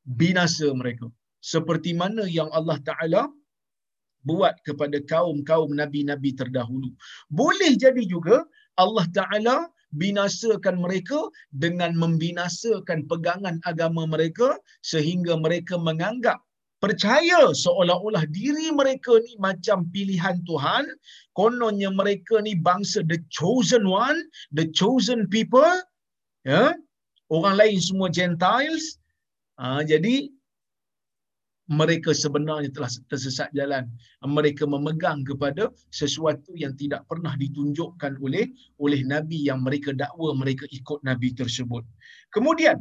binasa 0.03 0.67
mereka. 0.75 1.07
Seperti 1.39 1.95
mana 1.95 2.28
yang 2.28 2.51
Allah 2.51 2.75
Taala 2.84 3.32
buat 4.28 4.59
kepada 4.67 4.99
kaum-kaum 5.07 5.71
nabi-nabi 5.71 6.36
terdahulu. 6.36 6.91
Boleh 7.32 7.80
jadi 7.80 8.03
juga 8.03 8.43
Allah 8.75 9.07
Taala 9.15 9.57
binasakan 9.95 10.84
mereka 10.84 11.32
dengan 11.55 11.95
membinasakan 11.95 13.07
pegangan 13.07 13.63
agama 13.63 14.03
mereka 14.03 14.59
sehingga 14.84 15.39
mereka 15.39 15.80
menganggap 15.80 16.43
percaya 16.78 17.55
seolah-olah 17.55 18.28
diri 18.30 18.69
mereka 18.69 19.17
ni 19.23 19.34
macam 19.41 19.88
pilihan 19.89 20.38
Tuhan. 20.45 20.86
Kononnya 21.34 21.89
mereka 21.89 22.43
ni 22.43 22.53
bangsa 22.53 23.01
the 23.07 23.17
chosen 23.34 23.88
one 23.88 24.19
the 24.53 24.67
chosen 24.75 25.25
people 25.32 25.82
ya. 26.45 26.75
Orang 27.28 27.59
lain 27.59 27.80
semua 27.84 28.07
gentiles. 28.07 28.99
Ha, 29.59 29.84
jadi 29.84 30.32
mereka 31.68 32.15
sebenarnya 32.15 32.72
telah 32.72 32.88
tersesat 33.11 33.51
jalan. 33.51 33.91
Mereka 34.24 34.63
memegang 34.63 35.28
kepada 35.28 35.68
sesuatu 35.91 36.55
yang 36.55 36.74
tidak 36.80 37.03
pernah 37.11 37.36
ditunjukkan 37.36 38.24
oleh 38.24 38.47
oleh 38.80 39.03
nabi 39.03 39.43
yang 39.51 39.59
mereka 39.59 39.91
dakwa 39.91 40.32
mereka 40.32 40.63
ikut 40.72 41.03
nabi 41.03 41.36
tersebut. 41.36 41.84
Kemudian 42.32 42.80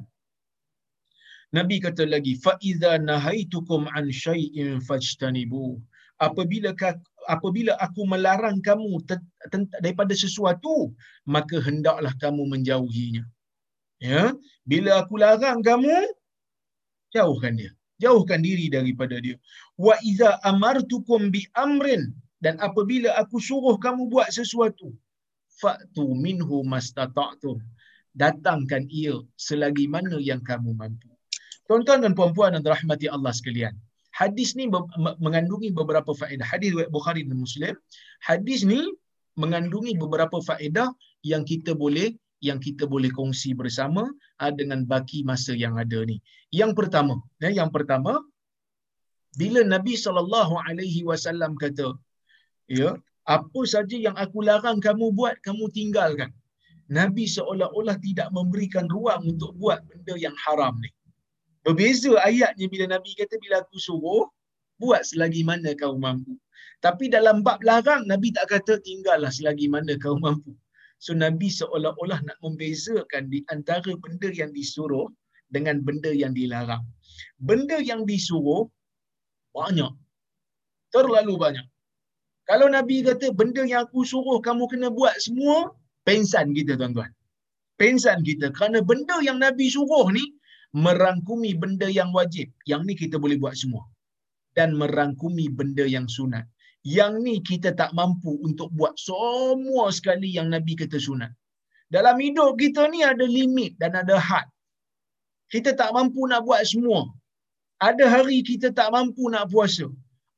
nabi 1.51 1.83
kata 1.83 2.07
lagi 2.07 2.39
fa 2.39 2.55
iza 2.63 2.99
nahaitukum 3.03 3.91
an 3.91 4.07
shay'in 4.15 4.79
fajtanibu. 4.79 5.83
Apabila 6.23 6.73
apabila 7.29 7.77
aku 7.83 8.07
melarang 8.07 8.63
kamu 8.63 9.03
daripada 9.83 10.15
sesuatu 10.15 10.95
maka 11.27 11.59
hendaklah 11.59 12.15
kamu 12.23 12.47
menjauhinya. 12.55 13.27
Ya? 13.99 14.31
Bila 14.63 15.03
aku 15.03 15.19
larang 15.19 15.59
kamu 15.61 15.91
jauhkan 17.11 17.59
dia 17.59 17.75
jauhkan 18.03 18.41
diri 18.45 18.67
daripada 18.73 19.17
dia. 19.21 19.37
Wa 19.79 19.97
iza 20.05 20.37
amartukum 20.45 21.33
bi 21.35 21.45
amrin 21.57 22.13
dan 22.45 22.61
apabila 22.61 23.13
aku 23.17 23.41
suruh 23.41 23.77
kamu 23.81 24.09
buat 24.13 24.29
sesuatu 24.29 24.93
fa'tu 25.61 26.05
minhu 26.13 26.63
mastata'tum 26.65 27.61
datangkan 28.13 28.85
ia 28.93 29.17
selagi 29.37 29.89
mana 29.89 30.21
yang 30.21 30.41
kamu 30.45 30.77
mampu. 30.77 31.09
Tuan-tuan 31.67 32.05
dan 32.05 32.13
puan-puan 32.15 32.55
yang 32.55 32.63
dirahmati 32.63 33.11
Allah 33.11 33.33
sekalian 33.35 33.75
hadis 34.17 34.57
ni 34.57 34.65
mengandungi 35.21 35.71
beberapa 35.77 36.17
faedah. 36.17 36.47
Hadis 36.49 36.73
riwayat 36.73 36.89
Bukhari 36.89 37.23
dan 37.29 37.37
Muslim. 37.37 37.75
Hadis 38.25 38.65
ni 38.65 38.81
mengandungi 39.37 39.93
beberapa 40.01 40.41
faedah 40.41 40.89
yang 41.21 41.45
kita 41.45 41.77
boleh 41.77 42.17
yang 42.45 42.59
kita 42.61 42.85
boleh 42.85 43.11
kongsi 43.19 43.57
bersama 43.57 44.03
uh, 44.43 44.53
dengan 44.53 44.85
baki 44.85 45.25
masa 45.25 45.53
yang 45.57 45.77
ada 45.81 46.05
ni. 46.05 46.21
Yang 46.53 46.73
pertama, 46.79 47.15
ya, 47.43 47.51
yang 47.51 47.71
pertama 47.73 48.21
bila 49.37 49.61
Nabi 49.65 49.95
sallallahu 50.01 50.55
alaihi 50.65 51.05
wasallam 51.05 51.55
kata, 51.61 51.93
ya, 52.69 52.97
apa 53.29 53.61
saja 53.69 53.97
yang 53.97 54.17
aku 54.17 54.41
larang 54.49 54.79
kamu 54.81 55.13
buat, 55.13 55.37
kamu 55.45 55.69
tinggalkan. 55.77 56.31
Nabi 56.87 57.27
seolah-olah 57.27 57.99
tidak 57.99 58.31
memberikan 58.31 58.87
ruang 58.87 59.27
untuk 59.27 59.53
buat 59.59 59.83
benda 59.91 60.15
yang 60.15 60.37
haram 60.39 60.79
ni. 60.79 60.91
Berbeza 61.67 62.15
ayatnya 62.23 62.67
bila 62.71 62.87
Nabi 62.95 63.11
kata 63.19 63.43
bila 63.43 63.59
aku 63.59 63.75
suruh 63.75 64.31
buat 64.79 65.03
selagi 65.03 65.43
mana 65.43 65.75
kau 65.75 65.99
mampu. 65.99 66.39
Tapi 66.79 67.11
dalam 67.11 67.43
bab 67.43 67.59
larang 67.67 68.07
Nabi 68.07 68.31
tak 68.31 68.47
kata 68.55 68.79
tinggallah 68.87 69.35
selagi 69.35 69.67
mana 69.67 69.99
kau 69.99 70.15
mampu. 70.15 70.55
So 71.05 71.13
Nabi 71.13 71.49
seolah-olah 71.53 72.21
nak 72.25 72.39
membezakan 72.45 73.29
di 73.29 73.45
antara 73.53 73.93
benda 74.01 74.29
yang 74.33 74.51
disuruh 74.57 75.07
dengan 75.53 75.85
benda 75.87 76.11
yang 76.11 76.33
dilarang. 76.33 76.83
Benda 77.39 77.79
yang 77.81 78.09
disuruh 78.09 78.65
banyak. 79.53 79.93
Terlalu 80.95 81.35
banyak. 81.37 81.67
Kalau 82.47 82.71
Nabi 82.71 83.03
kata 83.03 83.35
benda 83.35 83.67
yang 83.67 83.91
aku 83.91 84.07
suruh 84.07 84.39
kamu 84.39 84.65
kena 84.71 84.89
buat 84.89 85.15
semua, 85.19 85.75
pensan 86.07 86.55
kita 86.55 86.79
tuan-tuan. 86.79 87.11
Pensan 87.77 88.25
kita 88.25 88.55
kerana 88.57 88.81
benda 88.81 89.21
yang 89.21 89.39
Nabi 89.43 89.67
suruh 89.69 90.09
ni 90.15 90.25
merangkumi 90.73 91.53
benda 91.59 91.91
yang 91.91 92.15
wajib. 92.17 92.49
Yang 92.65 92.81
ni 92.89 92.95
kita 92.97 93.17
boleh 93.21 93.37
buat 93.37 93.59
semua. 93.59 93.85
Dan 94.57 94.79
merangkumi 94.81 95.53
benda 95.53 95.85
yang 95.85 96.09
sunat. 96.09 96.47
Yang 96.87 97.13
ni 97.25 97.35
kita 97.49 97.71
tak 97.81 97.91
mampu 97.99 98.33
untuk 98.47 98.69
buat 98.79 98.95
semua 99.07 99.85
sekali 99.97 100.31
yang 100.39 100.49
Nabi 100.55 100.79
kata 100.81 100.99
sunat. 101.07 101.33
Dalam 101.95 102.17
hidup 102.23 102.55
kita 102.63 102.83
ni 102.93 103.01
ada 103.13 103.27
limit 103.39 103.75
dan 103.83 103.99
ada 104.01 104.17
had. 104.29 104.47
Kita 105.53 105.75
tak 105.81 105.91
mampu 105.97 106.23
nak 106.31 106.47
buat 106.47 106.63
semua. 106.71 107.01
Ada 107.89 108.05
hari 108.15 108.39
kita 108.51 108.71
tak 108.79 108.89
mampu 108.95 109.25
nak 109.35 109.51
puasa. 109.51 109.87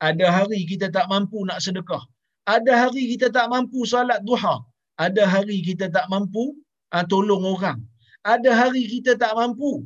Ada 0.09 0.27
hari 0.37 0.61
kita 0.71 0.89
tak 0.97 1.07
mampu 1.13 1.45
nak 1.49 1.61
sedekah. 1.65 2.05
Ada 2.57 2.73
hari 2.81 3.05
kita 3.13 3.29
tak 3.37 3.47
mampu 3.53 3.85
salat 3.93 4.21
duha. 4.29 4.57
Ada 5.07 5.23
hari 5.33 5.59
kita 5.69 5.87
tak 5.97 6.07
mampu 6.13 6.45
uh, 6.97 7.05
tolong 7.13 7.45
orang. 7.45 7.79
Ada 8.33 8.51
hari 8.61 8.89
kita 8.93 9.21
tak 9.23 9.33
mampu 9.41 9.85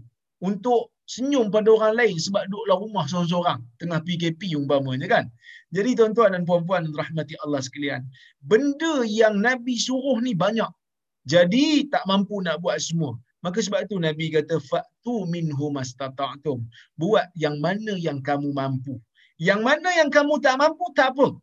untuk 0.48 0.91
senyum 1.06 1.50
pada 1.52 1.68
orang 1.72 1.94
lain 1.98 2.16
sebab 2.16 2.46
duduk 2.48 2.64
dalam 2.68 2.80
rumah 2.88 3.04
seorang-seorang 3.10 3.58
tengah 3.82 4.00
PKP 4.02 4.54
umpamanya 4.56 5.06
kan. 5.10 5.24
Jadi 5.72 5.96
tuan-tuan 5.96 6.36
dan 6.36 6.44
puan-puan 6.44 6.84
rahmati 6.92 7.32
Allah 7.40 7.64
sekalian, 7.64 8.04
benda 8.44 9.02
yang 9.08 9.40
Nabi 9.40 9.80
suruh 9.80 10.20
ni 10.20 10.36
banyak. 10.36 10.68
Jadi 11.24 11.88
tak 11.88 12.04
mampu 12.04 12.42
nak 12.42 12.60
buat 12.60 12.76
semua. 12.82 13.16
Maka 13.42 13.58
sebab 13.58 13.90
itu 13.90 13.98
Nabi 13.98 14.30
kata 14.30 14.62
fa'tu 14.62 15.26
minhu 15.26 15.74
mastata'tum. 15.74 16.62
Buat 16.94 17.30
yang 17.34 17.58
mana 17.58 17.98
yang 17.98 18.22
kamu 18.22 18.54
mampu. 18.54 19.02
Yang 19.38 19.60
mana 19.66 19.88
yang 19.98 20.10
kamu 20.14 20.38
tak 20.38 20.62
mampu 20.62 20.86
tak 20.94 21.18
apa. 21.18 21.34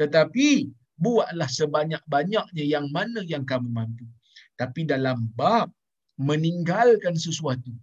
Tetapi 0.00 0.72
buatlah 0.96 1.48
sebanyak-banyaknya 1.48 2.64
yang 2.64 2.88
mana 2.88 3.20
yang 3.28 3.44
kamu 3.44 3.68
mampu. 3.68 4.08
Tapi 4.56 4.88
dalam 4.88 5.28
bab 5.36 5.68
meninggalkan 6.16 7.18
sesuatu. 7.18 7.74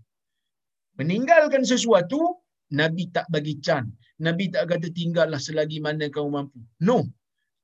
Meninggalkan 1.00 1.64
sesuatu, 1.64 2.42
Nabi 2.72 3.08
tak 3.16 3.28
bagi 3.32 3.60
can. 3.64 3.88
Nabi 4.22 4.52
tak 4.54 4.70
kata 4.72 4.88
tinggallah 4.92 5.42
selagi 5.42 5.80
mana 5.82 6.08
kamu 6.08 6.30
mampu. 6.30 6.60
No. 6.84 7.08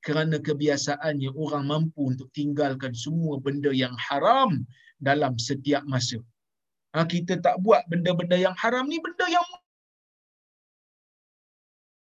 Kerana 0.06 0.38
kebiasaannya 0.38 1.30
orang 1.34 1.64
mampu 1.66 2.14
untuk 2.14 2.30
tinggalkan 2.30 2.94
semua 2.94 3.34
benda 3.42 3.70
yang 3.74 3.92
haram 3.98 4.62
dalam 5.02 5.34
setiap 5.36 5.82
masa. 5.84 6.18
Ha, 6.94 7.04
kita 7.04 7.36
tak 7.44 7.60
buat 7.60 7.82
benda-benda 7.90 8.38
yang 8.38 8.54
haram 8.62 8.86
ni 8.88 8.98
benda 9.02 9.26
yang 9.28 9.44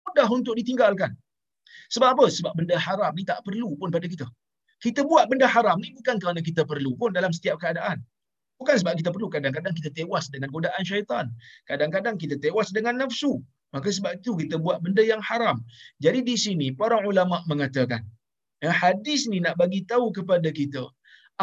mudah 0.07 0.29
untuk 0.29 0.55
ditinggalkan. 0.61 1.13
Sebab 1.93 2.09
apa? 2.15 2.25
Sebab 2.37 2.53
benda 2.59 2.77
haram 2.77 3.13
ni 3.17 3.25
tak 3.25 3.41
perlu 3.47 3.77
pun 3.81 3.89
pada 3.93 4.07
kita. 4.09 4.27
Kita 4.85 5.01
buat 5.07 5.25
benda 5.31 5.47
haram 5.47 5.79
ni 5.79 5.95
bukan 5.97 6.17
kerana 6.23 6.41
kita 6.43 6.63
perlu 6.71 6.93
pun 7.01 7.11
dalam 7.17 7.31
setiap 7.37 7.57
keadaan. 7.63 7.99
Bukan 8.63 8.79
sebab 8.79 8.95
kita 8.95 9.11
perlu. 9.11 9.27
Kadang-kadang 9.27 9.75
kita 9.75 9.91
tewas 9.91 10.31
dengan 10.31 10.55
godaan 10.55 10.83
syaitan. 10.87 11.35
Kadang-kadang 11.67 12.15
kita 12.15 12.39
tewas 12.39 12.71
dengan 12.71 12.95
nafsu. 13.03 13.43
Maka 13.75 13.91
sebab 13.91 14.23
itu 14.23 14.39
kita 14.39 14.63
buat 14.63 14.79
benda 14.87 15.03
yang 15.03 15.19
haram. 15.19 15.59
Jadi 15.99 16.23
di 16.23 16.39
sini 16.39 16.71
para 16.71 17.03
ulama 17.03 17.43
mengatakan, 17.51 18.07
ya, 18.63 18.71
hadis 18.71 19.27
ni 19.27 19.43
nak 19.43 19.59
bagi 19.59 19.83
tahu 19.83 20.15
kepada 20.15 20.47
kita, 20.55 20.87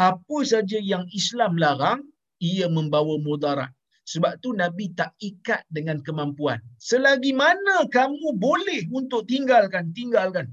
apa 0.00 0.38
saja 0.48 0.80
yang 0.80 1.04
Islam 1.12 1.60
larang, 1.60 2.00
ia 2.40 2.72
membawa 2.72 3.20
mudarat. 3.20 3.68
Sebab 4.08 4.40
tu 4.40 4.56
Nabi 4.56 4.96
tak 4.96 5.12
ikat 5.20 5.68
dengan 5.68 6.00
kemampuan. 6.00 6.58
Selagi 6.80 7.36
mana 7.36 7.84
kamu 7.86 8.40
boleh 8.40 8.88
untuk 8.90 9.28
tinggalkan, 9.28 9.92
tinggalkan. 9.92 10.48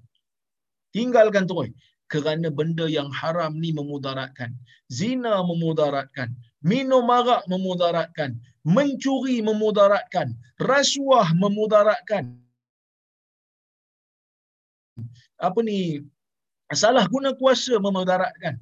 Tinggalkan 0.92 1.48
terus. 1.48 1.72
Kerana 2.12 2.48
benda 2.54 2.86
yang 2.88 3.10
haram 3.12 3.56
ni 3.58 3.72
memudaratkan. 3.72 4.52
Zina 4.88 5.42
memudaratkan. 5.44 6.32
Minum 6.62 7.06
arak 7.10 7.46
memudaratkan. 7.52 8.38
Mencuri 8.66 9.40
memudaratkan. 9.46 10.34
Rasuah 10.60 11.32
memudaratkan. 11.38 12.36
Apa 15.38 15.60
ni? 15.62 16.02
Salah 16.74 17.06
guna 17.08 17.38
kuasa 17.38 17.78
memudaratkan. 17.80 18.58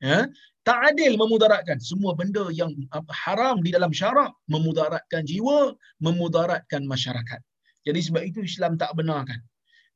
Ya? 0.00 0.26
tak 0.64 0.96
adil 0.96 1.12
memudaratkan 1.20 1.76
semua 1.76 2.16
benda 2.16 2.48
yang 2.48 2.72
haram 3.12 3.60
di 3.60 3.70
dalam 3.70 3.92
syarak 3.92 4.32
memudaratkan 4.48 5.22
jiwa 5.28 5.76
memudaratkan 6.00 6.88
masyarakat 6.88 7.40
jadi 7.84 8.00
sebab 8.00 8.22
itu 8.24 8.40
Islam 8.48 8.80
tak 8.80 8.96
benarkan 8.96 9.44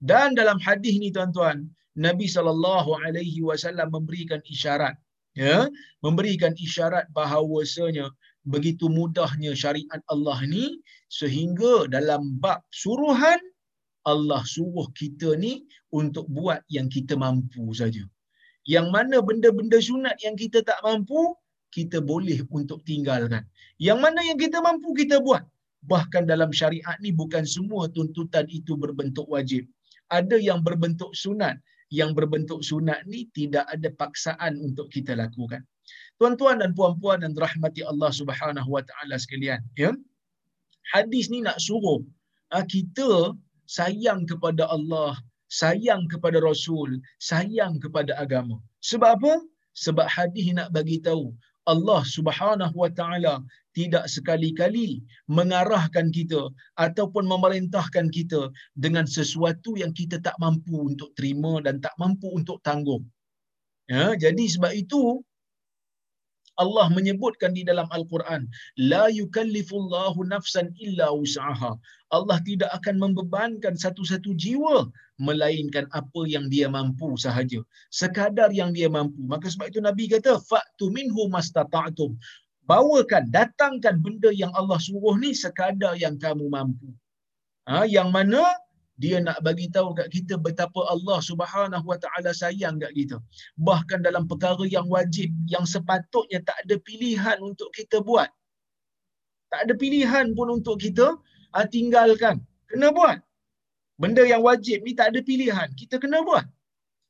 dan 0.05 0.37
dalam 0.37 0.61
hadis 0.61 0.95
ni 1.01 1.09
tuan-tuan 1.09 1.65
Nabi 1.97 2.29
sallallahu 2.29 2.95
alaihi 3.01 3.41
wasallam 3.41 3.89
memberikan 3.97 4.45
isyarat 4.45 4.95
ya 5.39 5.71
memberikan 6.05 6.53
isyarat 6.59 7.07
bahawasanya 7.15 8.11
begitu 8.53 8.91
mudahnya 8.91 9.55
syariat 9.55 10.03
Allah 10.13 10.39
ni 10.55 10.83
sehingga 11.07 11.87
dalam 11.95 12.23
bab 12.43 12.61
suruhan 12.83 13.39
Allah 14.13 14.43
suruh 14.55 14.89
kita 15.01 15.39
ni 15.45 15.63
untuk 15.95 16.27
buat 16.27 16.61
yang 16.67 16.89
kita 16.91 17.15
mampu 17.15 17.63
saja 17.81 18.03
yang 18.69 18.93
mana 18.93 19.25
benda-benda 19.25 19.81
sunat 19.81 20.21
yang 20.21 20.37
kita 20.37 20.61
tak 20.61 20.77
mampu, 20.85 21.33
kita 21.73 22.05
boleh 22.05 22.45
untuk 22.53 22.85
tinggalkan. 22.85 23.49
Yang 23.81 23.99
mana 24.05 24.21
yang 24.29 24.37
kita 24.37 24.61
mampu, 24.61 24.93
kita 24.93 25.25
buat. 25.25 25.41
Bahkan 25.89 26.29
dalam 26.29 26.53
syariat 26.53 27.01
ni 27.01 27.09
bukan 27.09 27.49
semua 27.49 27.89
tuntutan 27.89 28.45
itu 28.53 28.77
berbentuk 28.77 29.25
wajib. 29.33 29.65
Ada 30.13 30.37
yang 30.37 30.61
berbentuk 30.61 31.17
sunat. 31.17 31.57
Yang 31.89 32.11
berbentuk 32.19 32.61
sunat 32.61 33.09
ni 33.09 33.31
tidak 33.33 33.65
ada 33.75 33.89
paksaan 33.97 34.61
untuk 34.61 34.93
kita 34.93 35.17
lakukan. 35.17 35.65
Tuan-tuan 36.21 36.61
dan 36.61 36.77
puan-puan 36.77 37.25
dan 37.25 37.33
rahmati 37.33 37.81
Allah 37.87 38.11
Subhanahu 38.13 38.69
Wa 38.69 38.83
Taala 38.85 39.17
sekalian, 39.17 39.63
ya. 39.79 39.97
Hadis 40.93 41.33
ni 41.33 41.45
nak 41.45 41.57
suruh 41.61 42.01
ah, 42.53 42.65
kita 42.65 43.37
sayang 43.69 44.25
kepada 44.29 44.69
Allah 44.69 45.17
sayang 45.49 46.05
kepada 46.13 46.39
Rasul, 46.45 47.01
sayang 47.19 47.81
kepada 47.81 48.13
agama. 48.21 48.61
Sebab 48.85 49.11
apa? 49.19 49.33
Sebab 49.73 50.07
hadis 50.07 50.53
nak 50.53 50.69
bagi 50.77 51.01
tahu 51.01 51.33
Allah 51.69 52.05
Subhanahu 52.05 52.77
Wa 52.77 52.91
Taala 52.93 53.35
tidak 53.79 54.05
sekali-kali 54.11 54.89
mengarahkan 55.31 56.11
kita 56.11 56.51
ataupun 56.75 57.25
memerintahkan 57.33 58.11
kita 58.11 58.51
dengan 58.75 59.07
sesuatu 59.07 59.79
yang 59.79 59.95
kita 59.95 60.19
tak 60.27 60.35
mampu 60.43 60.91
untuk 60.91 61.15
terima 61.15 61.63
dan 61.63 61.79
tak 61.79 61.95
mampu 62.03 62.27
untuk 62.35 62.59
tanggung. 62.67 63.07
Ya, 63.87 64.19
jadi 64.19 64.45
sebab 64.55 64.73
itu 64.75 65.23
Allah 66.59 66.91
menyebutkan 66.91 67.55
di 67.55 67.63
dalam 67.63 67.87
Al-Quran, 67.95 68.51
la 68.91 69.07
yukallifullahu 69.15 70.27
nafsan 70.27 70.75
illa 70.83 71.15
usaha. 71.15 71.79
Allah 72.11 72.39
tidak 72.43 72.71
akan 72.75 72.99
membebankan 72.99 73.79
satu-satu 73.79 74.35
jiwa 74.35 74.91
melainkan 75.23 75.87
apa 75.95 76.21
yang 76.27 76.51
dia 76.51 76.67
mampu 76.67 77.15
sahaja. 77.15 77.63
Sekadar 77.95 78.51
yang 78.51 78.75
dia 78.75 78.91
mampu. 78.91 79.23
Maka 79.23 79.47
sebab 79.47 79.71
itu 79.71 79.79
Nabi 79.79 80.11
kata, 80.11 80.43
fa'tu 80.51 80.91
minhu 80.91 81.31
mastata'tum. 81.31 82.19
Bawakan, 82.69 83.33
datangkan 83.33 83.97
benda 84.05 84.29
yang 84.29 84.53
Allah 84.53 84.77
suruh 84.77 85.17
ni 85.17 85.33
sekadar 85.33 85.97
yang 85.97 86.21
kamu 86.21 86.53
mampu. 86.53 86.93
Ha, 87.65 87.89
yang 87.89 88.13
mana 88.13 88.45
dia 88.99 89.23
nak 89.23 89.39
bagi 89.47 89.71
tahu 89.71 89.95
kat 89.95 90.11
kita 90.11 90.35
betapa 90.37 90.83
Allah 90.91 91.23
Subhanahu 91.23 91.87
Wa 91.87 91.99
Taala 92.03 92.35
sayang 92.35 92.77
kat 92.83 92.93
kita. 92.99 93.17
Bahkan 93.57 94.05
dalam 94.05 94.27
perkara 94.29 94.67
yang 94.67 94.91
wajib 94.91 95.31
yang 95.49 95.65
sepatutnya 95.65 96.43
tak 96.43 96.59
ada 96.67 96.77
pilihan 96.83 97.39
untuk 97.41 97.71
kita 97.73 98.03
buat. 98.03 98.29
Tak 99.49 99.61
ada 99.65 99.73
pilihan 99.79 100.37
pun 100.37 100.61
untuk 100.61 100.77
kita 100.83 101.17
uh, 101.57 101.67
tinggalkan. 101.73 102.43
Kena 102.69 102.93
buat. 102.93 103.23
Benda 103.97 104.27
yang 104.29 104.45
wajib 104.45 104.85
ni 104.85 104.93
tak 104.93 105.17
ada 105.17 105.25
pilihan. 105.25 105.73
Kita 105.73 105.97
kena 105.97 106.21
buat. 106.21 106.45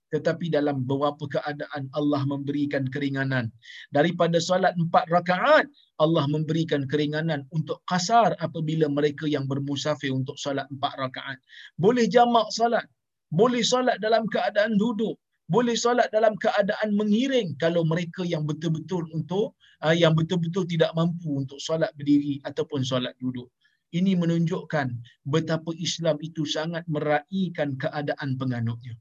Tetapi 0.08 0.48
dalam 0.48 0.88
beberapa 0.88 1.28
keadaan 1.28 1.92
Allah 1.92 2.24
memberikan 2.24 2.88
keringanan. 2.88 3.52
Daripada 3.92 4.40
solat 4.40 4.72
empat 4.80 5.04
rakaat, 5.12 5.68
Allah 6.00 6.24
memberikan 6.32 6.88
keringanan 6.88 7.44
untuk 7.52 7.84
kasar 7.84 8.32
apabila 8.40 8.88
mereka 8.88 9.28
yang 9.28 9.44
bermusafir 9.44 10.08
untuk 10.08 10.40
solat 10.40 10.64
empat 10.72 10.96
rakaat. 10.96 11.38
Boleh 11.76 12.08
jamak 12.08 12.48
solat. 12.48 12.88
Boleh 13.28 13.60
solat 13.60 14.00
dalam 14.00 14.24
keadaan 14.32 14.80
duduk. 14.80 15.20
Boleh 15.48 15.76
solat 15.76 16.12
dalam 16.12 16.36
keadaan 16.36 16.92
mengiring 16.92 17.56
kalau 17.56 17.84
mereka 17.84 18.20
yang 18.24 18.44
betul-betul 18.44 19.04
untuk 19.16 19.56
uh, 19.80 19.96
yang 19.96 20.12
betul-betul 20.12 20.68
tidak 20.68 20.92
mampu 20.92 21.40
untuk 21.40 21.56
solat 21.56 21.88
berdiri 21.96 22.40
ataupun 22.44 22.84
solat 22.84 23.16
duduk. 23.16 23.48
Ini 23.88 24.20
menunjukkan 24.20 24.86
betapa 25.24 25.72
Islam 25.80 26.20
itu 26.20 26.44
sangat 26.44 26.84
meraihkan 26.84 27.80
keadaan 27.80 28.36
penganutnya. 28.36 28.92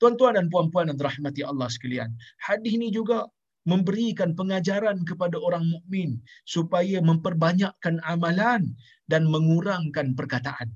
Tuan-tuan 0.00 0.36
dan 0.38 0.46
puan-puan 0.52 0.90
yang 0.90 0.98
dirahmati 0.98 1.42
Allah 1.46 1.68
sekalian, 1.70 2.10
hadis 2.42 2.72
ini 2.74 2.92
juga 2.92 3.28
memberikan 3.62 4.34
pengajaran 4.34 5.06
kepada 5.06 5.38
orang 5.38 5.62
mukmin 5.62 6.18
supaya 6.42 6.98
memperbanyakkan 6.98 8.02
amalan 8.02 8.74
dan 9.06 9.22
mengurangkan 9.30 10.18
perkataan. 10.18 10.70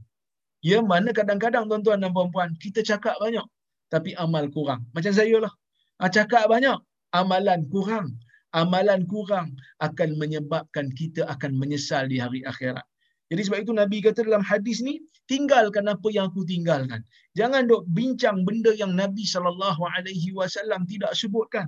Ya, 0.63 0.83
mana 0.83 1.11
kadang-kadang 1.11 1.67
tuan-tuan 1.71 2.03
dan 2.03 2.11
puan-puan, 2.15 2.55
kita 2.59 2.83
cakap 2.83 3.19
banyak 3.19 3.45
tapi 3.87 4.15
amal 4.19 4.51
kurang. 4.51 4.87
Macam 4.95 5.15
saya 5.15 5.39
lah. 5.39 5.53
Ha, 6.03 6.11
cakap 6.11 6.51
banyak, 6.51 6.77
amalan 7.15 7.67
kurang. 7.71 8.19
Amalan 8.55 9.05
kurang 9.05 9.53
akan 9.85 10.17
menyebabkan 10.17 10.89
kita 10.97 11.29
akan 11.29 11.53
menyesal 11.61 12.09
di 12.09 12.17
hari 12.17 12.41
akhirat. 12.47 12.83
Jadi 13.27 13.41
sebab 13.43 13.59
itu 13.67 13.73
Nabi 13.75 13.97
kata 14.07 14.23
dalam 14.23 14.45
hadis 14.47 14.79
ni, 14.87 15.03
tinggalkan 15.27 15.91
apa 15.91 16.09
yang 16.15 16.31
aku 16.31 16.47
tinggalkan. 16.47 17.03
Jangan 17.35 17.67
dok 17.67 17.83
bincang 17.91 18.47
benda 18.47 18.71
yang 18.79 18.95
Nabi 18.95 19.27
sallallahu 19.27 19.83
alaihi 19.83 20.31
wasallam 20.31 20.87
tidak 20.87 21.11
sebutkan. 21.19 21.67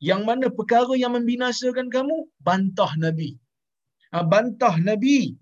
Yang 0.00 0.22
mana 0.24 0.46
perkara 0.48 0.96
yang 0.96 1.12
membinasakan 1.14 1.92
kamu, 1.92 2.16
bantah 2.40 2.90
Nabi. 2.96 3.36
Ha, 4.16 4.24
bantah 4.24 4.74
Nabi 4.80 5.36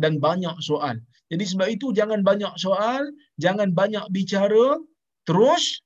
dan 0.00 0.16
banyak 0.18 0.56
soal. 0.64 0.96
Jadi 1.30 1.44
sebab 1.46 1.68
itu 1.70 1.92
jangan 1.94 2.26
banyak 2.26 2.50
soal, 2.58 3.06
jangan 3.38 3.70
banyak 3.70 4.02
bicara, 4.10 4.80
terus 5.28 5.84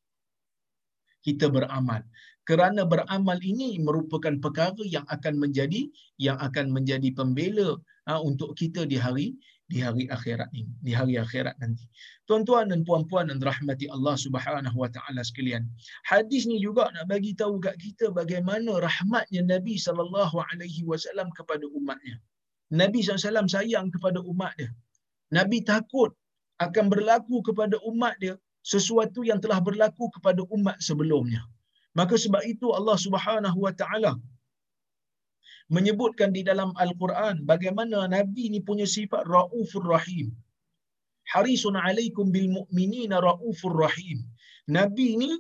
kita 1.27 1.51
beramal. 1.53 2.01
Kerana 2.45 2.85
beramal 2.85 3.41
ini 3.41 3.81
merupakan 3.81 4.37
perkara 4.45 4.85
yang 4.85 5.05
akan 5.09 5.41
menjadi 5.41 5.89
yang 6.21 6.37
akan 6.37 6.73
menjadi 6.77 7.09
pembela 7.17 7.81
ha, 8.05 8.21
untuk 8.21 8.53
kita 8.53 8.85
di 8.85 9.01
hari 9.01 9.33
di 9.65 9.81
hari 9.81 10.05
akhirat 10.13 10.53
ini, 10.53 10.69
di 10.85 10.93
hari 10.93 11.17
akhirat 11.17 11.57
nanti. 11.57 11.89
Tuan-tuan 12.29 12.69
dan 12.69 12.85
puan-puan 12.85 13.33
dan 13.33 13.41
rahmati 13.41 13.89
Allah 13.89 14.13
Subhanahu 14.21 14.77
wa 14.77 14.93
taala 14.93 15.25
sekalian. 15.25 15.65
Hadis 16.05 16.45
ni 16.45 16.61
juga 16.61 16.93
nak 16.93 17.09
bagi 17.09 17.33
tahu 17.33 17.57
kat 17.65 17.81
kita 17.81 18.13
bagaimana 18.13 18.77
rahmatnya 18.77 19.41
Nabi 19.41 19.81
sallallahu 19.81 20.37
alaihi 20.53 20.85
wasallam 20.85 21.33
kepada 21.33 21.65
umatnya. 21.73 22.21
Nabi 22.73 23.05
SAW 23.05 23.47
sayang 23.47 23.93
kepada 23.95 24.19
umat 24.25 24.53
dia. 24.59 24.71
Nabi 25.31 25.63
takut 25.63 26.11
akan 26.59 26.91
berlaku 26.91 27.45
kepada 27.45 27.77
umat 27.91 28.19
dia 28.19 28.35
sesuatu 28.65 29.21
yang 29.23 29.39
telah 29.39 29.61
berlaku 29.61 30.09
kepada 30.17 30.41
umat 30.57 30.77
sebelumnya. 30.81 31.45
Maka 31.99 32.15
sebab 32.25 32.43
itu 32.53 32.67
Allah 32.79 32.99
Subhanahu 33.07 33.59
wa 33.67 33.73
taala 33.81 34.13
menyebutkan 35.73 36.31
di 36.37 36.43
dalam 36.45 36.71
Al-Quran 36.85 37.47
bagaimana 37.51 38.05
Nabi 38.17 38.53
ni 38.53 38.61
punya 38.69 38.87
sifat 38.97 39.25
Raufur 39.35 39.87
Rahim. 39.95 40.29
Harisun 41.33 41.77
alaikum 41.79 42.29
bil 42.35 42.49
mu'minina 42.53 43.23
Raufur 43.25 43.73
Rahim. 43.85 44.19
Nabi 44.69 45.09
ni 45.23 45.31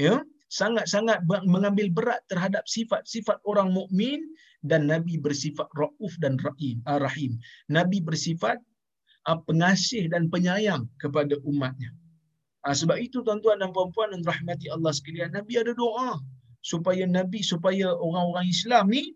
ya 0.00 0.24
sangat-sangat 0.48 1.26
mengambil 1.54 1.90
berat 1.90 2.22
terhadap 2.30 2.64
sifat-sifat 2.70 3.42
orang 3.44 3.74
mukmin 3.74 4.22
dan 4.64 4.88
Nabi 4.88 5.20
bersifat 5.20 5.68
Rauf 5.76 6.12
dan 6.22 6.40
Rahim. 6.40 6.80
Uh, 6.88 6.98
rahim. 7.02 7.36
Nabi 7.68 8.00
bersifat 8.00 8.62
uh, 9.28 9.38
pengasih 9.44 10.08
dan 10.08 10.32
penyayang 10.32 10.88
kepada 11.02 11.36
umatnya. 11.44 11.92
Uh, 12.64 12.76
sebab 12.80 12.96
itu 12.96 13.20
tuan-tuan 13.26 13.60
dan 13.60 13.70
puan-puan 13.76 14.08
dan 14.16 14.22
rahmati 14.24 14.72
Allah 14.72 14.92
sekalian, 14.98 15.30
Nabi 15.36 15.60
ada 15.60 15.72
doa 15.76 16.16
supaya 16.64 17.04
Nabi 17.04 17.44
supaya 17.44 17.92
orang-orang 17.92 18.46
Islam 18.48 18.88
ni 18.88 19.12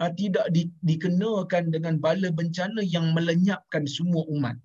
uh, 0.00 0.08
tidak 0.20 0.48
di, 0.56 0.62
dikenakan 0.88 1.68
dengan 1.74 2.00
bala 2.04 2.32
bencana 2.32 2.80
yang 2.80 3.12
melenyapkan 3.16 3.84
semua 3.84 4.24
umat. 4.32 4.56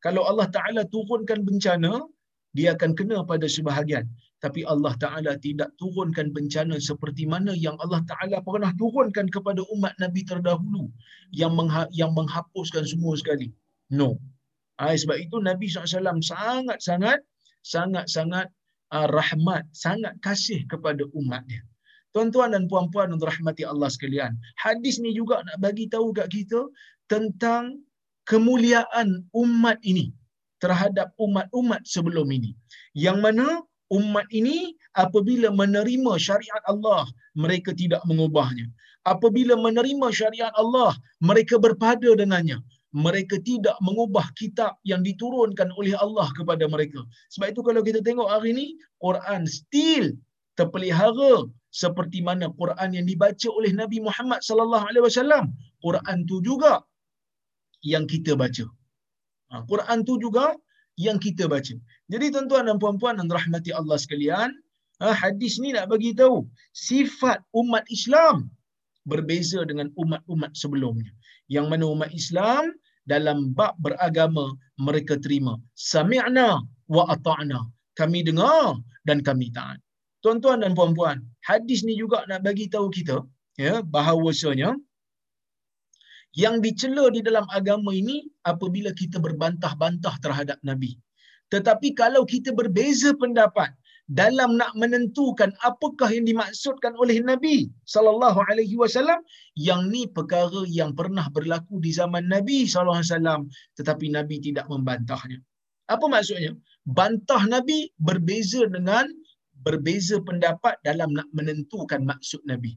Kalau 0.00 0.24
Allah 0.30 0.48
Taala 0.56 0.82
turunkan 0.94 1.44
bencana, 1.44 1.92
dia 2.56 2.72
akan 2.72 2.96
kena 2.98 3.20
pada 3.30 3.44
sebahagian. 3.44 4.08
Tapi 4.44 4.62
Allah 4.72 4.94
Taala 5.02 5.32
tidak 5.46 5.70
turunkan 5.80 6.30
bencana 6.36 6.78
seperti 6.88 7.26
mana 7.32 7.52
yang 7.66 7.76
Allah 7.84 8.00
Taala 8.10 8.38
pernah 8.48 8.70
turunkan 8.80 9.26
kepada 9.36 9.60
umat 9.74 9.92
Nabi 10.02 10.22
terdahulu 10.30 10.84
yang 11.34 11.52
mengha- 11.58 11.90
yang 12.00 12.14
menghapuskan 12.14 12.86
semua 12.86 13.14
sekali. 13.18 13.50
No. 13.90 14.16
Ha, 14.78 14.94
sebab 14.94 15.18
itu 15.18 15.36
Nabi 15.42 15.66
SAW 15.66 16.22
sangat-sangat 16.22 17.18
sangat-sangat 17.68 18.48
uh, 18.96 19.06
rahmat, 19.12 19.68
sangat 19.76 20.16
kasih 20.24 20.64
kepada 20.72 21.04
umat 21.12 21.44
dia. 21.44 21.60
Tuan-tuan 22.16 22.56
dan 22.56 22.64
puan-puan 22.72 23.12
untuk 23.12 23.28
rahmati 23.28 23.68
Allah 23.68 23.92
sekalian. 23.92 24.32
Hadis 24.56 24.96
ni 25.04 25.12
juga 25.12 25.44
nak 25.44 25.60
bagi 25.60 25.92
tahu 25.92 26.16
kat 26.16 26.32
kita 26.32 26.64
tentang 27.12 27.84
kemuliaan 28.24 29.28
umat 29.36 29.76
ini 29.84 30.12
terhadap 30.64 31.12
umat-umat 31.20 31.84
sebelum 31.84 32.28
ini. 32.32 32.56
Yang 32.96 33.18
mana 33.24 33.46
umat 33.92 34.26
ini 34.32 34.72
apabila 34.96 35.52
menerima 35.52 36.12
syariat 36.16 36.62
Allah, 36.64 37.04
mereka 37.36 37.76
tidak 37.76 38.00
mengubahnya. 38.08 38.66
Apabila 39.06 39.54
menerima 39.56 40.08
syariat 40.12 40.52
Allah, 40.56 40.92
mereka 41.20 41.56
berpada 41.56 42.08
dengannya. 42.12 42.60
Mereka 42.96 43.44
tidak 43.44 43.76
mengubah 43.84 44.32
kitab 44.32 44.80
yang 44.84 45.04
diturunkan 45.04 45.68
oleh 45.76 45.92
Allah 46.00 46.28
kepada 46.32 46.64
mereka. 46.64 47.04
Sebab 47.36 47.52
itu 47.52 47.60
kalau 47.60 47.84
kita 47.84 48.00
tengok 48.00 48.28
hari 48.32 48.56
ini, 48.56 48.66
Quran 49.04 49.44
still 49.44 50.16
terpelihara 50.56 51.46
seperti 51.68 52.24
mana 52.24 52.48
Quran 52.60 52.96
yang 52.96 53.06
dibaca 53.06 53.48
oleh 53.52 53.72
Nabi 53.76 54.00
Muhammad 54.00 54.40
sallallahu 54.40 54.88
alaihi 54.88 55.04
wasallam. 55.04 55.52
Quran 55.84 56.24
tu 56.24 56.40
juga 56.40 56.82
yang 57.84 58.08
kita 58.08 58.34
baca. 58.34 58.64
Ha, 59.52 59.62
Quran 59.70 59.98
tu 60.08 60.16
juga 60.24 60.56
yang 60.98 61.20
kita 61.22 61.46
baca. 61.46 61.74
Jadi 62.12 62.26
tuan-tuan 62.34 62.66
dan 62.66 62.76
puan-puan 62.82 63.14
dan 63.20 63.28
rahmati 63.30 63.70
Allah 63.70 63.96
sekalian, 64.00 64.50
ha, 64.98 65.14
hadis 65.14 65.60
ni 65.62 65.70
nak 65.76 65.86
bagi 65.92 66.10
tahu 66.16 66.42
sifat 66.74 67.38
umat 67.54 67.84
Islam 67.92 68.50
berbeza 69.06 69.62
dengan 69.70 69.88
umat-umat 70.02 70.52
sebelumnya. 70.58 71.12
Yang 71.46 71.66
mana 71.70 71.84
umat 71.94 72.10
Islam 72.20 72.72
dalam 73.12 73.54
bab 73.58 73.74
beragama 73.84 74.52
mereka 74.86 75.16
terima 75.24 75.54
sami'na 75.74 76.60
wa 76.90 77.04
ata'na. 77.14 77.60
Kami 78.00 78.20
dengar 78.28 78.78
dan 79.08 79.20
kami 79.28 79.48
taat. 79.56 79.78
Tuan-tuan 80.22 80.62
dan 80.62 80.74
puan-puan, 80.78 81.22
hadis 81.46 81.86
ni 81.86 81.94
juga 81.94 82.26
nak 82.28 82.42
bagi 82.46 82.66
tahu 82.74 82.90
kita 82.90 83.22
ya 83.58 83.82
bahawasanya 83.94 84.70
yang 86.42 86.56
dicela 86.64 87.04
di 87.16 87.20
dalam 87.28 87.46
agama 87.58 87.90
ini 88.00 88.16
apabila 88.50 88.90
kita 89.00 89.18
berbantah-bantah 89.26 90.14
terhadap 90.24 90.58
Nabi. 90.68 90.92
Tetapi 91.52 91.88
kalau 92.00 92.22
kita 92.32 92.50
berbeza 92.52 93.10
pendapat 93.22 93.72
dalam 94.08 94.56
nak 94.56 94.72
menentukan 94.72 95.52
apakah 95.60 96.08
yang 96.08 96.24
dimaksudkan 96.24 96.96
oleh 96.96 97.20
Nabi 97.20 97.68
sallallahu 97.84 98.40
alaihi 98.48 98.72
wasallam 98.80 99.20
yang 99.52 99.92
ni 99.92 100.08
perkara 100.08 100.64
yang 100.64 100.96
pernah 100.96 101.28
berlaku 101.28 101.76
di 101.84 101.92
zaman 101.92 102.24
Nabi 102.24 102.64
sallallahu 102.64 103.04
alaihi 103.04 103.12
wasallam 103.12 103.40
tetapi 103.76 104.08
Nabi 104.08 104.40
tidak 104.40 104.64
membantahnya. 104.72 105.44
Apa 105.92 106.08
maksudnya? 106.08 106.56
Bantah 106.88 107.44
Nabi 107.44 107.92
berbeza 108.00 108.64
dengan 108.68 109.04
berbeza 109.60 110.16
pendapat 110.24 110.80
dalam 110.84 111.12
nak 111.12 111.28
menentukan 111.36 112.00
maksud 112.00 112.40
Nabi. 112.48 112.76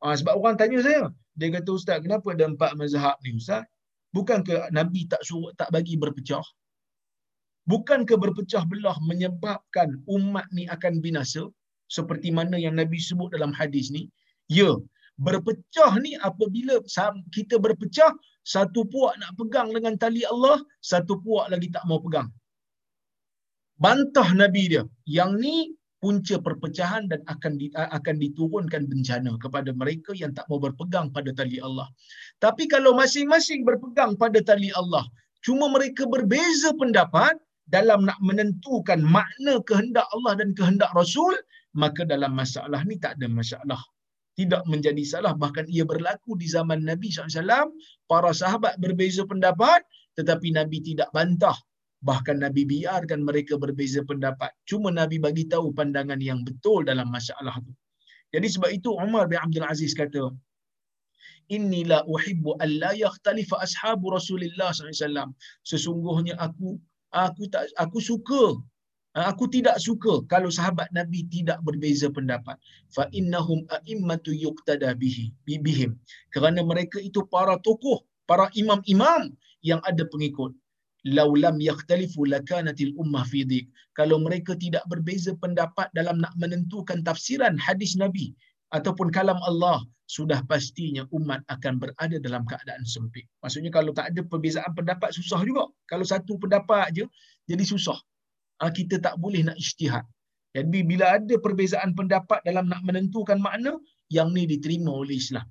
Ha, 0.00 0.16
sebab 0.16 0.36
orang 0.36 0.56
tanya 0.56 0.80
saya, 0.80 1.08
dia 1.36 1.48
kata 1.52 1.70
ustaz, 1.76 2.00
kenapa 2.00 2.32
ada 2.32 2.48
empat 2.48 2.76
mazhab 2.76 3.16
ni 3.24 3.36
ustaz? 3.36 3.64
Bukankah 4.16 4.72
Nabi 4.72 5.10
tak 5.10 5.20
suruh 5.26 5.52
tak 5.58 5.68
bagi 5.74 5.98
berpecah? 5.98 6.44
Bukankah 7.72 8.18
berpecah 8.20 8.64
belah 8.70 8.96
menyebabkan 9.10 9.88
umat 10.16 10.46
ni 10.56 10.64
akan 10.74 11.00
binasa 11.04 11.48
seperti 11.96 12.28
mana 12.38 12.56
yang 12.64 12.76
Nabi 12.80 13.00
sebut 13.00 13.32
dalam 13.32 13.52
hadis 13.56 13.88
ni? 13.96 14.02
Ya, 14.52 14.76
berpecah 15.16 15.92
ni 16.04 16.12
apabila 16.28 16.74
kita 17.36 17.56
berpecah, 17.56 18.12
satu 18.44 18.84
puak 18.92 19.16
nak 19.20 19.32
pegang 19.40 19.72
dengan 19.72 19.96
tali 19.96 20.22
Allah, 20.28 20.60
satu 20.84 21.16
puak 21.24 21.48
lagi 21.52 21.72
tak 21.72 21.84
mau 21.88 22.00
pegang. 22.04 22.28
Bantah 23.80 24.28
Nabi 24.36 24.64
dia. 24.72 24.84
Yang 25.08 25.32
ni 25.40 25.56
punca 26.04 26.36
perpecahan 26.36 27.08
dan 27.08 27.24
akan 27.32 27.52
di, 27.56 27.72
akan 27.72 28.16
diturunkan 28.20 28.82
bencana 28.92 29.40
kepada 29.40 29.72
mereka 29.72 30.12
yang 30.12 30.36
tak 30.36 30.44
mau 30.52 30.60
berpegang 30.60 31.08
pada 31.16 31.32
tali 31.32 31.56
Allah. 31.64 31.88
Tapi 32.44 32.68
kalau 32.68 32.92
masing-masing 32.92 33.64
berpegang 33.64 34.12
pada 34.20 34.44
tali 34.44 34.68
Allah, 34.76 35.08
cuma 35.40 35.72
mereka 35.72 36.04
berbeza 36.04 36.76
pendapat 36.76 37.40
dalam 37.68 38.04
nak 38.04 38.18
menentukan 38.20 39.00
makna 39.00 39.60
kehendak 39.64 40.04
Allah 40.12 40.32
dan 40.36 40.52
kehendak 40.52 40.90
Rasul, 40.92 41.32
maka 41.72 42.04
dalam 42.04 42.36
masalah 42.36 42.84
ni 42.84 43.00
tak 43.00 43.16
ada 43.20 43.28
masalah. 43.28 43.80
Tidak 44.34 44.66
menjadi 44.66 45.04
salah. 45.06 45.32
Bahkan 45.38 45.70
ia 45.70 45.86
berlaku 45.86 46.34
di 46.34 46.50
zaman 46.50 46.82
Nabi 46.82 47.06
SAW. 47.06 47.70
Para 48.10 48.34
sahabat 48.34 48.82
berbeza 48.82 49.22
pendapat, 49.22 49.86
tetapi 50.18 50.50
Nabi 50.58 50.82
tidak 50.82 51.08
bantah 51.14 51.54
bahkan 52.04 52.36
Nabi 52.44 52.68
biarkan 52.68 53.24
mereka 53.24 53.56
berbeza 53.56 54.04
pendapat. 54.04 54.52
Cuma 54.68 54.92
Nabi 54.92 55.16
bagi 55.16 55.48
tahu 55.48 55.72
pandangan 55.72 56.20
yang 56.20 56.44
betul 56.44 56.84
dalam 56.84 57.08
masalah 57.08 57.56
itu. 57.64 57.72
Jadi 58.36 58.46
sebab 58.54 58.70
itu 58.76 58.92
Umar 58.92 59.24
bin 59.32 59.40
Abdul 59.40 59.64
Aziz 59.64 59.96
kata, 59.96 60.28
Inni 61.56 61.84
la 61.88 62.04
uhibbu 62.04 62.56
an 62.60 62.70
la 62.82 62.92
yakhtalifa 62.92 63.56
ashabu 63.64 64.12
Rasulullah 64.12 64.72
SAW. 64.72 65.32
Sesungguhnya 65.64 66.36
aku 66.40 66.76
aku 67.14 67.46
tak 67.46 67.70
aku 67.78 67.98
suka 68.02 68.58
Aku 69.14 69.46
tidak 69.46 69.78
suka 69.78 70.26
kalau 70.26 70.50
sahabat 70.50 70.90
Nabi 70.90 71.22
tidak 71.30 71.62
berbeza 71.62 72.10
pendapat. 72.10 72.58
Fa 72.90 73.06
innahum 73.14 73.62
a'immatu 73.70 74.34
yuqtada 74.34 74.90
bihi 74.98 75.30
bihim. 75.46 75.94
Kerana 76.34 76.66
mereka 76.66 76.98
itu 76.98 77.22
para 77.30 77.54
tokoh, 77.62 78.02
para 78.26 78.50
imam-imam 78.58 79.30
yang 79.62 79.78
ada 79.86 80.02
pengikut. 80.10 80.50
Lau 81.06 81.30
lam 81.38 81.62
yakhtalifu 81.62 82.26
lakanatil 82.26 82.90
ummah 82.98 83.22
fi 83.30 83.46
dik. 83.46 83.70
Kalau 83.94 84.18
mereka 84.18 84.58
tidak 84.58 84.82
berbeza 84.90 85.30
pendapat 85.38 85.86
dalam 85.94 86.18
nak 86.18 86.34
menentukan 86.34 87.06
tafsiran 87.06 87.54
hadis 87.54 87.94
Nabi 87.94 88.34
ataupun 88.74 89.14
kalam 89.14 89.38
Allah, 89.46 89.86
sudah 90.04 90.44
pastinya 90.44 91.08
umat 91.16 91.40
akan 91.48 91.80
berada 91.80 92.16
dalam 92.20 92.44
keadaan 92.44 92.84
sempit. 92.84 93.24
Maksudnya 93.40 93.72
kalau 93.72 93.96
tak 93.96 94.12
ada 94.12 94.20
perbezaan 94.20 94.72
pendapat 94.76 95.16
susah 95.16 95.40
juga. 95.42 95.72
Kalau 95.88 96.04
satu 96.04 96.36
pendapat 96.36 96.92
je 96.92 97.04
jadi 97.48 97.64
susah. 97.64 97.96
Ha, 98.60 98.68
kita 98.70 99.00
tak 99.00 99.16
boleh 99.16 99.42
nak 99.48 99.56
ijtihad. 99.56 100.04
Jadi 100.54 100.86
bila 100.86 101.18
ada 101.18 101.34
perbezaan 101.40 101.96
pendapat 101.98 102.38
dalam 102.46 102.70
nak 102.70 102.84
menentukan 102.86 103.42
makna, 103.42 103.74
yang 104.12 104.30
ni 104.30 104.44
diterima 104.46 104.92
oleh 104.92 105.16
Islam. 105.18 105.42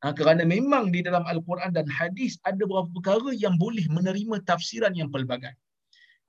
Ha, 0.00 0.16
kerana 0.16 0.48
memang 0.48 0.88
di 0.88 1.04
dalam 1.04 1.26
Al-Quran 1.28 1.76
dan 1.76 1.84
hadis 1.90 2.40
ada 2.48 2.64
beberapa 2.64 2.88
perkara 2.96 3.36
yang 3.36 3.60
boleh 3.60 3.84
menerima 3.92 4.40
tafsiran 4.48 4.96
yang 4.96 5.12
pelbagai. 5.12 5.52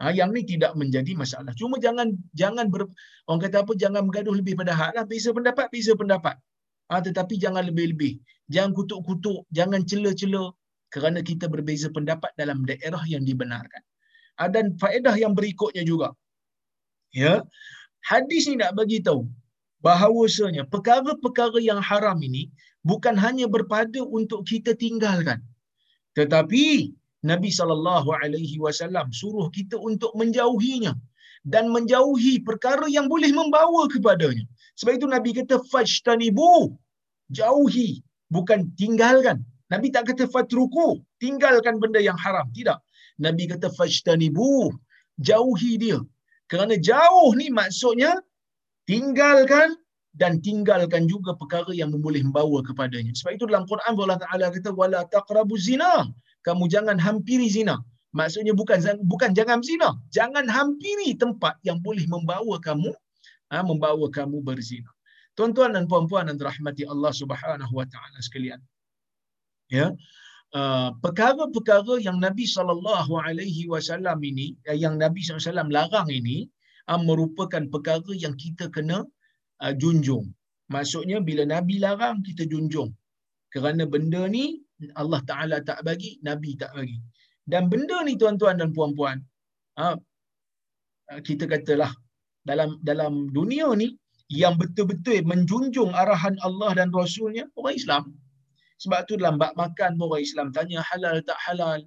Ha, 0.04 0.12
yang 0.12 0.34
ni 0.34 0.44
tidak 0.44 0.74
menjadi 0.76 1.14
masalah. 1.14 1.54
Cuma 1.56 1.78
jangan 1.78 2.12
jangan 2.34 2.68
ber, 2.68 2.90
orang 3.30 3.42
kata 3.48 3.64
apa 3.64 3.72
jangan 3.78 4.04
bergaduh 4.10 4.34
lebih 4.34 4.58
pada 4.58 4.74
hak 4.74 4.98
lah. 4.98 5.06
Pendapat, 5.08 5.70
beza 5.72 5.94
pendapat. 5.94 6.36
Ha, 6.92 7.00
tetapi 7.08 7.40
jangan 7.44 7.64
lebih-lebih. 7.70 8.14
Jangan 8.54 8.72
kutuk-kutuk, 8.78 9.48
jangan 9.58 9.82
cela-cela 9.90 10.52
kerana 10.94 11.20
kita 11.30 11.48
berbeza 11.48 11.88
pendapat 11.98 12.32
dalam 12.42 12.68
daerah 12.70 13.04
yang 13.08 13.24
dibenarkan. 13.30 13.84
Ha, 14.40 14.52
dan 14.56 14.76
faedah 14.82 15.16
yang 15.24 15.34
berikutnya 15.40 15.84
juga. 15.88 16.12
Ya. 17.16 17.34
Hadis 18.12 18.50
ni 18.50 18.56
nak 18.60 18.74
bagi 18.80 19.00
tahu 19.08 19.24
bahawasanya 19.86 20.64
perkara-perkara 20.74 21.60
yang 21.70 21.80
haram 21.90 22.18
ini 22.30 22.44
bukan 22.90 23.16
hanya 23.24 23.46
berpada 23.56 24.02
untuk 24.04 24.42
kita 24.52 24.74
tinggalkan. 24.84 25.40
Tetapi 26.18 26.92
Nabi 27.32 27.50
sallallahu 27.54 28.10
alaihi 28.22 28.58
wasallam 28.58 29.14
suruh 29.14 29.48
kita 29.54 29.78
untuk 29.78 30.12
menjauhinya 30.18 30.94
dan 31.46 31.70
menjauhi 31.76 32.42
perkara 32.42 32.86
yang 32.90 33.06
boleh 33.14 33.30
membawa 33.34 33.86
kepadanya. 33.94 34.46
Sebab 34.78 34.94
itu 34.98 35.08
Nabi 35.10 35.30
kata 35.38 35.62
fajtanibu. 35.70 36.74
Jauhi, 37.38 38.04
bukan 38.36 38.70
tinggalkan. 38.80 39.44
Nabi 39.72 39.88
tak 39.96 40.12
kata 40.12 40.28
fatruku, 40.28 41.00
tinggalkan 41.24 41.80
benda 41.80 42.00
yang 42.04 42.20
haram. 42.20 42.48
Tidak. 42.52 42.78
Nabi 43.26 43.44
kata 43.52 43.72
fajtanibu. 43.72 44.76
Jauhi 45.28 45.72
dia. 45.84 46.00
Kerana 46.52 46.76
jauh 46.76 47.32
ni 47.40 47.48
maksudnya 47.48 48.20
tinggalkan 48.90 49.80
dan 50.20 50.44
tinggalkan 50.44 51.08
juga 51.08 51.32
perkara 51.40 51.72
yang 51.72 51.96
boleh 51.96 52.20
membawa 52.28 52.60
kepadanya. 52.68 53.16
Sebab 53.16 53.32
itu 53.40 53.46
dalam 53.48 53.64
Quran 53.64 53.96
Allah 53.96 54.20
Taala 54.20 54.46
kata 54.52 54.76
wala 54.76 55.02
taqrabu 55.08 55.56
zina. 55.56 56.12
Kamu 56.44 56.68
jangan 56.68 56.98
hampiri 57.00 57.48
zina. 57.48 57.80
Maksudnya 58.12 58.52
bukan 58.52 58.84
bukan 59.08 59.32
jangan 59.32 59.64
zina. 59.64 59.96
Jangan 60.12 60.46
hampiri 60.52 61.16
tempat 61.16 61.56
yang 61.64 61.80
boleh 61.80 62.04
membawa 62.12 62.60
kamu 62.60 62.92
ha, 63.52 63.64
membawa 63.64 64.12
kamu 64.12 64.44
berzina. 64.44 64.92
Tuan-tuan 65.42 65.74
dan 65.74 65.90
puan-puan 65.90 66.30
yang 66.30 66.38
dirahmati 66.38 66.86
Allah 66.94 67.10
Subhanahu 67.10 67.74
wa 67.74 67.86
taala 67.94 68.18
sekalian. 68.22 68.62
Ya. 69.74 69.90
Uh, 70.54 70.94
perkara-perkara 71.04 71.98
yang 72.06 72.22
Nabi 72.26 72.46
sallallahu 72.46 73.14
alaihi 73.26 73.66
wasallam 73.74 74.22
ini 74.22 74.54
eh, 74.70 74.78
yang 74.78 75.02
Nabi 75.02 75.26
sallallahu 75.26 75.74
larang 75.78 76.10
ini 76.14 76.46
uh, 76.94 77.02
merupakan 77.10 77.64
perkara 77.74 78.14
yang 78.24 78.38
kita 78.38 78.70
kena 78.76 79.02
uh, 79.66 79.74
junjung. 79.82 80.30
Maksudnya 80.70 81.18
bila 81.30 81.44
Nabi 81.56 81.82
larang 81.86 82.22
kita 82.22 82.46
junjung. 82.46 82.94
Kerana 83.50 83.90
benda 83.94 84.30
ni 84.36 84.62
Allah 84.94 85.22
Taala 85.30 85.58
tak 85.70 85.82
bagi, 85.88 86.22
Nabi 86.30 86.54
tak 86.62 86.72
bagi. 86.78 87.02
Dan 87.42 87.66
benda 87.74 87.98
ni 88.06 88.14
tuan-tuan 88.22 88.62
dan 88.62 88.70
puan-puan, 88.78 89.18
uh, 89.82 89.98
kita 91.26 91.50
katalah 91.50 91.90
dalam 92.46 92.78
dalam 92.86 93.34
dunia 93.34 93.74
ni 93.82 93.90
yang 94.32 94.56
betul-betul 94.56 95.28
menjunjung 95.28 95.92
arahan 95.92 96.40
Allah 96.48 96.72
dan 96.80 96.90
Rasulnya 96.96 97.52
orang 97.60 97.76
Islam. 97.76 98.04
Sebab 98.80 99.00
tu 99.06 99.20
dalam 99.20 99.36
bab 99.36 99.54
makan 99.60 100.00
pun 100.00 100.08
orang 100.08 100.24
Islam 100.24 100.48
tanya 100.56 100.80
halal 100.88 101.20
tak 101.28 101.38
halal. 101.44 101.84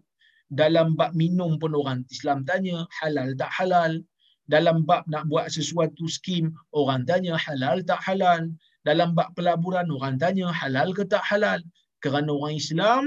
Dalam 0.53 0.92
bab 0.95 1.16
minum 1.16 1.57
pun 1.57 1.72
orang 1.72 2.05
Islam 2.12 2.45
tanya 2.45 2.84
halal 3.01 3.32
tak 3.40 3.49
halal. 3.49 3.99
Dalam 4.45 4.84
bab 4.84 5.09
nak 5.09 5.24
buat 5.32 5.49
sesuatu 5.49 6.05
skim 6.05 6.53
orang 6.76 7.09
tanya 7.09 7.40
halal 7.40 7.80
tak 7.80 7.99
halal. 8.05 8.53
Dalam 8.84 9.16
bab 9.16 9.32
pelaburan 9.32 9.88
orang 9.88 10.20
tanya 10.20 10.53
halal 10.53 10.92
ke 10.92 11.09
tak 11.09 11.24
halal. 11.24 11.64
Kerana 12.05 12.28
orang 12.28 12.61
Islam 12.61 13.03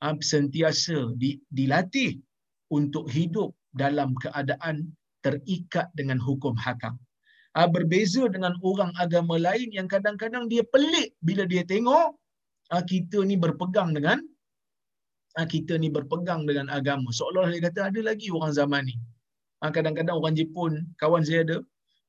ah, 0.00 0.16
sentiasa 0.16 1.12
dilatih 1.52 2.16
untuk 2.72 3.04
hidup 3.12 3.52
dalam 3.76 4.16
keadaan 4.16 4.96
terikat 5.20 5.92
dengan 5.92 6.16
hukum 6.16 6.56
hakam. 6.56 6.96
Ha, 7.58 7.66
berbeza 7.66 8.22
dengan 8.34 8.54
orang 8.62 8.94
agama 9.02 9.34
lain 9.34 9.74
yang 9.74 9.90
kadang-kadang 9.90 10.46
dia 10.46 10.62
pelik 10.72 11.10
bila 11.26 11.42
dia 11.42 11.66
tengok 11.66 12.14
ha, 12.70 12.82
kita 12.86 13.18
ni 13.26 13.34
berpegang 13.34 13.90
dengan 13.96 14.22
ha, 15.34 15.42
kita 15.42 15.74
ni 15.82 15.90
berpegang 15.90 16.46
dengan 16.46 16.70
agama. 16.78 17.10
Seolah-olah 17.10 17.50
dia 17.50 17.62
kata 17.66 17.80
ada 17.90 18.00
lagi 18.10 18.30
orang 18.30 18.52
zaman 18.54 18.82
ni. 18.90 18.94
Ha, 19.58 19.74
kadang-kadang 19.74 20.14
orang 20.22 20.38
Jepun, 20.38 20.86
kawan 21.02 21.26
saya 21.26 21.42
ada, 21.42 21.58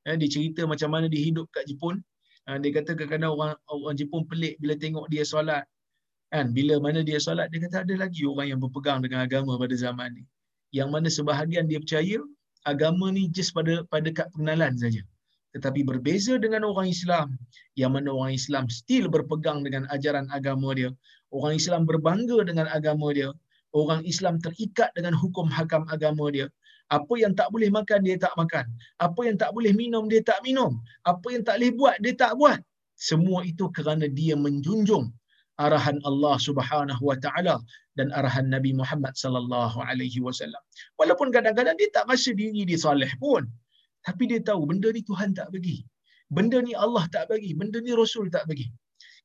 ya, 0.06 0.14
dia 0.22 0.30
cerita 0.30 0.62
macam 0.70 0.93
mana 0.93 1.10
dia 1.10 1.22
hidup 1.28 1.50
kat 1.50 1.66
Jepun. 1.66 1.97
Ha, 2.45 2.62
dia 2.62 2.70
kata 2.70 2.93
kadang-kadang 2.93 3.34
orang, 3.34 3.54
orang 3.74 3.95
Jepun 3.97 4.30
pelik 4.30 4.54
bila 4.62 4.78
tengok 4.78 5.10
dia 5.10 5.26
solat. 5.26 5.66
Kan? 6.30 6.54
Bila 6.54 6.78
mana 6.78 7.02
dia 7.02 7.18
solat, 7.18 7.50
dia 7.50 7.66
kata 7.66 7.89
ada 7.89 7.95
lagi 7.97 8.22
orang 8.22 8.54
yang 8.54 8.60
berpegang 8.62 9.02
dengan 9.02 9.26
agama 9.26 9.58
pada 9.58 9.74
zaman 9.74 10.14
ni. 10.14 10.24
Yang 10.78 10.89
mana 10.93 11.08
sebahagian 11.10 11.66
dia 11.66 11.82
percaya, 11.82 12.22
agama 12.70 13.10
ni 13.10 13.26
just 13.34 13.50
pada 13.58 13.82
pada 13.89 14.14
kad 14.14 14.30
pengenalan 14.38 14.78
saja. 14.78 15.02
Tetapi 15.56 15.82
berbeza 15.82 16.38
dengan 16.38 16.62
orang 16.70 16.88
Islam, 16.93 17.34
yang 17.74 17.97
mana 17.97 18.14
orang 18.14 18.38
Islam 18.38 18.70
still 18.70 19.10
berpegang 19.10 19.66
dengan 19.66 19.89
ajaran 19.89 20.30
agama 20.30 20.74
dia. 20.78 20.93
Orang 21.34 21.58
Islam 21.58 21.89
berbangga 21.89 22.45
dengan 22.45 22.70
agama 22.70 23.10
dia. 23.18 23.30
Orang 23.74 24.02
Islam 24.06 24.41
terikat 24.41 24.89
dengan 24.97 25.14
hukum 25.14 25.50
hakam 25.50 25.86
agama 25.89 26.30
dia. 26.34 26.50
Apa 26.89 27.22
yang 27.22 27.38
tak 27.38 27.54
boleh 27.54 27.70
makan, 27.70 28.02
dia 28.02 28.18
tak 28.18 28.34
makan. 28.34 28.66
Apa 28.97 29.22
yang 29.30 29.38
tak 29.38 29.54
boleh 29.54 29.74
minum, 29.78 30.10
dia 30.10 30.22
tak 30.26 30.41
minum. 30.41 30.82
Apa 31.06 31.34
yang 31.34 31.45
tak 31.45 31.62
boleh 31.62 31.74
buat, 31.78 31.95
dia 32.02 32.14
tak 32.18 32.34
buat. 32.34 32.60
Semua 32.97 33.45
itu 33.45 33.70
kerana 33.70 34.10
dia 34.10 34.34
menjunjung 34.34 35.14
arahan 35.62 36.00
Allah 36.10 36.36
Subhanahu 36.47 37.04
wa 37.04 37.18
taala 37.20 37.56
dan 38.00 38.10
arahan 38.16 38.47
Nabi 38.47 38.72
Muhammad 38.80 39.14
sallallahu 39.14 39.78
alaihi 39.86 40.24
wasallam. 40.24 40.60
Walaupun 41.00 41.30
kadang-kadang 41.36 41.76
dia 41.80 41.89
tak 41.91 42.08
rasa 42.12 42.32
diri 42.32 42.64
dia 42.64 42.80
soleh 42.80 43.12
pun. 43.20 43.43
Tapi 44.10 44.24
dia 44.26 44.41
tahu 44.41 44.66
benda 44.66 44.89
ni 44.89 45.05
Tuhan 45.05 45.38
tak 45.38 45.53
bagi. 45.53 45.86
Benda 46.34 46.57
ni 46.66 46.74
Allah 46.74 47.05
tak 47.14 47.30
bagi, 47.30 47.53
benda 47.53 47.78
ni 47.78 47.93
Rasul 47.93 48.34
tak 48.34 48.49
bagi. 48.49 48.66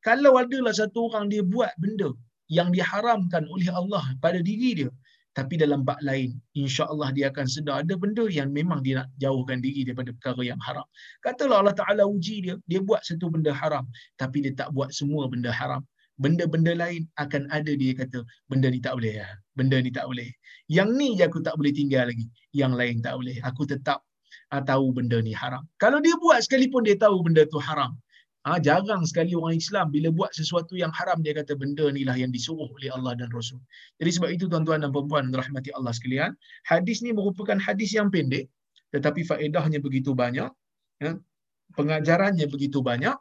Kalau 0.05 0.37
adalah 0.37 0.77
satu 0.77 1.09
orang 1.09 1.33
dia 1.33 1.41
buat 1.41 1.73
benda 1.81 2.13
yang 2.53 2.69
diharamkan 2.77 3.49
oleh 3.49 3.73
Allah 3.73 4.05
pada 4.21 4.45
diri 4.45 4.85
dia, 4.85 4.91
tapi 5.33 5.57
dalam 5.57 5.81
bab 5.89 5.97
lain, 6.05 6.37
insya-Allah 6.53 7.09
dia 7.17 7.33
akan 7.33 7.49
sedar 7.49 7.81
ada 7.81 7.97
benda 7.97 8.29
yang 8.29 8.53
memang 8.53 8.85
dia 8.85 9.01
nak 9.01 9.09
jauhkan 9.17 9.65
diri 9.65 9.89
daripada 9.89 10.13
perkara 10.13 10.43
yang 10.45 10.61
haram. 10.61 10.85
Katalah 11.25 11.65
Allah 11.65 11.77
Taala 11.81 12.05
uji 12.05 12.45
dia, 12.45 12.55
dia 12.69 12.81
buat 12.85 13.01
satu 13.09 13.33
benda 13.33 13.57
haram, 13.57 13.89
tapi 14.21 14.45
dia 14.45 14.53
tak 14.53 14.69
buat 14.77 14.93
semua 14.93 15.25
benda 15.33 15.49
haram 15.49 15.81
benda-benda 16.15 16.79
lain 16.79 17.11
akan 17.19 17.51
ada 17.51 17.75
dia 17.75 17.91
kata 17.91 18.23
benda 18.47 18.71
ni 18.71 18.79
tak 18.79 18.95
boleh 18.95 19.19
ya. 19.19 19.29
benda 19.59 19.83
ni 19.83 19.91
tak 19.91 20.07
boleh 20.07 20.31
yang 20.71 20.95
ni 20.95 21.19
je 21.19 21.27
aku 21.27 21.43
tak 21.43 21.59
boleh 21.59 21.75
tinggal 21.75 22.07
lagi 22.07 22.31
yang 22.55 22.71
lain 22.71 23.03
tak 23.03 23.19
boleh 23.19 23.35
aku 23.43 23.67
tetap 23.67 24.07
uh, 24.53 24.63
tahu 24.71 24.93
benda 24.97 25.19
ni 25.25 25.33
haram 25.33 25.65
kalau 25.81 26.03
dia 26.05 26.17
buat 26.21 26.43
sekalipun 26.45 26.85
dia 26.85 26.97
tahu 26.99 27.25
benda 27.25 27.47
tu 27.49 27.63
haram 27.63 27.97
ha, 28.45 28.61
jarang 28.61 29.03
sekali 29.09 29.33
orang 29.33 29.57
Islam 29.57 29.89
bila 29.89 30.13
buat 30.13 30.31
sesuatu 30.37 30.77
yang 30.77 30.93
haram 30.93 31.25
dia 31.25 31.33
kata 31.33 31.57
benda 31.57 31.89
ni 31.89 32.05
lah 32.05 32.15
yang 32.15 32.29
disuruh 32.29 32.69
oleh 32.69 32.93
Allah 32.93 33.17
dan 33.17 33.33
Rasul 33.33 33.59
jadi 33.97 34.11
sebab 34.13 34.31
itu 34.37 34.45
tuan-tuan 34.53 34.85
dan 34.85 34.93
puan-puan 34.93 35.33
rahmati 35.33 35.73
Allah 35.73 35.93
sekalian 35.97 36.37
hadis 36.69 37.01
ni 37.01 37.17
merupakan 37.17 37.57
hadis 37.57 37.97
yang 37.97 38.13
pendek 38.13 38.53
tetapi 38.93 39.27
faedahnya 39.27 39.81
begitu 39.83 40.13
banyak 40.15 40.53
ya. 41.01 41.13
pengajarannya 41.75 42.47
begitu 42.47 42.85
banyak 42.85 43.17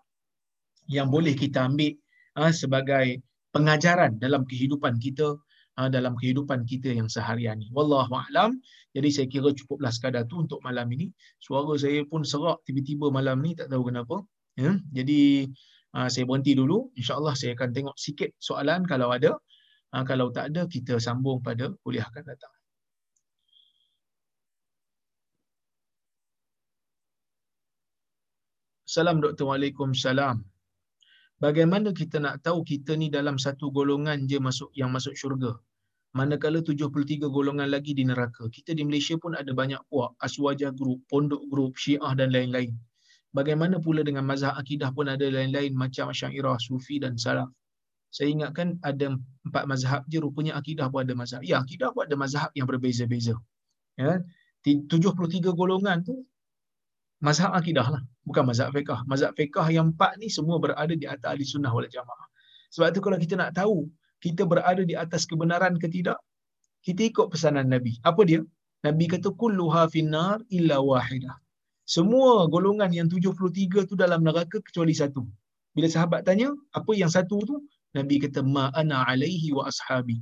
yang 0.92 1.08
boleh 1.08 1.34
kita 1.34 1.64
ambil 1.64 1.96
uh, 2.36 2.52
sebagai 2.52 3.24
pengajaran 3.56 4.20
dalam 4.20 4.44
kehidupan 4.44 5.00
kita 5.00 5.40
dalam 5.78 6.14
kehidupan 6.14 6.70
kita 6.70 6.94
yang 6.94 7.10
seharian 7.10 7.58
ini. 7.58 7.74
Wallahu 7.74 8.14
a'lam. 8.14 8.62
Jadi 8.94 9.10
saya 9.10 9.28
kira 9.30 9.50
cukuplah 9.58 9.90
sekadar 9.90 10.30
tu 10.30 10.38
untuk 10.46 10.62
malam 10.62 10.86
ini. 10.94 11.10
Suara 11.42 11.74
saya 11.82 12.06
pun 12.06 12.22
serak 12.22 12.62
tiba-tiba 12.70 13.10
malam 13.10 13.42
ni 13.42 13.58
tak 13.58 13.74
tahu 13.74 13.90
kenapa. 13.90 14.22
Ya. 14.54 14.78
Jadi 14.94 15.50
uh, 15.98 16.08
saya 16.14 16.30
berhenti 16.30 16.54
dulu. 16.54 16.94
Insya-Allah 16.94 17.34
saya 17.34 17.58
akan 17.58 17.70
tengok 17.74 17.96
sikit 17.98 18.30
soalan 18.38 18.86
kalau 18.86 19.10
ada. 19.10 19.34
Uh, 19.90 20.06
kalau 20.06 20.30
tak 20.30 20.54
ada 20.54 20.70
kita 20.70 21.02
sambung 21.02 21.42
pada 21.42 21.74
kuliah 21.82 22.06
akan 22.06 22.22
datang. 22.22 22.54
Salam 28.86 29.26
Doktor 29.26 29.50
Waalaikumsalam. 29.50 30.53
Bagaimana 31.44 31.92
kita 31.92 32.24
nak 32.24 32.40
tahu 32.40 32.64
kita 32.64 32.96
ni 32.96 33.12
dalam 33.12 33.36
satu 33.36 33.68
golongan 33.68 34.32
je 34.32 34.40
masuk 34.40 34.72
yang 34.80 34.96
masuk 34.96 35.12
syurga? 35.12 35.60
Manakala 36.16 36.64
73 36.64 37.28
golongan 37.28 37.68
lagi 37.68 37.92
di 37.92 38.08
neraka. 38.08 38.48
Kita 38.48 38.72
di 38.72 38.88
Malaysia 38.88 39.20
pun 39.20 39.36
ada 39.36 39.52
banyak 39.52 39.82
puak, 39.92 40.16
aswajah 40.24 40.72
grup, 40.72 41.04
pondok 41.12 41.44
grup, 41.52 41.76
syiah 41.76 42.16
dan 42.16 42.32
lain-lain. 42.32 42.72
Bagaimana 43.36 43.84
pula 43.84 44.08
dengan 44.08 44.24
mazhab 44.24 44.56
akidah 44.56 44.96
pun 44.96 45.12
ada 45.12 45.28
lain-lain 45.28 45.76
macam 45.76 46.16
syairah, 46.16 46.56
sufi 46.64 47.04
dan 47.04 47.20
salaf. 47.20 47.52
Saya 48.08 48.32
ingatkan 48.32 48.80
ada 48.80 49.20
empat 49.44 49.64
mazhab 49.68 50.02
je, 50.08 50.24
rupanya 50.24 50.56
akidah 50.56 50.88
pun 50.88 51.04
ada 51.04 51.12
mazhab. 51.12 51.44
Ya, 51.44 51.60
akidah 51.60 51.92
pun 51.92 52.08
ada 52.08 52.16
mazhab 52.16 52.56
yang 52.56 52.72
berbeza-beza. 52.72 53.36
Ya, 54.00 54.24
73 54.64 55.52
golongan 55.52 56.08
tu 56.08 56.24
mazhab 57.26 57.52
akidah 57.60 57.88
lah. 57.94 58.02
Bukan 58.28 58.44
mazhab 58.50 58.70
fiqah. 58.76 59.00
Mazhab 59.12 59.32
fiqah 59.40 59.68
yang 59.72 59.96
empat 59.96 60.20
ni 60.22 60.28
semua 60.38 60.60
berada 60.64 60.94
di 61.02 61.08
atas 61.08 61.28
ahli 61.34 61.46
sunnah 61.54 61.72
wal 61.72 61.88
jamaah. 61.96 62.28
Sebab 62.76 62.88
tu 62.96 63.00
kalau 63.06 63.18
kita 63.24 63.40
nak 63.42 63.52
tahu 63.60 63.88
kita 64.24 64.44
berada 64.52 64.84
di 64.84 64.96
atas 65.04 65.24
kebenaran 65.30 65.76
ke 65.82 65.88
tidak, 65.96 66.20
kita 66.84 67.02
ikut 67.12 67.28
pesanan 67.32 67.68
Nabi. 67.72 67.96
Apa 68.04 68.22
dia? 68.30 68.42
Nabi 68.84 69.06
kata 69.08 69.32
kulluha 69.42 69.88
finnar 69.94 70.44
illa 70.52 70.78
wahidah. 70.84 71.36
Semua 71.88 72.48
golongan 72.48 72.92
yang 72.96 73.08
73 73.12 73.88
tu 73.90 73.96
dalam 74.00 74.24
neraka 74.24 74.60
kecuali 74.64 74.96
satu. 74.96 75.24
Bila 75.76 75.88
sahabat 75.92 76.24
tanya, 76.28 76.52
apa 76.76 76.92
yang 76.96 77.12
satu 77.12 77.40
tu? 77.44 77.56
Nabi 77.94 78.18
kata 78.24 78.42
ma 78.42 78.72
ana 78.74 79.04
alaihi 79.08 79.52
wa 79.56 79.68
ashabi. 79.72 80.18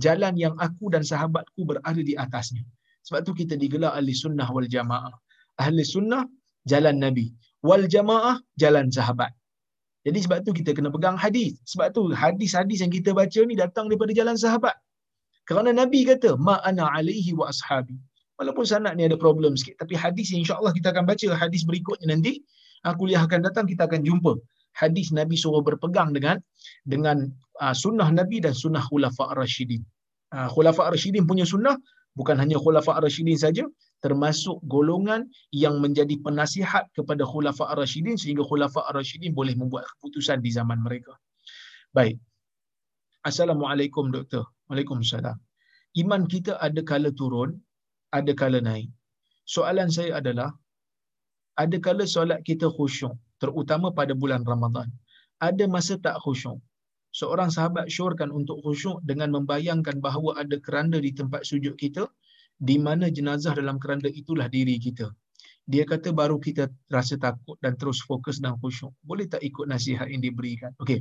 Jalan 0.00 0.34
yang 0.38 0.54
aku 0.66 0.88
dan 0.94 1.02
sahabatku 1.04 1.60
berada 1.68 2.00
di 2.00 2.14
atasnya. 2.16 2.62
Sebab 3.06 3.20
tu 3.26 3.32
kita 3.36 3.54
digelar 3.58 3.92
ahli 3.98 4.14
sunnah 4.14 4.48
wal 4.48 4.66
jamaah. 4.66 5.12
Ahli 5.60 5.84
sunnah 5.84 6.24
jalan 6.66 6.96
Nabi. 7.04 7.32
Wal 7.60 7.84
jamaah 7.94 8.36
jalan 8.56 8.88
sahabat. 8.88 9.32
Jadi 10.06 10.18
sebab 10.24 10.38
tu 10.46 10.52
kita 10.56 10.72
kena 10.76 10.88
pegang 10.88 11.16
hadis. 11.16 11.60
Sebab 11.68 11.92
tu 11.96 12.08
hadis-hadis 12.12 12.80
yang 12.80 12.92
kita 12.92 13.12
baca 13.12 13.40
ni 13.44 13.54
datang 13.56 13.84
daripada 13.88 14.12
jalan 14.16 14.36
sahabat. 14.36 14.72
Kerana 15.44 15.70
Nabi 15.76 16.08
kata 16.08 16.40
ma 16.40 16.56
ana 16.64 16.88
alaihi 16.96 17.36
wa 17.36 17.52
ashabi. 17.52 17.96
Walaupun 18.40 18.64
sanad 18.64 18.96
ni 18.96 19.04
ada 19.04 19.20
problem 19.20 19.52
sikit 19.60 19.76
tapi 19.76 19.92
hadis 19.92 20.32
insya-Allah 20.32 20.72
kita 20.72 20.88
akan 20.96 21.04
baca 21.04 21.26
hadis 21.36 21.62
berikutnya 21.68 22.16
nanti. 22.16 22.40
Kuliah 22.80 23.20
akan 23.28 23.44
datang 23.44 23.68
kita 23.68 23.84
akan 23.84 24.00
jumpa 24.08 24.40
hadis 24.80 25.12
Nabi 25.12 25.36
suruh 25.36 25.60
berpegang 25.60 26.16
dengan 26.16 26.40
dengan 26.88 27.28
uh, 27.60 27.74
sunnah 27.76 28.08
Nabi 28.08 28.40
dan 28.40 28.56
sunnah 28.56 28.80
khulafa 28.80 29.36
ar-rasyidin. 29.36 29.84
Uh, 30.32 30.48
khulafa 30.48 30.88
ar-rasyidin 30.88 31.28
punya 31.28 31.44
sunnah 31.44 31.76
bukan 32.16 32.40
hanya 32.40 32.56
khulafa 32.56 32.96
ar-rasyidin 32.96 33.36
saja 33.36 33.64
termasuk 34.04 34.56
golongan 34.74 35.28
yang 35.62 35.76
menjadi 35.84 36.16
penasihat 36.24 36.84
kepada 36.96 37.22
khulafa 37.32 37.64
ar-rasyidin 37.72 38.16
sehingga 38.22 38.44
khulafa 38.50 38.80
ar-rasyidin 38.90 39.32
boleh 39.36 39.54
membuat 39.60 39.84
keputusan 39.92 40.40
di 40.44 40.50
zaman 40.58 40.80
mereka. 40.86 41.12
Baik. 41.96 42.16
Assalamualaikum 43.28 44.08
doktor. 44.16 44.44
Waalaikumsalam. 44.72 45.36
Iman 46.02 46.24
kita 46.32 46.56
ada 46.66 46.80
kala 46.90 47.10
turun, 47.20 47.58
ada 48.18 48.32
kala 48.40 48.58
naik. 48.68 48.88
Soalan 49.54 49.90
saya 49.96 50.22
adalah 50.22 50.50
ada 51.62 51.76
kala 51.86 52.04
solat 52.06 52.40
kita 52.48 52.66
khusyuk 52.76 53.12
terutama 53.42 53.92
pada 53.98 54.14
bulan 54.22 54.42
Ramadan. 54.52 54.88
Ada 55.48 55.64
masa 55.74 55.94
tak 56.06 56.16
khusyuk. 56.24 56.58
Seorang 57.10 57.50
sahabat 57.50 57.90
syorkan 57.90 58.30
untuk 58.30 58.62
khusyuk 58.64 59.02
dengan 59.10 59.34
membayangkan 59.36 59.98
bahawa 60.06 60.38
ada 60.42 60.56
keranda 60.64 60.98
di 61.02 61.10
tempat 61.10 61.42
sujud 61.50 61.74
kita 61.74 62.06
di 62.60 62.76
mana 62.76 63.08
jenazah 63.08 63.56
dalam 63.56 63.80
keranda 63.80 64.12
itulah 64.12 64.46
diri 64.52 64.76
kita. 64.76 65.08
Dia 65.64 65.88
kata 65.88 66.12
baru 66.12 66.36
kita 66.36 66.68
rasa 66.92 67.16
takut 67.16 67.56
dan 67.64 67.78
terus 67.80 68.04
fokus 68.04 68.36
dan 68.36 68.60
khusyuk. 68.60 68.92
Boleh 69.00 69.24
tak 69.24 69.40
ikut 69.40 69.64
nasihat 69.64 70.12
yang 70.12 70.20
diberikan? 70.20 70.76
Okey. 70.76 71.00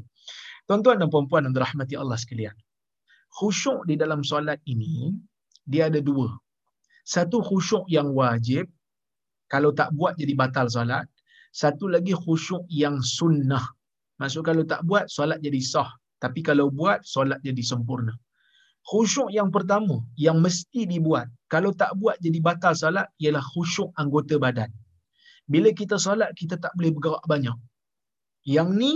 Tuan-tuan 0.69 1.03
dan 1.03 1.11
puan-puan 1.11 1.43
yang 1.49 1.53
dirahmati 1.57 1.99
Allah 1.99 2.15
sekalian. 2.15 2.55
Khusyuk 3.33 3.83
di 3.89 3.99
dalam 3.99 4.23
solat 4.23 4.61
ini, 4.69 5.11
dia 5.67 5.91
ada 5.91 5.99
dua. 5.99 6.31
Satu 7.03 7.41
khusyuk 7.41 7.89
yang 7.89 8.13
wajib, 8.13 8.69
kalau 9.49 9.73
tak 9.73 9.89
buat 9.97 10.15
jadi 10.15 10.37
batal 10.37 10.69
solat. 10.69 11.09
Satu 11.49 11.89
lagi 11.89 12.13
khusyuk 12.13 12.69
yang 12.69 13.01
sunnah. 13.01 13.65
Maksud 14.21 14.45
kalau 14.45 14.61
tak 14.63 14.85
buat, 14.85 15.09
solat 15.09 15.41
jadi 15.41 15.57
sah. 15.57 15.89
Tapi 16.21 16.45
kalau 16.45 16.69
buat, 16.69 17.01
solat 17.01 17.41
jadi 17.41 17.63
sempurna. 17.65 18.13
Khusyuk 18.89 19.29
yang 19.29 19.53
pertama, 19.53 20.01
yang 20.17 20.41
mesti 20.41 20.89
dibuat. 20.89 21.29
Kalau 21.45 21.69
tak 21.77 21.93
buat 22.01 22.17
jadi 22.25 22.41
batal 22.41 22.73
solat, 22.73 23.05
ialah 23.21 23.43
khusyuk 23.53 23.93
anggota 24.01 24.41
badan. 24.41 24.73
Bila 25.45 25.69
kita 25.69 26.01
solat, 26.01 26.33
kita 26.33 26.57
tak 26.57 26.73
boleh 26.73 26.89
bergerak 26.97 27.21
banyak. 27.29 27.57
Yang 28.49 28.69
ni, 28.81 28.91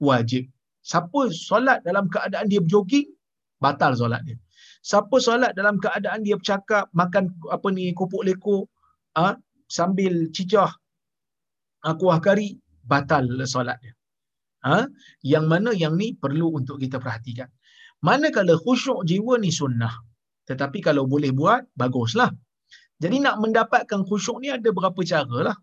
wajib. 0.00 0.48
Siapa 0.80 1.28
solat 1.28 1.84
dalam 1.84 2.08
keadaan 2.08 2.48
dia 2.48 2.64
berjogging, 2.64 3.12
batal 3.60 3.92
solat 3.92 4.24
dia. 4.24 4.40
Siapa 4.80 5.16
solat 5.20 5.52
dalam 5.52 5.76
keadaan 5.84 6.24
dia 6.24 6.40
bercakap, 6.40 6.88
makan 6.96 7.28
apa 7.52 7.68
ni, 7.76 7.92
kopok 7.92 8.24
leko, 8.24 8.64
ha, 9.20 9.36
sambil 9.68 10.32
cicah, 10.32 10.72
kuah 11.84 12.18
kari, 12.24 12.56
batal 12.88 13.28
solat 13.44 13.76
dia. 13.84 13.92
Ha? 14.64 14.88
Yang 15.20 15.44
mana 15.44 15.70
yang 15.76 15.92
ni 16.00 16.16
perlu 16.16 16.56
untuk 16.56 16.80
kita 16.80 16.96
perhatikan. 16.96 17.52
Manakala 18.02 18.60
khusyuk 18.60 19.04
jiwa 19.08 19.40
ni 19.40 19.48
sunnah. 19.48 19.94
Tetapi 20.48 20.78
kalau 20.84 21.08
boleh 21.08 21.32
buat, 21.32 21.64
baguslah. 21.74 22.30
Jadi 23.02 23.16
nak 23.24 23.40
mendapatkan 23.42 24.04
khusyuk 24.08 24.40
ni 24.40 24.48
ada 24.52 24.68
berapa 24.72 25.00
cara 25.04 25.38
lah. 25.52 25.56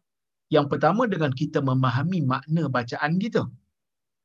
Yang 0.50 0.66
pertama 0.72 1.10
dengan 1.10 1.32
kita 1.34 1.60
memahami 1.66 2.20
makna 2.26 2.70
bacaan 2.70 3.18
kita. 3.18 3.44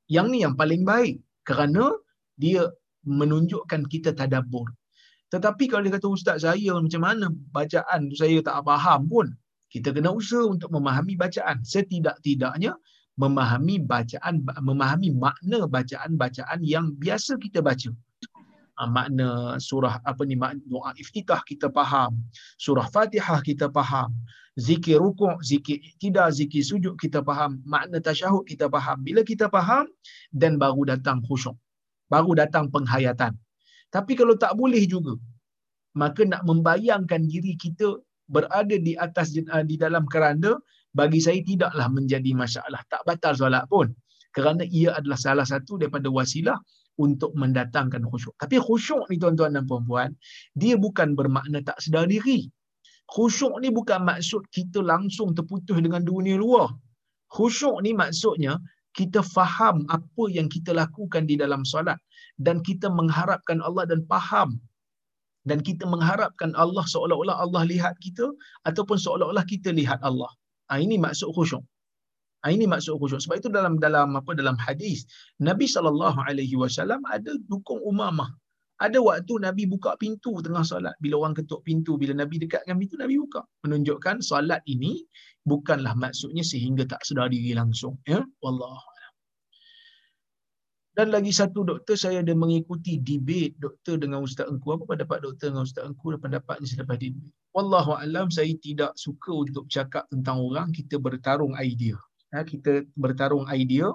Yang 0.09 0.27
ni 0.33 0.39
yang 0.45 0.55
paling 0.61 0.83
baik. 0.85 1.21
Kerana 1.49 1.85
dia 2.37 2.69
menunjukkan 3.09 3.89
kita 3.89 4.13
tadabur. 4.13 4.69
Tetapi 5.33 5.65
kalau 5.69 5.85
dia 5.85 5.97
kata 5.97 6.09
ustaz 6.09 6.37
saya 6.45 6.73
macam 6.77 7.03
mana 7.05 7.27
bacaan 7.53 8.09
tu 8.13 8.17
saya 8.17 8.41
tak 8.45 8.65
faham 8.65 9.09
pun. 9.09 9.27
Kita 9.69 9.93
kena 9.93 10.13
usaha 10.13 10.45
untuk 10.49 10.73
memahami 10.73 11.17
bacaan. 11.17 11.61
Setidak-tidaknya 11.61 12.73
memahami 13.19 13.77
bacaan 13.83 14.35
memahami 14.63 15.11
makna 15.25 15.67
bacaan-bacaan 15.67 16.61
yang 16.63 16.95
biasa 17.03 17.35
kita 17.45 17.61
baca. 17.69 17.91
Ha, 18.79 18.87
makna 18.87 19.59
surah 19.59 19.99
apa 20.07 20.23
ni 20.23 20.39
makna 20.39 20.63
doa 20.71 20.95
iftitah 21.03 21.43
kita 21.43 21.67
faham, 21.75 22.15
surah 22.63 22.87
Fatihah 22.95 23.43
kita 23.43 23.67
faham, 23.75 24.15
zikir 24.55 25.03
rukuk, 25.03 25.43
zikir 25.43 25.83
tidak 25.99 26.31
zikir 26.39 26.63
sujud 26.63 26.95
kita 27.03 27.19
faham, 27.27 27.59
makna 27.67 27.99
tasyahud 27.99 28.47
kita 28.47 28.71
faham. 28.71 29.03
Bila 29.03 29.27
kita 29.27 29.51
faham 29.51 29.91
dan 30.31 30.59
baru 30.63 30.95
datang 30.95 31.19
khusyuk. 31.27 31.59
Baru 32.07 32.33
datang 32.39 32.71
penghayatan. 32.73 33.35
Tapi 33.91 34.13
kalau 34.15 34.39
tak 34.39 34.55
boleh 34.57 34.81
juga, 34.87 35.19
maka 35.99 36.23
nak 36.23 36.47
membayangkan 36.47 37.27
diri 37.27 37.59
kita 37.59 38.01
berada 38.29 38.77
di 38.77 38.93
atas 38.95 39.35
uh, 39.35 39.65
di 39.65 39.77
dalam 39.81 40.05
keranda 40.05 40.57
bagi 40.99 41.21
saya 41.23 41.39
tidaklah 41.47 41.87
menjadi 41.87 42.35
masalah 42.35 42.83
tak 42.91 43.07
batal 43.07 43.39
solat 43.39 43.65
pun 43.71 43.87
kerana 44.35 44.67
ia 44.67 44.91
adalah 44.99 45.19
salah 45.27 45.47
satu 45.47 45.79
daripada 45.79 46.11
wasilah 46.11 46.59
untuk 46.99 47.31
mendatangkan 47.39 48.03
khusyuk. 48.11 48.35
Tapi 48.43 48.59
khusyuk 48.59 49.07
ni 49.09 49.17
tuan-tuan 49.23 49.55
dan 49.55 49.65
puan-puan, 49.71 50.11
dia 50.59 50.75
bukan 50.75 51.15
bermakna 51.15 51.63
tak 51.63 51.79
sedar 51.79 52.11
diri. 52.11 52.51
Khusyuk 53.09 53.63
ni 53.63 53.73
bukan 53.73 54.05
maksud 54.05 54.45
kita 54.53 54.85
langsung 54.85 55.33
terputus 55.33 55.79
dengan 55.81 56.03
dunia 56.05 56.37
luar. 56.37 56.75
Khusyuk 57.33 57.81
ni 57.87 57.95
maksudnya 57.97 58.59
kita 58.93 59.23
faham 59.23 59.87
apa 59.89 60.25
yang 60.29 60.51
kita 60.51 60.75
lakukan 60.75 61.25
di 61.25 61.39
dalam 61.39 61.63
solat 61.63 61.97
dan 62.37 62.61
kita 62.61 62.91
mengharapkan 62.91 63.63
Allah 63.63 63.87
dan 63.87 64.03
faham 64.11 64.59
dan 65.49 65.65
kita 65.65 65.89
mengharapkan 65.89 66.53
Allah 66.59 66.85
seolah-olah 66.85 67.41
Allah 67.41 67.63
lihat 67.65 67.95
kita 68.05 68.29
ataupun 68.69 68.99
seolah-olah 69.01 69.47
kita 69.49 69.73
lihat 69.73 70.03
Allah. 70.05 70.29
Ha, 70.69 70.81
ini 70.85 70.97
maksud 71.01 71.33
khusyuk. 71.33 71.65
Ha, 72.45 72.53
ini 72.55 72.65
maksud 72.69 72.97
khusyuk. 73.01 73.21
Sebab 73.25 73.37
itu 73.41 73.49
dalam 73.49 73.81
dalam 73.81 74.15
apa 74.21 74.37
dalam 74.37 74.57
hadis 74.61 75.09
Nabi 75.41 75.65
sallallahu 75.65 76.21
alaihi 76.29 76.55
wasallam 76.61 77.01
ada 77.09 77.33
dukung 77.49 77.81
Umamah. 77.83 78.31
Ada 78.79 79.03
waktu 79.03 79.43
Nabi 79.43 79.67
buka 79.67 79.99
pintu 79.99 80.39
tengah 80.39 80.63
solat. 80.63 80.95
Bila 81.03 81.27
orang 81.27 81.35
ketuk 81.35 81.67
pintu, 81.67 81.99
bila 81.99 82.15
Nabi 82.15 82.39
dekat 82.39 82.63
dengan 82.63 82.79
pintu, 82.79 82.95
Nabi 82.95 83.19
buka. 83.19 83.43
Menunjukkan 83.67 84.23
solat 84.23 84.63
ini 84.71 85.03
bukanlah 85.43 85.99
maksudnya 85.99 86.47
sehingga 86.47 86.87
tak 86.87 87.03
sedar 87.03 87.27
diri 87.27 87.59
langsung. 87.59 87.99
Ya? 88.07 88.23
Wallah. 88.39 88.79
Dan 90.99 91.15
lagi 91.15 91.31
satu 91.31 91.63
doktor 91.63 91.95
saya 91.95 92.27
ada 92.27 92.35
mengikuti 92.35 92.99
debate 92.99 93.55
doktor 93.63 94.03
dengan 94.03 94.19
Ustaz 94.19 94.51
Engku. 94.51 94.75
Apa 94.75 94.83
pendapat 94.83 95.23
doktor 95.23 95.55
dengan 95.55 95.63
Ustaz 95.63 95.87
Engku 95.87 96.11
dan 96.11 96.19
pendapatnya 96.19 96.67
selepas 96.67 96.99
debate? 96.99 97.31
Wallahu 97.55 97.95
alam 97.95 98.35
saya 98.35 98.51
tidak 98.59 98.99
suka 98.99 99.31
untuk 99.31 99.71
bercakap 99.71 100.11
tentang 100.11 100.43
orang 100.43 100.75
kita 100.75 100.99
bertarung 100.99 101.55
idea. 101.55 101.95
Ha, 102.35 102.43
kita 102.43 102.83
bertarung 102.99 103.47
idea. 103.47 103.95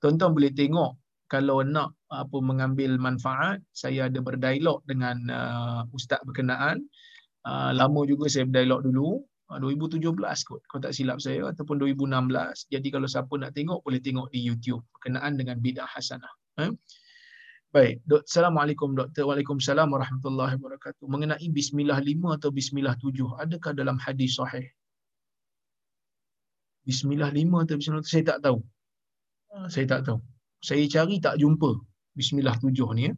Tuan-tuan 0.00 0.32
boleh 0.32 0.48
tengok 0.56 0.96
kalau 1.28 1.60
nak 1.60 1.92
apa 2.08 2.40
mengambil 2.40 2.96
manfaat, 2.96 3.60
saya 3.76 4.08
ada 4.08 4.24
berdialog 4.24 4.80
dengan 4.88 5.20
uh, 5.28 5.84
ustaz 5.92 6.24
berkenaan. 6.24 6.80
Uh, 7.44 7.76
lama 7.76 8.08
juga 8.08 8.24
saya 8.32 8.48
berdialog 8.48 8.88
dulu. 8.88 9.20
2017 9.48 10.04
kot. 10.44 10.60
Kalau 10.68 10.80
tak 10.84 10.92
silap 10.92 11.24
saya 11.24 11.48
ataupun 11.48 11.80
2016 11.80 12.68
jadi 12.68 12.88
kalau 12.92 13.08
siapa 13.08 13.32
nak 13.40 13.56
tengok 13.56 13.80
boleh 13.80 14.00
tengok 14.04 14.28
di 14.28 14.44
YouTube. 14.44 14.84
Berkenaan 14.92 15.40
dengan 15.40 15.56
bidah 15.56 15.88
hasanah. 15.88 16.32
Eh? 16.60 16.72
baik. 17.72 18.04
Assalamualaikum 18.08 18.92
doktor. 18.92 19.24
Waalaikumsalam 19.28 19.88
warahmatullahi 19.88 20.56
wabarakatuh. 20.60 21.04
Mengenai 21.08 21.48
bismillah 21.48 22.00
5 22.00 22.36
atau 22.36 22.48
bismillah 22.52 22.96
7 23.00 23.40
adakah 23.40 23.72
dalam 23.72 23.96
hadis 23.96 24.36
sahih? 24.36 24.68
Bismillah 26.84 27.32
5 27.32 27.64
atau 27.64 27.74
bismillah 27.80 28.04
7 28.04 28.12
saya 28.12 28.24
tak 28.36 28.38
tahu. 28.44 28.58
Ah, 29.52 29.68
saya 29.72 29.86
tak 29.88 30.00
tahu. 30.08 30.18
Saya 30.60 30.84
cari 30.92 31.16
tak 31.24 31.40
jumpa 31.40 31.70
bismillah 32.18 32.56
7 32.60 32.74
ni 32.98 33.12
eh? 33.12 33.14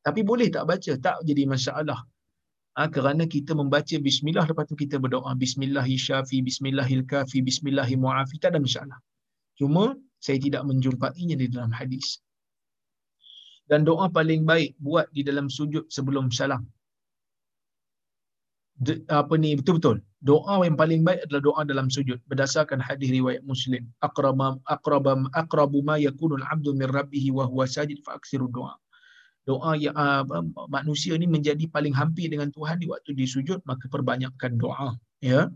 tapi 0.00 0.20
boleh 0.24 0.48
tak 0.48 0.64
baca? 0.64 0.92
Tak 0.96 1.16
jadi 1.28 1.44
masalah 1.44 2.00
ha, 2.80 2.88
kerana 2.88 3.28
kita 3.34 3.52
membaca 3.60 3.96
bismillah 4.08 4.44
lepas 4.48 4.64
tu 4.64 4.76
kita 4.82 4.96
berdoa 4.96 5.36
bismillahi 5.36 6.00
syafi 6.06 6.40
bismillahil 6.48 7.04
kafi 7.04 7.44
bismillahi 7.44 7.94
muafi. 8.00 8.40
Tak 8.40 8.56
ada 8.56 8.60
masalah. 8.64 8.98
Cuma 9.60 9.84
saya 10.24 10.40
tidak 10.40 10.64
menjumpainya 10.64 11.36
di 11.36 11.46
dalam 11.52 11.72
hadis. 11.76 12.24
Dan 13.68 13.84
doa 13.84 14.08
paling 14.08 14.48
baik 14.48 14.80
buat 14.80 15.06
di 15.12 15.22
dalam 15.28 15.52
sujud 15.52 15.84
sebelum 15.92 16.32
salam. 16.32 16.64
De, 18.80 19.04
apa 19.12 19.36
ni 19.36 19.52
betul-betul. 19.60 20.00
Doa 20.24 20.64
yang 20.64 20.76
paling 20.80 21.04
baik 21.04 21.28
adalah 21.28 21.42
doa 21.48 21.60
dalam 21.68 21.92
sujud 21.92 22.18
berdasarkan 22.24 22.80
hadis 22.80 23.12
riwayat 23.12 23.44
muslim. 23.44 23.84
Aqrabam 24.00 24.56
aqrabam 24.74 25.28
aqrabu 25.36 25.84
ma 25.84 26.00
yakunu 26.00 26.40
al-'abdu 26.40 26.72
min 26.80 26.88
rabbih 26.88 27.28
wa 27.36 27.44
huwa 27.44 27.68
sajid 27.68 28.00
fa 28.08 28.16
aksiru 28.16 28.48
doa 28.48 28.72
doa 29.48 29.72
yang 29.76 29.96
uh, 29.96 30.24
manusia 30.68 31.16
ni 31.16 31.24
menjadi 31.24 31.64
paling 31.72 31.96
hampir 31.96 32.28
dengan 32.28 32.52
Tuhan 32.52 32.80
di 32.80 32.86
waktu 32.86 33.16
disujud 33.16 33.64
maka 33.64 33.88
perbanyakkan 33.88 34.60
doa 34.60 34.96
ya. 35.24 35.48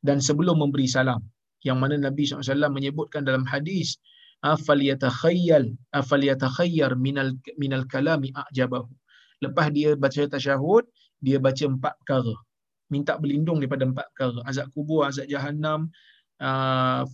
Dan 0.00 0.22
sebelum 0.22 0.62
memberi 0.62 0.86
salam 0.86 1.22
yang 1.66 1.78
mana 1.78 1.98
Nabi 1.98 2.26
SAW 2.26 2.70
menyebutkan 2.70 3.26
dalam 3.26 3.42
hadis 3.46 3.98
afaliyatakhayyal 4.42 5.70
afaliyatakhayyar 5.94 6.94
minal 6.98 7.34
minal 7.58 7.86
kalami 7.86 8.34
ajabahu. 8.50 8.90
Lepas 9.42 9.74
dia 9.74 9.98
baca 9.98 10.22
tasyahud 10.26 10.86
dia 11.22 11.38
baca 11.38 11.64
empat 11.66 11.94
perkara. 12.02 12.34
Minta 12.90 13.16
berlindung 13.16 13.62
daripada 13.62 13.86
empat 13.86 14.06
perkara. 14.14 14.38
Azab 14.46 14.70
kubur 14.74 15.06
azab 15.06 15.26
jahanam 15.26 15.90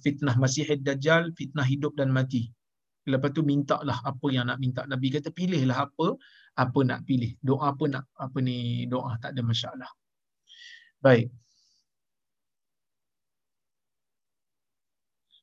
fitnah 0.01 0.37
masihid 0.41 0.81
dajjal 0.81 1.29
fitnah 1.37 1.65
hidup 1.65 1.93
dan 1.97 2.09
mati 2.09 2.49
lepas 3.13 3.31
tu 3.37 3.43
mintalah 3.43 3.99
apa 4.05 4.27
yang 4.29 4.45
nak 4.51 4.59
minta 4.63 4.85
nabi. 4.85 5.09
Kata 5.15 5.33
pilihlah 5.33 5.79
apa 5.89 6.07
apa 6.65 6.79
nak 6.89 7.01
pilih. 7.09 7.33
Doa 7.41 7.73
apa 7.73 7.85
nak 7.89 8.05
apa 8.19 8.39
ni 8.45 8.85
doa 8.93 9.17
tak 9.23 9.33
ada 9.35 9.43
masalah. 9.43 9.91
Baik. 11.01 11.31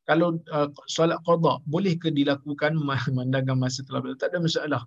Kalau 0.05 0.37
uh, 0.53 0.69
solat 0.85 1.17
qada 1.25 1.57
boleh 1.65 1.97
ke 1.97 2.13
dilakukan 2.13 2.77
memandangkan 2.79 3.57
masa 3.57 3.81
telah 3.87 4.05
berlalu 4.05 4.21
tak 4.21 4.29
ada 4.33 4.39
masalah. 4.43 4.81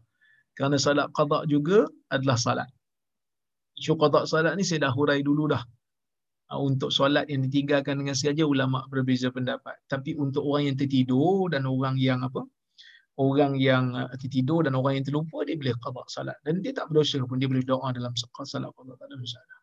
Kerana 0.54 0.76
solat 0.78 1.10
qada 1.14 1.42
juga 1.50 1.86
adalah 2.14 2.38
solat. 2.38 2.68
Isu 3.78 3.98
qada 3.98 4.26
solat 4.30 4.54
ni 4.54 4.62
saya 4.62 4.86
dah 4.86 4.92
hurai 4.94 5.22
dulu 5.26 5.50
dah. 5.50 5.62
Uh, 6.48 6.60
untuk 6.64 6.94
solat 6.94 7.26
yang 7.26 7.42
ditinggalkan 7.44 7.98
dengan 7.98 8.14
sengaja 8.14 8.46
ulama 8.46 8.86
berbeza 8.86 9.28
pendapat. 9.34 9.74
Tapi 9.90 10.14
untuk 10.14 10.46
orang 10.46 10.72
yang 10.72 10.76
tertidur 10.78 11.50
dan 11.50 11.66
orang 11.66 11.98
yang 11.98 12.22
apa 12.22 12.46
orang 13.18 13.58
yang 13.58 13.92
uh, 13.98 14.08
tertidur 14.14 14.62
dan 14.62 14.78
orang 14.78 15.02
yang 15.02 15.06
terlupa 15.06 15.42
dia 15.42 15.58
boleh 15.58 15.74
qada 15.82 16.02
salat 16.06 16.38
dan 16.46 16.62
dia 16.62 16.70
tak 16.70 16.86
berdosa 16.88 17.18
pun 17.26 17.42
dia 17.42 17.50
boleh 17.50 17.66
doa 17.66 17.90
dalam 17.90 18.14
salat 18.14 18.70
qada 18.70 18.92
tak 18.94 19.06
ada 19.10 19.16
masalah. 19.18 19.58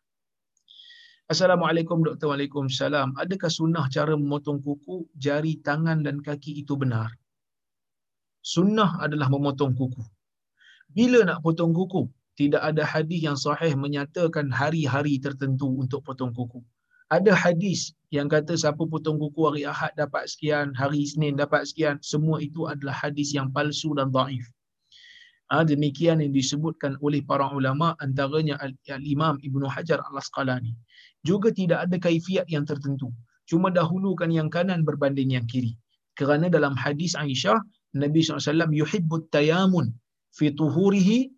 Assalamualaikum 1.26 2.06
Doktor 2.06 2.30
Waalaikumsalam. 2.30 3.18
Adakah 3.18 3.50
sunnah 3.50 3.90
cara 3.90 4.14
memotong 4.14 4.62
kuku 4.62 5.10
jari 5.18 5.58
tangan 5.58 6.06
dan 6.06 6.22
kaki 6.22 6.62
itu 6.62 6.78
benar? 6.78 7.10
Sunnah 8.46 9.02
adalah 9.02 9.26
memotong 9.26 9.74
kuku. 9.74 10.06
Bila 10.86 11.26
nak 11.26 11.42
potong 11.42 11.74
kuku? 11.74 12.06
Tidak 12.38 12.62
ada 12.62 12.86
hadis 12.86 13.26
yang 13.26 13.34
sahih 13.34 13.74
menyatakan 13.74 14.54
hari-hari 14.54 15.18
tertentu 15.18 15.66
untuk 15.66 16.06
potong 16.06 16.30
kuku 16.30 16.62
ada 17.06 17.32
hadis 17.34 17.94
yang 18.10 18.26
kata 18.30 18.54
siapa 18.58 18.82
potong 18.86 19.18
kuku 19.18 19.40
hari 19.46 19.62
Ahad 19.66 19.94
dapat 19.94 20.26
sekian, 20.30 20.74
hari 20.74 21.06
Isnin 21.06 21.38
dapat 21.38 21.66
sekian, 21.66 21.98
semua 22.02 22.38
itu 22.42 22.66
adalah 22.66 22.94
hadis 22.94 23.34
yang 23.34 23.50
palsu 23.50 23.94
dan 23.94 24.10
dhaif. 24.10 24.46
Ha, 25.46 25.62
demikian 25.62 26.18
yang 26.18 26.34
disebutkan 26.34 26.98
oleh 26.98 27.22
para 27.22 27.46
ulama 27.54 27.94
antaranya 28.02 28.58
Al-Imam 28.90 29.38
Ibnu 29.38 29.70
Hajar 29.70 30.02
Al-Asqalani. 30.10 30.74
Juga 31.22 31.54
tidak 31.54 31.86
ada 31.86 31.96
kaifiat 32.02 32.50
yang 32.50 32.66
tertentu. 32.66 33.14
Cuma 33.46 33.70
dahulukan 33.70 34.26
yang 34.26 34.50
kanan 34.50 34.82
berbanding 34.82 35.38
yang 35.38 35.46
kiri. 35.46 35.78
Kerana 36.18 36.50
dalam 36.50 36.74
hadis 36.74 37.14
Aisyah, 37.14 37.62
Nabi 37.94 38.26
SAW 38.26 38.74
yuhibbut 38.74 39.30
tayamun 39.30 39.94
fi 40.34 40.50
tuhurihi 40.50 41.30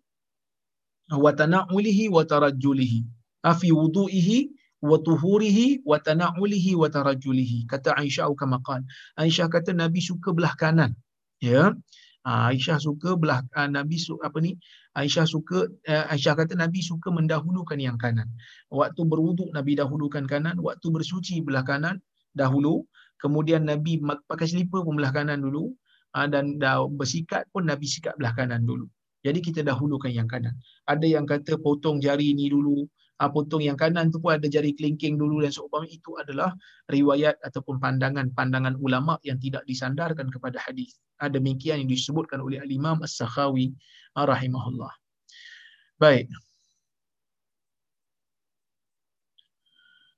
wa 1.13 1.29
tana'ulihi 1.29 2.09
wa 2.09 2.25
tarajjulihi. 2.25 3.05
Ha, 3.45 3.53
fi 3.53 3.69
wudu'ihi 3.69 4.58
wa 4.79 4.97
tuhurihi 4.99 5.83
wa 5.83 5.99
tana'ulihi 5.99 6.71
wa 6.79 6.87
tarajulihi 6.87 7.67
kata 7.67 7.99
Aisyah 7.99 8.31
kama 8.35 8.63
qala. 8.63 8.83
Aisyah 9.19 9.47
kata 9.51 9.75
Nabi 9.75 9.99
suka 9.99 10.31
belah 10.31 10.55
kanan 10.55 10.95
ya. 11.43 11.75
Ah, 12.27 12.51
Aisyah 12.51 12.83
suka 12.83 13.15
belah 13.15 13.41
uh, 13.55 13.69
Nabi 13.71 13.95
su, 13.95 14.19
apa 14.19 14.43
ni? 14.43 14.59
Aisyah 14.91 15.23
suka 15.23 15.71
uh, 15.71 16.05
Aisyah 16.11 16.35
kata 16.35 16.53
Nabi 16.59 16.83
suka 16.83 17.07
mendahulukan 17.11 17.79
yang 17.79 17.95
kanan. 17.95 18.27
Waktu 18.71 19.07
berwuduk 19.07 19.47
Nabi 19.55 19.79
dahulukan 19.79 20.27
kanan. 20.27 20.59
Waktu 20.59 20.87
bersuci 20.91 21.39
belah 21.39 21.63
kanan 21.63 22.03
dahulu. 22.35 22.83
Kemudian 23.23 23.67
Nabi 23.67 24.03
pakai 24.03 24.47
selipar 24.51 24.83
pun 24.83 24.99
belah 24.99 25.15
kanan 25.15 25.39
dulu. 25.39 25.71
Uh, 26.11 26.27
dan 26.27 26.59
bersikat 26.99 27.47
pun 27.55 27.71
Nabi 27.71 27.87
sikat 27.87 28.19
belah 28.19 28.35
kanan 28.35 28.67
dulu. 28.67 28.91
Jadi 29.23 29.39
kita 29.39 29.63
dahulukan 29.63 30.11
yang 30.11 30.27
kanan. 30.27 30.59
Ada 30.91 31.07
yang 31.07 31.23
kata 31.23 31.55
potong 31.59 32.03
jari 32.03 32.35
ni 32.35 32.51
dulu 32.51 32.83
uh, 33.19 33.29
potong 33.29 33.61
yang 33.61 33.75
kanan 33.75 34.09
tu 34.09 34.23
pun 34.23 34.39
ada 34.39 34.47
jari 34.47 34.71
kelingking 34.73 35.19
dulu 35.19 35.43
dan 35.43 35.51
seumpama 35.51 35.85
itu 35.85 36.15
adalah 36.15 36.55
riwayat 36.87 37.37
ataupun 37.43 37.77
pandangan-pandangan 37.77 38.79
ulama 38.79 39.19
yang 39.27 39.37
tidak 39.37 39.67
disandarkan 39.67 40.31
kepada 40.31 40.57
hadis. 40.63 40.95
Ada 41.19 41.35
uh, 41.35 41.43
demikian 41.43 41.83
yang 41.83 41.91
disebutkan 41.91 42.39
oleh 42.39 42.63
al-Imam 42.63 43.03
As-Sakhawi 43.03 43.75
uh, 44.15 44.25
rahimahullah. 44.25 44.91
Baik. 45.99 46.31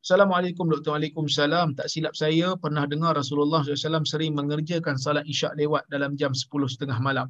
Assalamualaikum 0.02 0.66
Dr. 0.66 0.98
Waalaikumsalam. 0.98 1.78
Tak 1.78 1.86
silap 1.86 2.18
saya 2.18 2.58
pernah 2.58 2.90
dengar 2.90 3.14
Rasulullah 3.14 3.62
SAW 3.62 4.02
sering 4.02 4.34
mengerjakan 4.34 4.98
salat 4.98 5.30
isyak 5.30 5.54
lewat 5.54 5.86
dalam 5.94 6.18
jam 6.18 6.34
10.30 6.34 6.90
malam. 6.98 7.30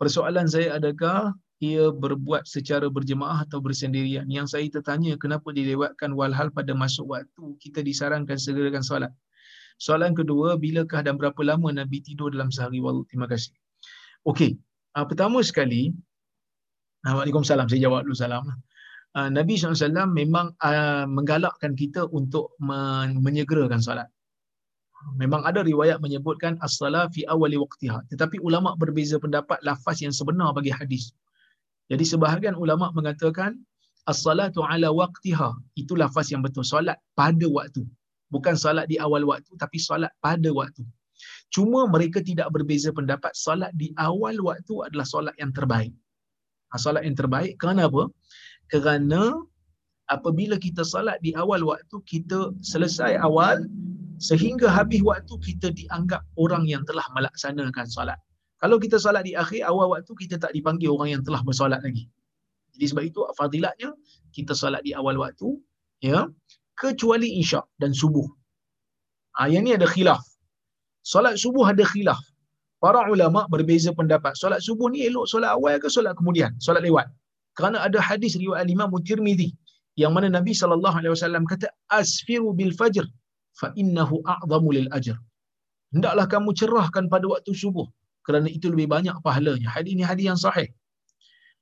Persoalan 0.00 0.50
saya 0.50 0.74
adakah 0.74 1.32
ia 1.62 1.88
berbuat 1.94 2.44
secara 2.44 2.90
berjemaah 2.90 3.46
atau 3.46 3.62
bersendirian. 3.62 4.26
Yang 4.26 4.58
saya 4.58 4.66
tertanya 4.68 5.14
kenapa 5.16 5.54
dilewatkan 5.54 6.12
walhal 6.12 6.50
pada 6.50 6.74
masuk 6.74 7.14
waktu 7.14 7.44
kita 7.62 7.80
disarankan 7.80 8.36
segerakan 8.36 8.82
solat. 8.82 9.12
Soalan 9.78 10.14
kedua, 10.14 10.54
bilakah 10.58 11.02
dan 11.02 11.18
berapa 11.18 11.38
lama 11.42 11.70
Nabi 11.70 12.02
tidur 12.02 12.30
dalam 12.30 12.50
sehari? 12.50 12.78
Wallah, 12.78 13.06
terima 13.10 13.26
kasih. 13.26 13.50
Okey, 14.26 14.56
uh, 14.94 15.06
pertama 15.06 15.42
sekali, 15.42 15.90
uh, 17.06 17.14
Waalaikumsalam, 17.18 17.66
saya 17.66 17.90
jawab 17.90 18.06
dulu 18.06 18.14
salam. 18.14 18.46
Uh, 19.14 19.30
Nabi 19.30 19.54
SAW 19.54 20.10
memang 20.10 20.54
uh, 20.62 21.06
menggalakkan 21.06 21.74
kita 21.78 22.06
untuk 22.10 22.54
men- 22.58 23.22
menyegerakan 23.22 23.82
solat. 23.82 24.10
Memang 25.20 25.44
ada 25.44 25.60
riwayat 25.62 26.00
menyebutkan 26.00 26.58
as-salat 26.64 27.12
fi 27.12 27.22
awali 27.28 27.60
waqtiha. 27.60 28.08
Tetapi 28.10 28.40
ulama 28.40 28.74
berbeza 28.74 29.20
pendapat 29.20 29.60
lafaz 29.62 30.00
yang 30.00 30.12
sebenar 30.12 30.50
bagi 30.56 30.72
hadis. 30.72 31.12
Jadi 31.92 32.04
sebahagian 32.04 32.56
ulama 32.56 32.88
mengatakan 32.96 33.60
as-salatu 34.08 34.64
ala 34.64 34.88
waqtiha 34.88 35.52
itu 35.76 35.92
lafaz 35.96 36.32
yang 36.32 36.40
betul 36.40 36.64
solat 36.64 36.96
pada 37.12 37.46
waktu. 37.48 37.84
Bukan 38.32 38.56
solat 38.56 38.88
di 38.88 38.96
awal 38.98 39.22
waktu 39.28 39.52
tapi 39.60 39.76
solat 39.76 40.10
pada 40.24 40.48
waktu. 40.50 40.82
Cuma 41.54 41.86
mereka 41.86 42.18
tidak 42.18 42.50
berbeza 42.50 42.90
pendapat 42.90 43.30
solat 43.36 43.70
di 43.78 43.94
awal 44.00 44.34
waktu 44.42 44.74
adalah 44.90 45.06
solat 45.06 45.36
yang 45.38 45.54
terbaik. 45.54 45.94
Ha, 46.72 46.80
solat 46.80 47.06
yang 47.06 47.14
terbaik 47.14 47.54
kerana 47.60 47.86
apa? 47.86 48.10
Kerana 48.72 49.38
apabila 50.10 50.58
kita 50.58 50.82
solat 50.82 51.20
di 51.22 51.30
awal 51.38 51.62
waktu 51.62 51.96
kita 52.04 52.52
selesai 52.60 53.20
awal 53.22 53.62
sehingga 54.18 54.70
habis 54.70 55.02
waktu 55.02 55.34
kita 55.42 55.74
dianggap 55.74 56.22
orang 56.38 56.64
yang 56.68 56.82
telah 56.86 57.04
melaksanakan 57.14 57.86
solat. 57.86 58.18
Kalau 58.62 58.80
kita 58.80 58.96
solat 58.96 59.26
di 59.28 59.36
akhir 59.36 59.66
awal 59.66 59.92
waktu 59.92 60.12
kita 60.14 60.40
tak 60.40 60.54
dipanggil 60.56 60.94
orang 60.94 61.18
yang 61.18 61.22
telah 61.26 61.42
bersolat 61.44 61.82
lagi. 61.84 62.08
Jadi 62.74 62.84
sebab 62.90 63.04
itu 63.06 63.20
fadilatnya 63.38 63.90
kita 64.34 64.56
solat 64.56 64.82
di 64.82 64.96
awal 64.96 65.18
waktu 65.20 65.58
ya 66.02 66.26
kecuali 66.78 67.38
isyak 67.42 67.66
dan 67.78 67.94
subuh. 67.94 68.26
Ah 69.38 69.50
yang 69.50 69.66
ni 69.66 69.74
ada 69.74 69.86
khilaf. 69.86 70.22
Solat 71.04 71.36
subuh 71.36 71.66
ada 71.68 71.84
khilaf. 71.84 72.18
Para 72.80 73.04
ulama 73.08 73.44
berbeza 73.50 73.92
pendapat. 73.92 74.34
Solat 74.36 74.60
subuh 74.64 74.88
ni 74.92 75.06
elok 75.08 75.28
solat 75.28 75.52
awal 75.54 75.76
ke 75.82 75.88
solat 75.90 76.14
kemudian? 76.16 76.50
Solat 76.62 76.82
lewat. 76.82 77.06
Kerana 77.54 77.84
ada 77.86 78.02
hadis 78.02 78.34
riwayat 78.34 78.66
Imam 78.66 78.90
Tirmizi 79.06 79.54
yang 79.94 80.10
mana 80.10 80.26
Nabi 80.26 80.50
sallallahu 80.50 80.96
alaihi 80.98 81.14
wasallam 81.14 81.46
kata 81.46 81.70
asfiru 81.94 82.50
bil 82.50 82.74
fajr 82.74 83.06
fa 83.60 83.70
innahu 83.82 84.22
a'zamu 84.34 84.70
lil 84.76 84.88
ajr. 84.98 85.16
Hendaklah 85.94 86.26
kamu 86.34 86.50
cerahkan 86.60 87.04
pada 87.12 87.26
waktu 87.32 87.52
subuh 87.54 87.86
kerana 88.26 88.48
itu 88.56 88.66
lebih 88.72 88.88
banyak 88.94 89.16
pahalanya. 89.26 89.68
Hadis 89.74 89.90
ini 89.94 90.04
hadis 90.10 90.24
yang 90.30 90.40
sahih. 90.40 90.68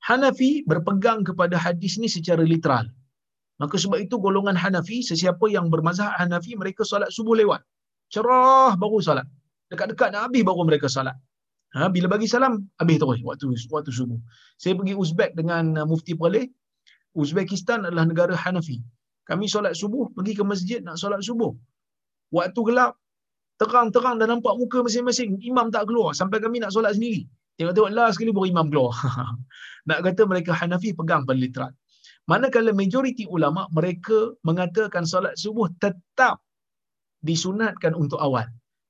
Hanafi 0.09 0.67
berpegang 0.71 1.21
kepada 1.29 1.55
hadis 1.65 1.95
ni 2.03 2.09
secara 2.11 2.43
literal. 2.43 2.87
Maka 3.63 3.79
sebab 3.79 3.99
itu 4.03 4.19
golongan 4.19 4.59
Hanafi, 4.59 4.99
sesiapa 5.07 5.47
yang 5.47 5.71
bermazhab 5.71 6.11
Hanafi, 6.19 6.59
mereka 6.59 6.83
solat 6.83 7.11
subuh 7.15 7.39
lewat. 7.39 7.61
Cerah 8.11 8.75
baru 8.75 8.99
solat. 8.99 9.27
Dekat-dekat 9.71 10.09
nak 10.15 10.23
habis 10.27 10.43
baru 10.43 10.63
mereka 10.67 10.91
solat. 10.91 11.15
Ha, 11.73 11.89
bila 11.89 12.07
bagi 12.11 12.29
salam, 12.29 12.69
habis 12.77 13.01
terus 13.01 13.21
waktu 13.25 13.45
waktu 13.49 13.93
subuh. 13.95 14.19
Saya 14.61 14.77
pergi 14.77 14.93
Uzbek 14.93 15.31
dengan 15.39 15.65
uh, 15.81 15.87
Mufti 15.89 16.13
Perleh. 16.13 16.51
Uzbekistan 17.17 17.87
adalah 17.87 18.05
negara 18.05 18.35
Hanafi. 18.37 18.83
Kami 19.25 19.47
solat 19.47 19.79
subuh, 19.79 20.11
pergi 20.13 20.33
ke 20.37 20.45
masjid 20.45 20.81
nak 20.85 20.99
solat 21.01 21.23
subuh. 21.25 21.53
Waktu 22.33 22.61
gelap, 22.65 22.97
terang-terang 23.61 24.17
dah 24.19 24.27
nampak 24.27 24.57
muka 24.57 24.81
masing-masing. 24.81 25.39
Imam 25.45 25.69
tak 25.69 25.87
keluar 25.89 26.17
sampai 26.17 26.41
kami 26.41 26.65
nak 26.65 26.73
solat 26.73 26.97
sendiri. 26.97 27.29
Tengok-tengok 27.61 27.93
lah 27.93 28.09
sekali 28.11 28.33
baru 28.33 28.49
imam 28.49 28.67
keluar. 28.73 28.97
nak 29.89 29.99
kata 30.01 30.23
mereka 30.25 30.57
Hanafi 30.57 30.97
pegang 30.97 31.29
pada 31.29 31.39
literat. 31.39 31.73
Manakala 32.31 32.73
majoriti 32.73 33.29
ulama 33.29 33.69
mereka 33.77 34.33
mengatakan 34.47 35.05
solat 35.05 35.35
subuh 35.37 35.69
tetap 35.83 36.41
disunatkan 37.21 37.93
untuk 37.93 38.19
awal. 38.19 38.47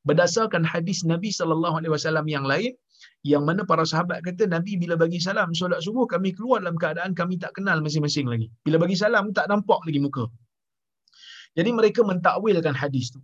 Berdasarkan 0.09 0.63
hadis 0.67 1.03
Nabi 1.07 1.31
sallallahu 1.35 1.79
alaihi 1.79 1.93
wasallam 1.95 2.27
yang 2.27 2.47
lain 2.47 2.75
yang 3.23 3.43
mana 3.47 3.63
para 3.63 3.87
sahabat 3.87 4.23
kata 4.27 4.51
Nabi 4.51 4.75
bila 4.79 4.95
bagi 4.99 5.19
salam 5.23 5.55
solat 5.55 5.83
subuh 5.87 6.07
kami 6.11 6.35
keluar 6.35 6.59
dalam 6.63 6.79
keadaan 6.79 7.15
kami 7.15 7.39
tak 7.43 7.55
kenal 7.57 7.79
masing-masing 7.83 8.27
lagi. 8.31 8.47
Bila 8.67 8.83
bagi 8.83 8.99
salam 8.99 9.31
tak 9.35 9.47
nampak 9.51 9.81
lagi 9.87 10.01
muka. 10.03 10.25
Jadi 11.59 11.71
mereka 11.73 12.01
mentakwilkan 12.03 12.75
hadis 12.75 13.13
tu. 13.15 13.21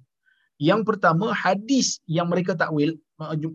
Yang 0.59 0.80
pertama 0.90 1.30
hadis 1.30 2.02
yang 2.10 2.26
mereka 2.26 2.59
takwil 2.59 2.98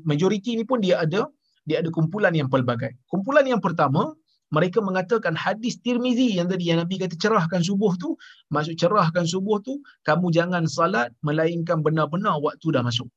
majoriti 0.07 0.55
ni 0.55 0.63
pun 0.63 0.79
dia 0.79 1.03
ada 1.03 1.27
dia 1.67 1.79
ada 1.83 1.91
kumpulan 1.91 2.31
yang 2.35 2.47
pelbagai. 2.47 2.95
Kumpulan 3.07 3.43
yang 3.47 3.59
pertama 3.59 4.15
mereka 4.53 4.79
mengatakan 4.85 5.33
hadis 5.33 5.81
Tirmizi 5.81 6.37
yang 6.37 6.45
tadi 6.45 6.69
yang 6.69 6.79
Nabi 6.85 7.01
kata 7.01 7.17
cerahkan 7.17 7.65
subuh 7.65 7.97
tu, 7.97 8.13
maksud 8.53 8.77
cerahkan 8.77 9.25
subuh 9.25 9.57
tu, 9.65 9.81
kamu 10.05 10.29
jangan 10.29 10.69
salat 10.69 11.09
melainkan 11.25 11.81
benar-benar 11.81 12.37
waktu 12.37 12.69
dah 12.69 12.85
masuk. 12.85 13.09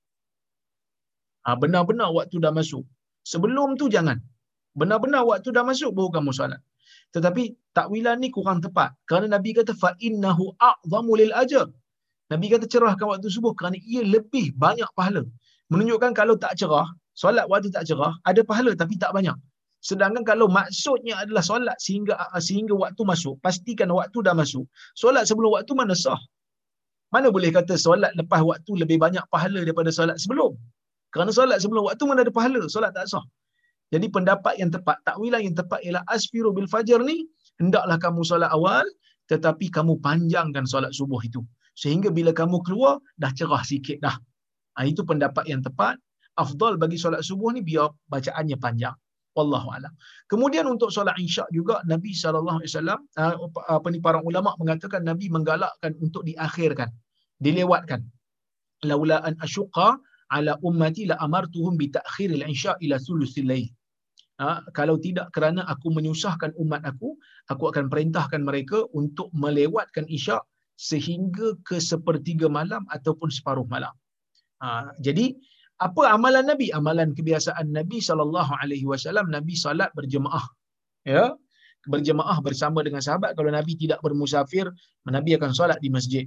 Ha, 1.45 1.53
benar-benar 1.61 2.09
waktu 2.17 2.41
dah 2.41 2.57
masuk. 2.57 2.89
Sebelum 3.21 3.77
tu 3.77 3.93
jangan. 3.93 4.17
Benar-benar 4.73 5.29
waktu 5.29 5.53
dah 5.53 5.61
masuk 5.61 5.93
baru 5.93 6.09
kamu 6.09 6.33
salat. 6.33 6.61
Tetapi 7.13 7.53
takwilan 7.77 8.17
ni 8.25 8.33
kurang 8.33 8.65
tepat. 8.65 8.97
Kerana 9.05 9.37
Nabi 9.37 9.53
kata 9.53 9.77
fa 9.77 9.93
innahu 10.01 10.57
a'zamu 10.57 11.21
lil 11.21 11.37
ajr. 11.37 11.69
Nabi 12.33 12.47
kata 12.51 12.67
cerahkan 12.67 13.07
waktu 13.07 13.29
subuh 13.31 13.53
kerana 13.59 13.79
ia 13.87 14.03
lebih 14.03 14.47
banyak 14.59 14.89
pahala. 14.99 15.23
Menunjukkan 15.71 16.11
kalau 16.21 16.35
tak 16.35 16.59
cerah, 16.59 16.87
solat 17.15 17.47
waktu 17.53 17.71
tak 17.77 17.87
cerah, 17.89 18.13
ada 18.27 18.41
pahala 18.51 18.75
tapi 18.75 18.95
tak 18.99 19.15
banyak. 19.17 19.35
Sedangkan 19.89 20.27
kalau 20.27 20.47
maksudnya 20.51 21.15
adalah 21.23 21.43
solat 21.47 21.79
sehingga 21.79 22.15
sehingga 22.43 22.75
waktu 22.75 23.03
masuk, 23.07 23.39
pastikan 23.45 23.87
waktu 23.95 24.19
dah 24.27 24.35
masuk. 24.35 24.67
Solat 24.99 25.31
sebelum 25.31 25.55
waktu 25.55 25.73
mana 25.79 25.95
sah? 25.95 26.19
Mana 27.15 27.31
boleh 27.31 27.55
kata 27.55 27.79
solat 27.79 28.11
lepas 28.19 28.43
waktu 28.43 28.71
lebih 28.83 28.99
banyak 28.99 29.23
pahala 29.31 29.63
daripada 29.63 29.95
solat 29.95 30.19
sebelum? 30.19 30.59
Kerana 31.15 31.31
solat 31.31 31.63
sebelum 31.63 31.87
waktu 31.87 32.03
mana 32.11 32.27
ada 32.27 32.35
pahala, 32.35 32.67
solat 32.67 32.91
tak 32.99 33.07
sah. 33.07 33.23
Jadi 33.95 34.11
pendapat 34.11 34.59
yang 34.59 34.75
tepat, 34.75 34.99
takwilan 35.07 35.47
yang 35.47 35.55
tepat 35.55 35.79
ialah 35.87 36.03
asfiru 36.11 36.51
bil 36.51 36.67
fajar 36.67 36.99
ni, 37.07 37.23
hendaklah 37.63 37.95
kamu 38.03 38.27
solat 38.27 38.51
awal, 38.51 38.83
tetapi 39.31 39.71
kamu 39.71 40.03
panjangkan 40.03 40.67
solat 40.67 40.91
subuh 40.91 41.23
itu. 41.23 41.39
Sehingga 41.77 42.09
bila 42.09 42.33
kamu 42.33 42.65
keluar, 42.67 42.99
dah 43.21 43.31
cerah 43.39 43.61
sikit 43.61 44.01
dah. 44.01 44.17
Ha, 44.77 44.89
itu 44.89 45.05
pendapat 45.05 45.45
yang 45.53 45.61
tepat. 45.61 46.01
Afdal 46.37 46.77
bagi 46.77 47.01
solat 47.01 47.25
subuh 47.25 47.49
ni 47.57 47.61
biar 47.65 47.89
bacaannya 48.13 48.57
panjang 48.61 48.97
wallahu 49.37 49.69
alam. 49.77 49.93
Kemudian 50.33 50.65
untuk 50.65 50.89
solat 50.89 51.17
isya 51.21 51.45
juga 51.53 51.85
Nabi 51.85 52.17
sallallahu 52.17 52.65
alaihi 52.65 52.73
wasallam 52.73 53.01
ah, 53.21 53.37
apa 53.77 53.89
ni 53.93 54.01
para 54.01 54.19
ulama 54.25 54.57
mengatakan 54.57 55.05
Nabi 55.05 55.29
menggalakkan 55.29 55.93
untuk 56.01 56.25
diakhirkan, 56.25 56.89
dilewatkan. 57.45 58.01
Laula 58.89 59.21
an 59.29 59.37
asyqa 59.45 60.01
ala 60.33 60.57
ummati 60.65 61.05
la 61.13 61.21
amartuhum 61.21 61.77
bi 61.77 61.93
ta'khiril 61.93 62.45
ila 62.45 62.97
thuluthil 62.97 63.49
lail. 63.53 63.69
Ha, 64.37 64.61
kalau 64.77 65.01
tidak 65.01 65.33
kerana 65.33 65.65
aku 65.65 65.89
menyusahkan 65.97 66.53
umat 66.61 66.85
aku, 66.85 67.17
aku 67.49 67.65
akan 67.73 67.89
perintahkan 67.89 68.45
mereka 68.45 68.85
untuk 68.93 69.33
melewatkan 69.33 70.05
isyak 70.13 70.45
sehingga 70.77 71.57
ke 71.65 71.81
sepertiga 71.81 72.47
malam 72.53 72.85
ataupun 72.93 73.33
separuh 73.33 73.65
malam. 73.67 73.93
Ha, 74.61 74.93
jadi 75.01 75.33
apa 75.77 76.13
amalan 76.13 76.45
Nabi? 76.49 76.73
Amalan 76.73 77.13
kebiasaan 77.17 77.73
Nabi 77.73 78.01
sallallahu 78.01 78.53
alaihi 78.61 78.89
wasallam 78.89 79.29
Nabi 79.29 79.57
salat 79.57 79.93
berjemaah. 79.93 80.45
Ya. 81.05 81.37
Berjemaah 81.87 82.43
bersama 82.43 82.83
dengan 82.83 82.99
sahabat 82.99 83.39
kalau 83.39 83.53
Nabi 83.53 83.79
tidak 83.79 84.03
bermusafir, 84.03 84.67
Nabi 85.07 85.39
akan 85.39 85.53
salat 85.55 85.79
di 85.85 85.89
masjid. 85.93 86.25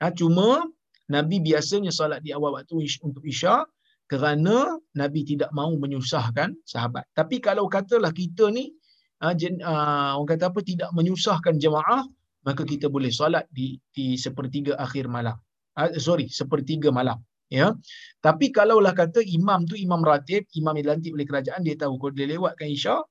Ha, 0.00 0.10
cuma 0.14 0.64
Nabi 1.12 1.44
biasanya 1.44 1.92
salat 1.92 2.24
di 2.24 2.32
awal 2.32 2.56
waktu 2.56 2.88
untuk 3.04 3.20
Isya 3.20 3.68
kerana 4.08 4.80
Nabi 4.96 5.20
tidak 5.28 5.52
mahu 5.52 5.76
menyusahkan 5.80 6.56
sahabat. 6.64 7.04
Tapi 7.12 7.40
kalau 7.40 7.68
katalah 7.68 8.12
kita 8.12 8.48
ni 8.48 8.72
ha, 9.20 9.36
jen, 9.36 9.60
uh, 9.60 10.16
orang 10.16 10.28
kata 10.36 10.44
apa 10.52 10.60
tidak 10.64 10.90
menyusahkan 10.96 11.56
jemaah, 11.60 12.04
maka 12.44 12.62
kita 12.62 12.86
boleh 12.92 13.10
solat 13.10 13.48
di 13.50 13.80
di 13.90 14.20
sepertiga 14.20 14.76
akhir 14.76 15.08
malam. 15.08 15.36
Uh, 15.74 15.96
sorry, 15.98 16.30
sepertiga 16.30 16.94
malam 16.94 17.18
ya 17.52 17.76
tapi 18.24 18.48
kalaulah 18.50 18.96
kata 18.96 19.20
imam 19.20 19.68
tu 19.68 19.76
imam 19.76 20.00
ratib 20.00 20.48
imam 20.56 20.74
yang 20.74 20.84
dilantik 20.90 21.12
oleh 21.12 21.26
kerajaan 21.28 21.60
dia 21.60 21.76
tahu 21.76 22.00
kalau 22.00 22.14
dia 22.16 22.26
lewatkan 22.34 22.68
isyak 22.72 23.04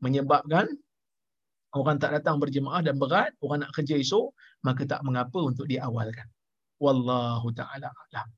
menyebabkan 0.00 0.70
orang 1.74 1.96
tak 1.98 2.16
datang 2.16 2.38
berjemaah 2.38 2.80
dan 2.80 2.96
berat 2.96 3.34
orang 3.42 3.66
nak 3.66 3.72
kerja 3.74 3.98
esok 3.98 4.32
maka 4.62 4.86
tak 4.86 5.02
mengapa 5.02 5.38
untuk 5.42 5.66
diawalkan 5.66 6.24
wallahu 6.78 7.50
taala 7.52 7.90
alam 7.90 8.28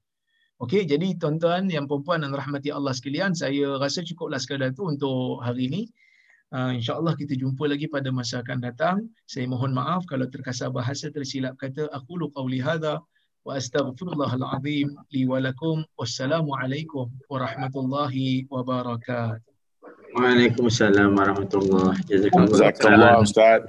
Okey, 0.58 0.90
jadi 0.90 1.14
tuan-tuan 1.14 1.70
yang 1.70 1.86
perempuan 1.86 2.26
dan 2.26 2.34
rahmati 2.34 2.74
Allah 2.74 2.90
sekalian, 2.90 3.30
saya 3.30 3.78
rasa 3.78 4.02
cukuplah 4.02 4.42
sekadar 4.42 4.74
itu 4.74 4.90
untuk 4.90 5.38
hari 5.38 5.70
ini. 5.70 5.86
Uh, 6.48 6.72
InsyaAllah 6.72 7.12
kita 7.12 7.36
jumpa 7.36 7.68
lagi 7.68 7.84
pada 7.92 8.08
masa 8.08 8.40
akan 8.40 8.64
datang. 8.64 8.96
Saya 9.28 9.44
mohon 9.44 9.76
maaf 9.76 10.08
kalau 10.08 10.24
terkasar 10.32 10.72
bahasa 10.72 11.12
tersilap 11.12 11.60
kata. 11.60 11.92
Aku 11.92 12.16
lukau 12.16 12.48
lihada 12.48 13.04
wa 13.44 13.52
astaghfirullahaladzim 13.52 14.96
li 15.12 15.22
walakum 15.28 15.84
wassalamualaikum 16.00 17.12
warahmatullahi 17.28 18.48
wabarakatuh. 18.48 19.44
Waalaikumsalam 20.16 21.12
warahmatullahi 21.12 22.00
wabarakatuh. 22.16 22.56
Jazakallah. 22.56 23.20
Ustaz. 23.20 23.60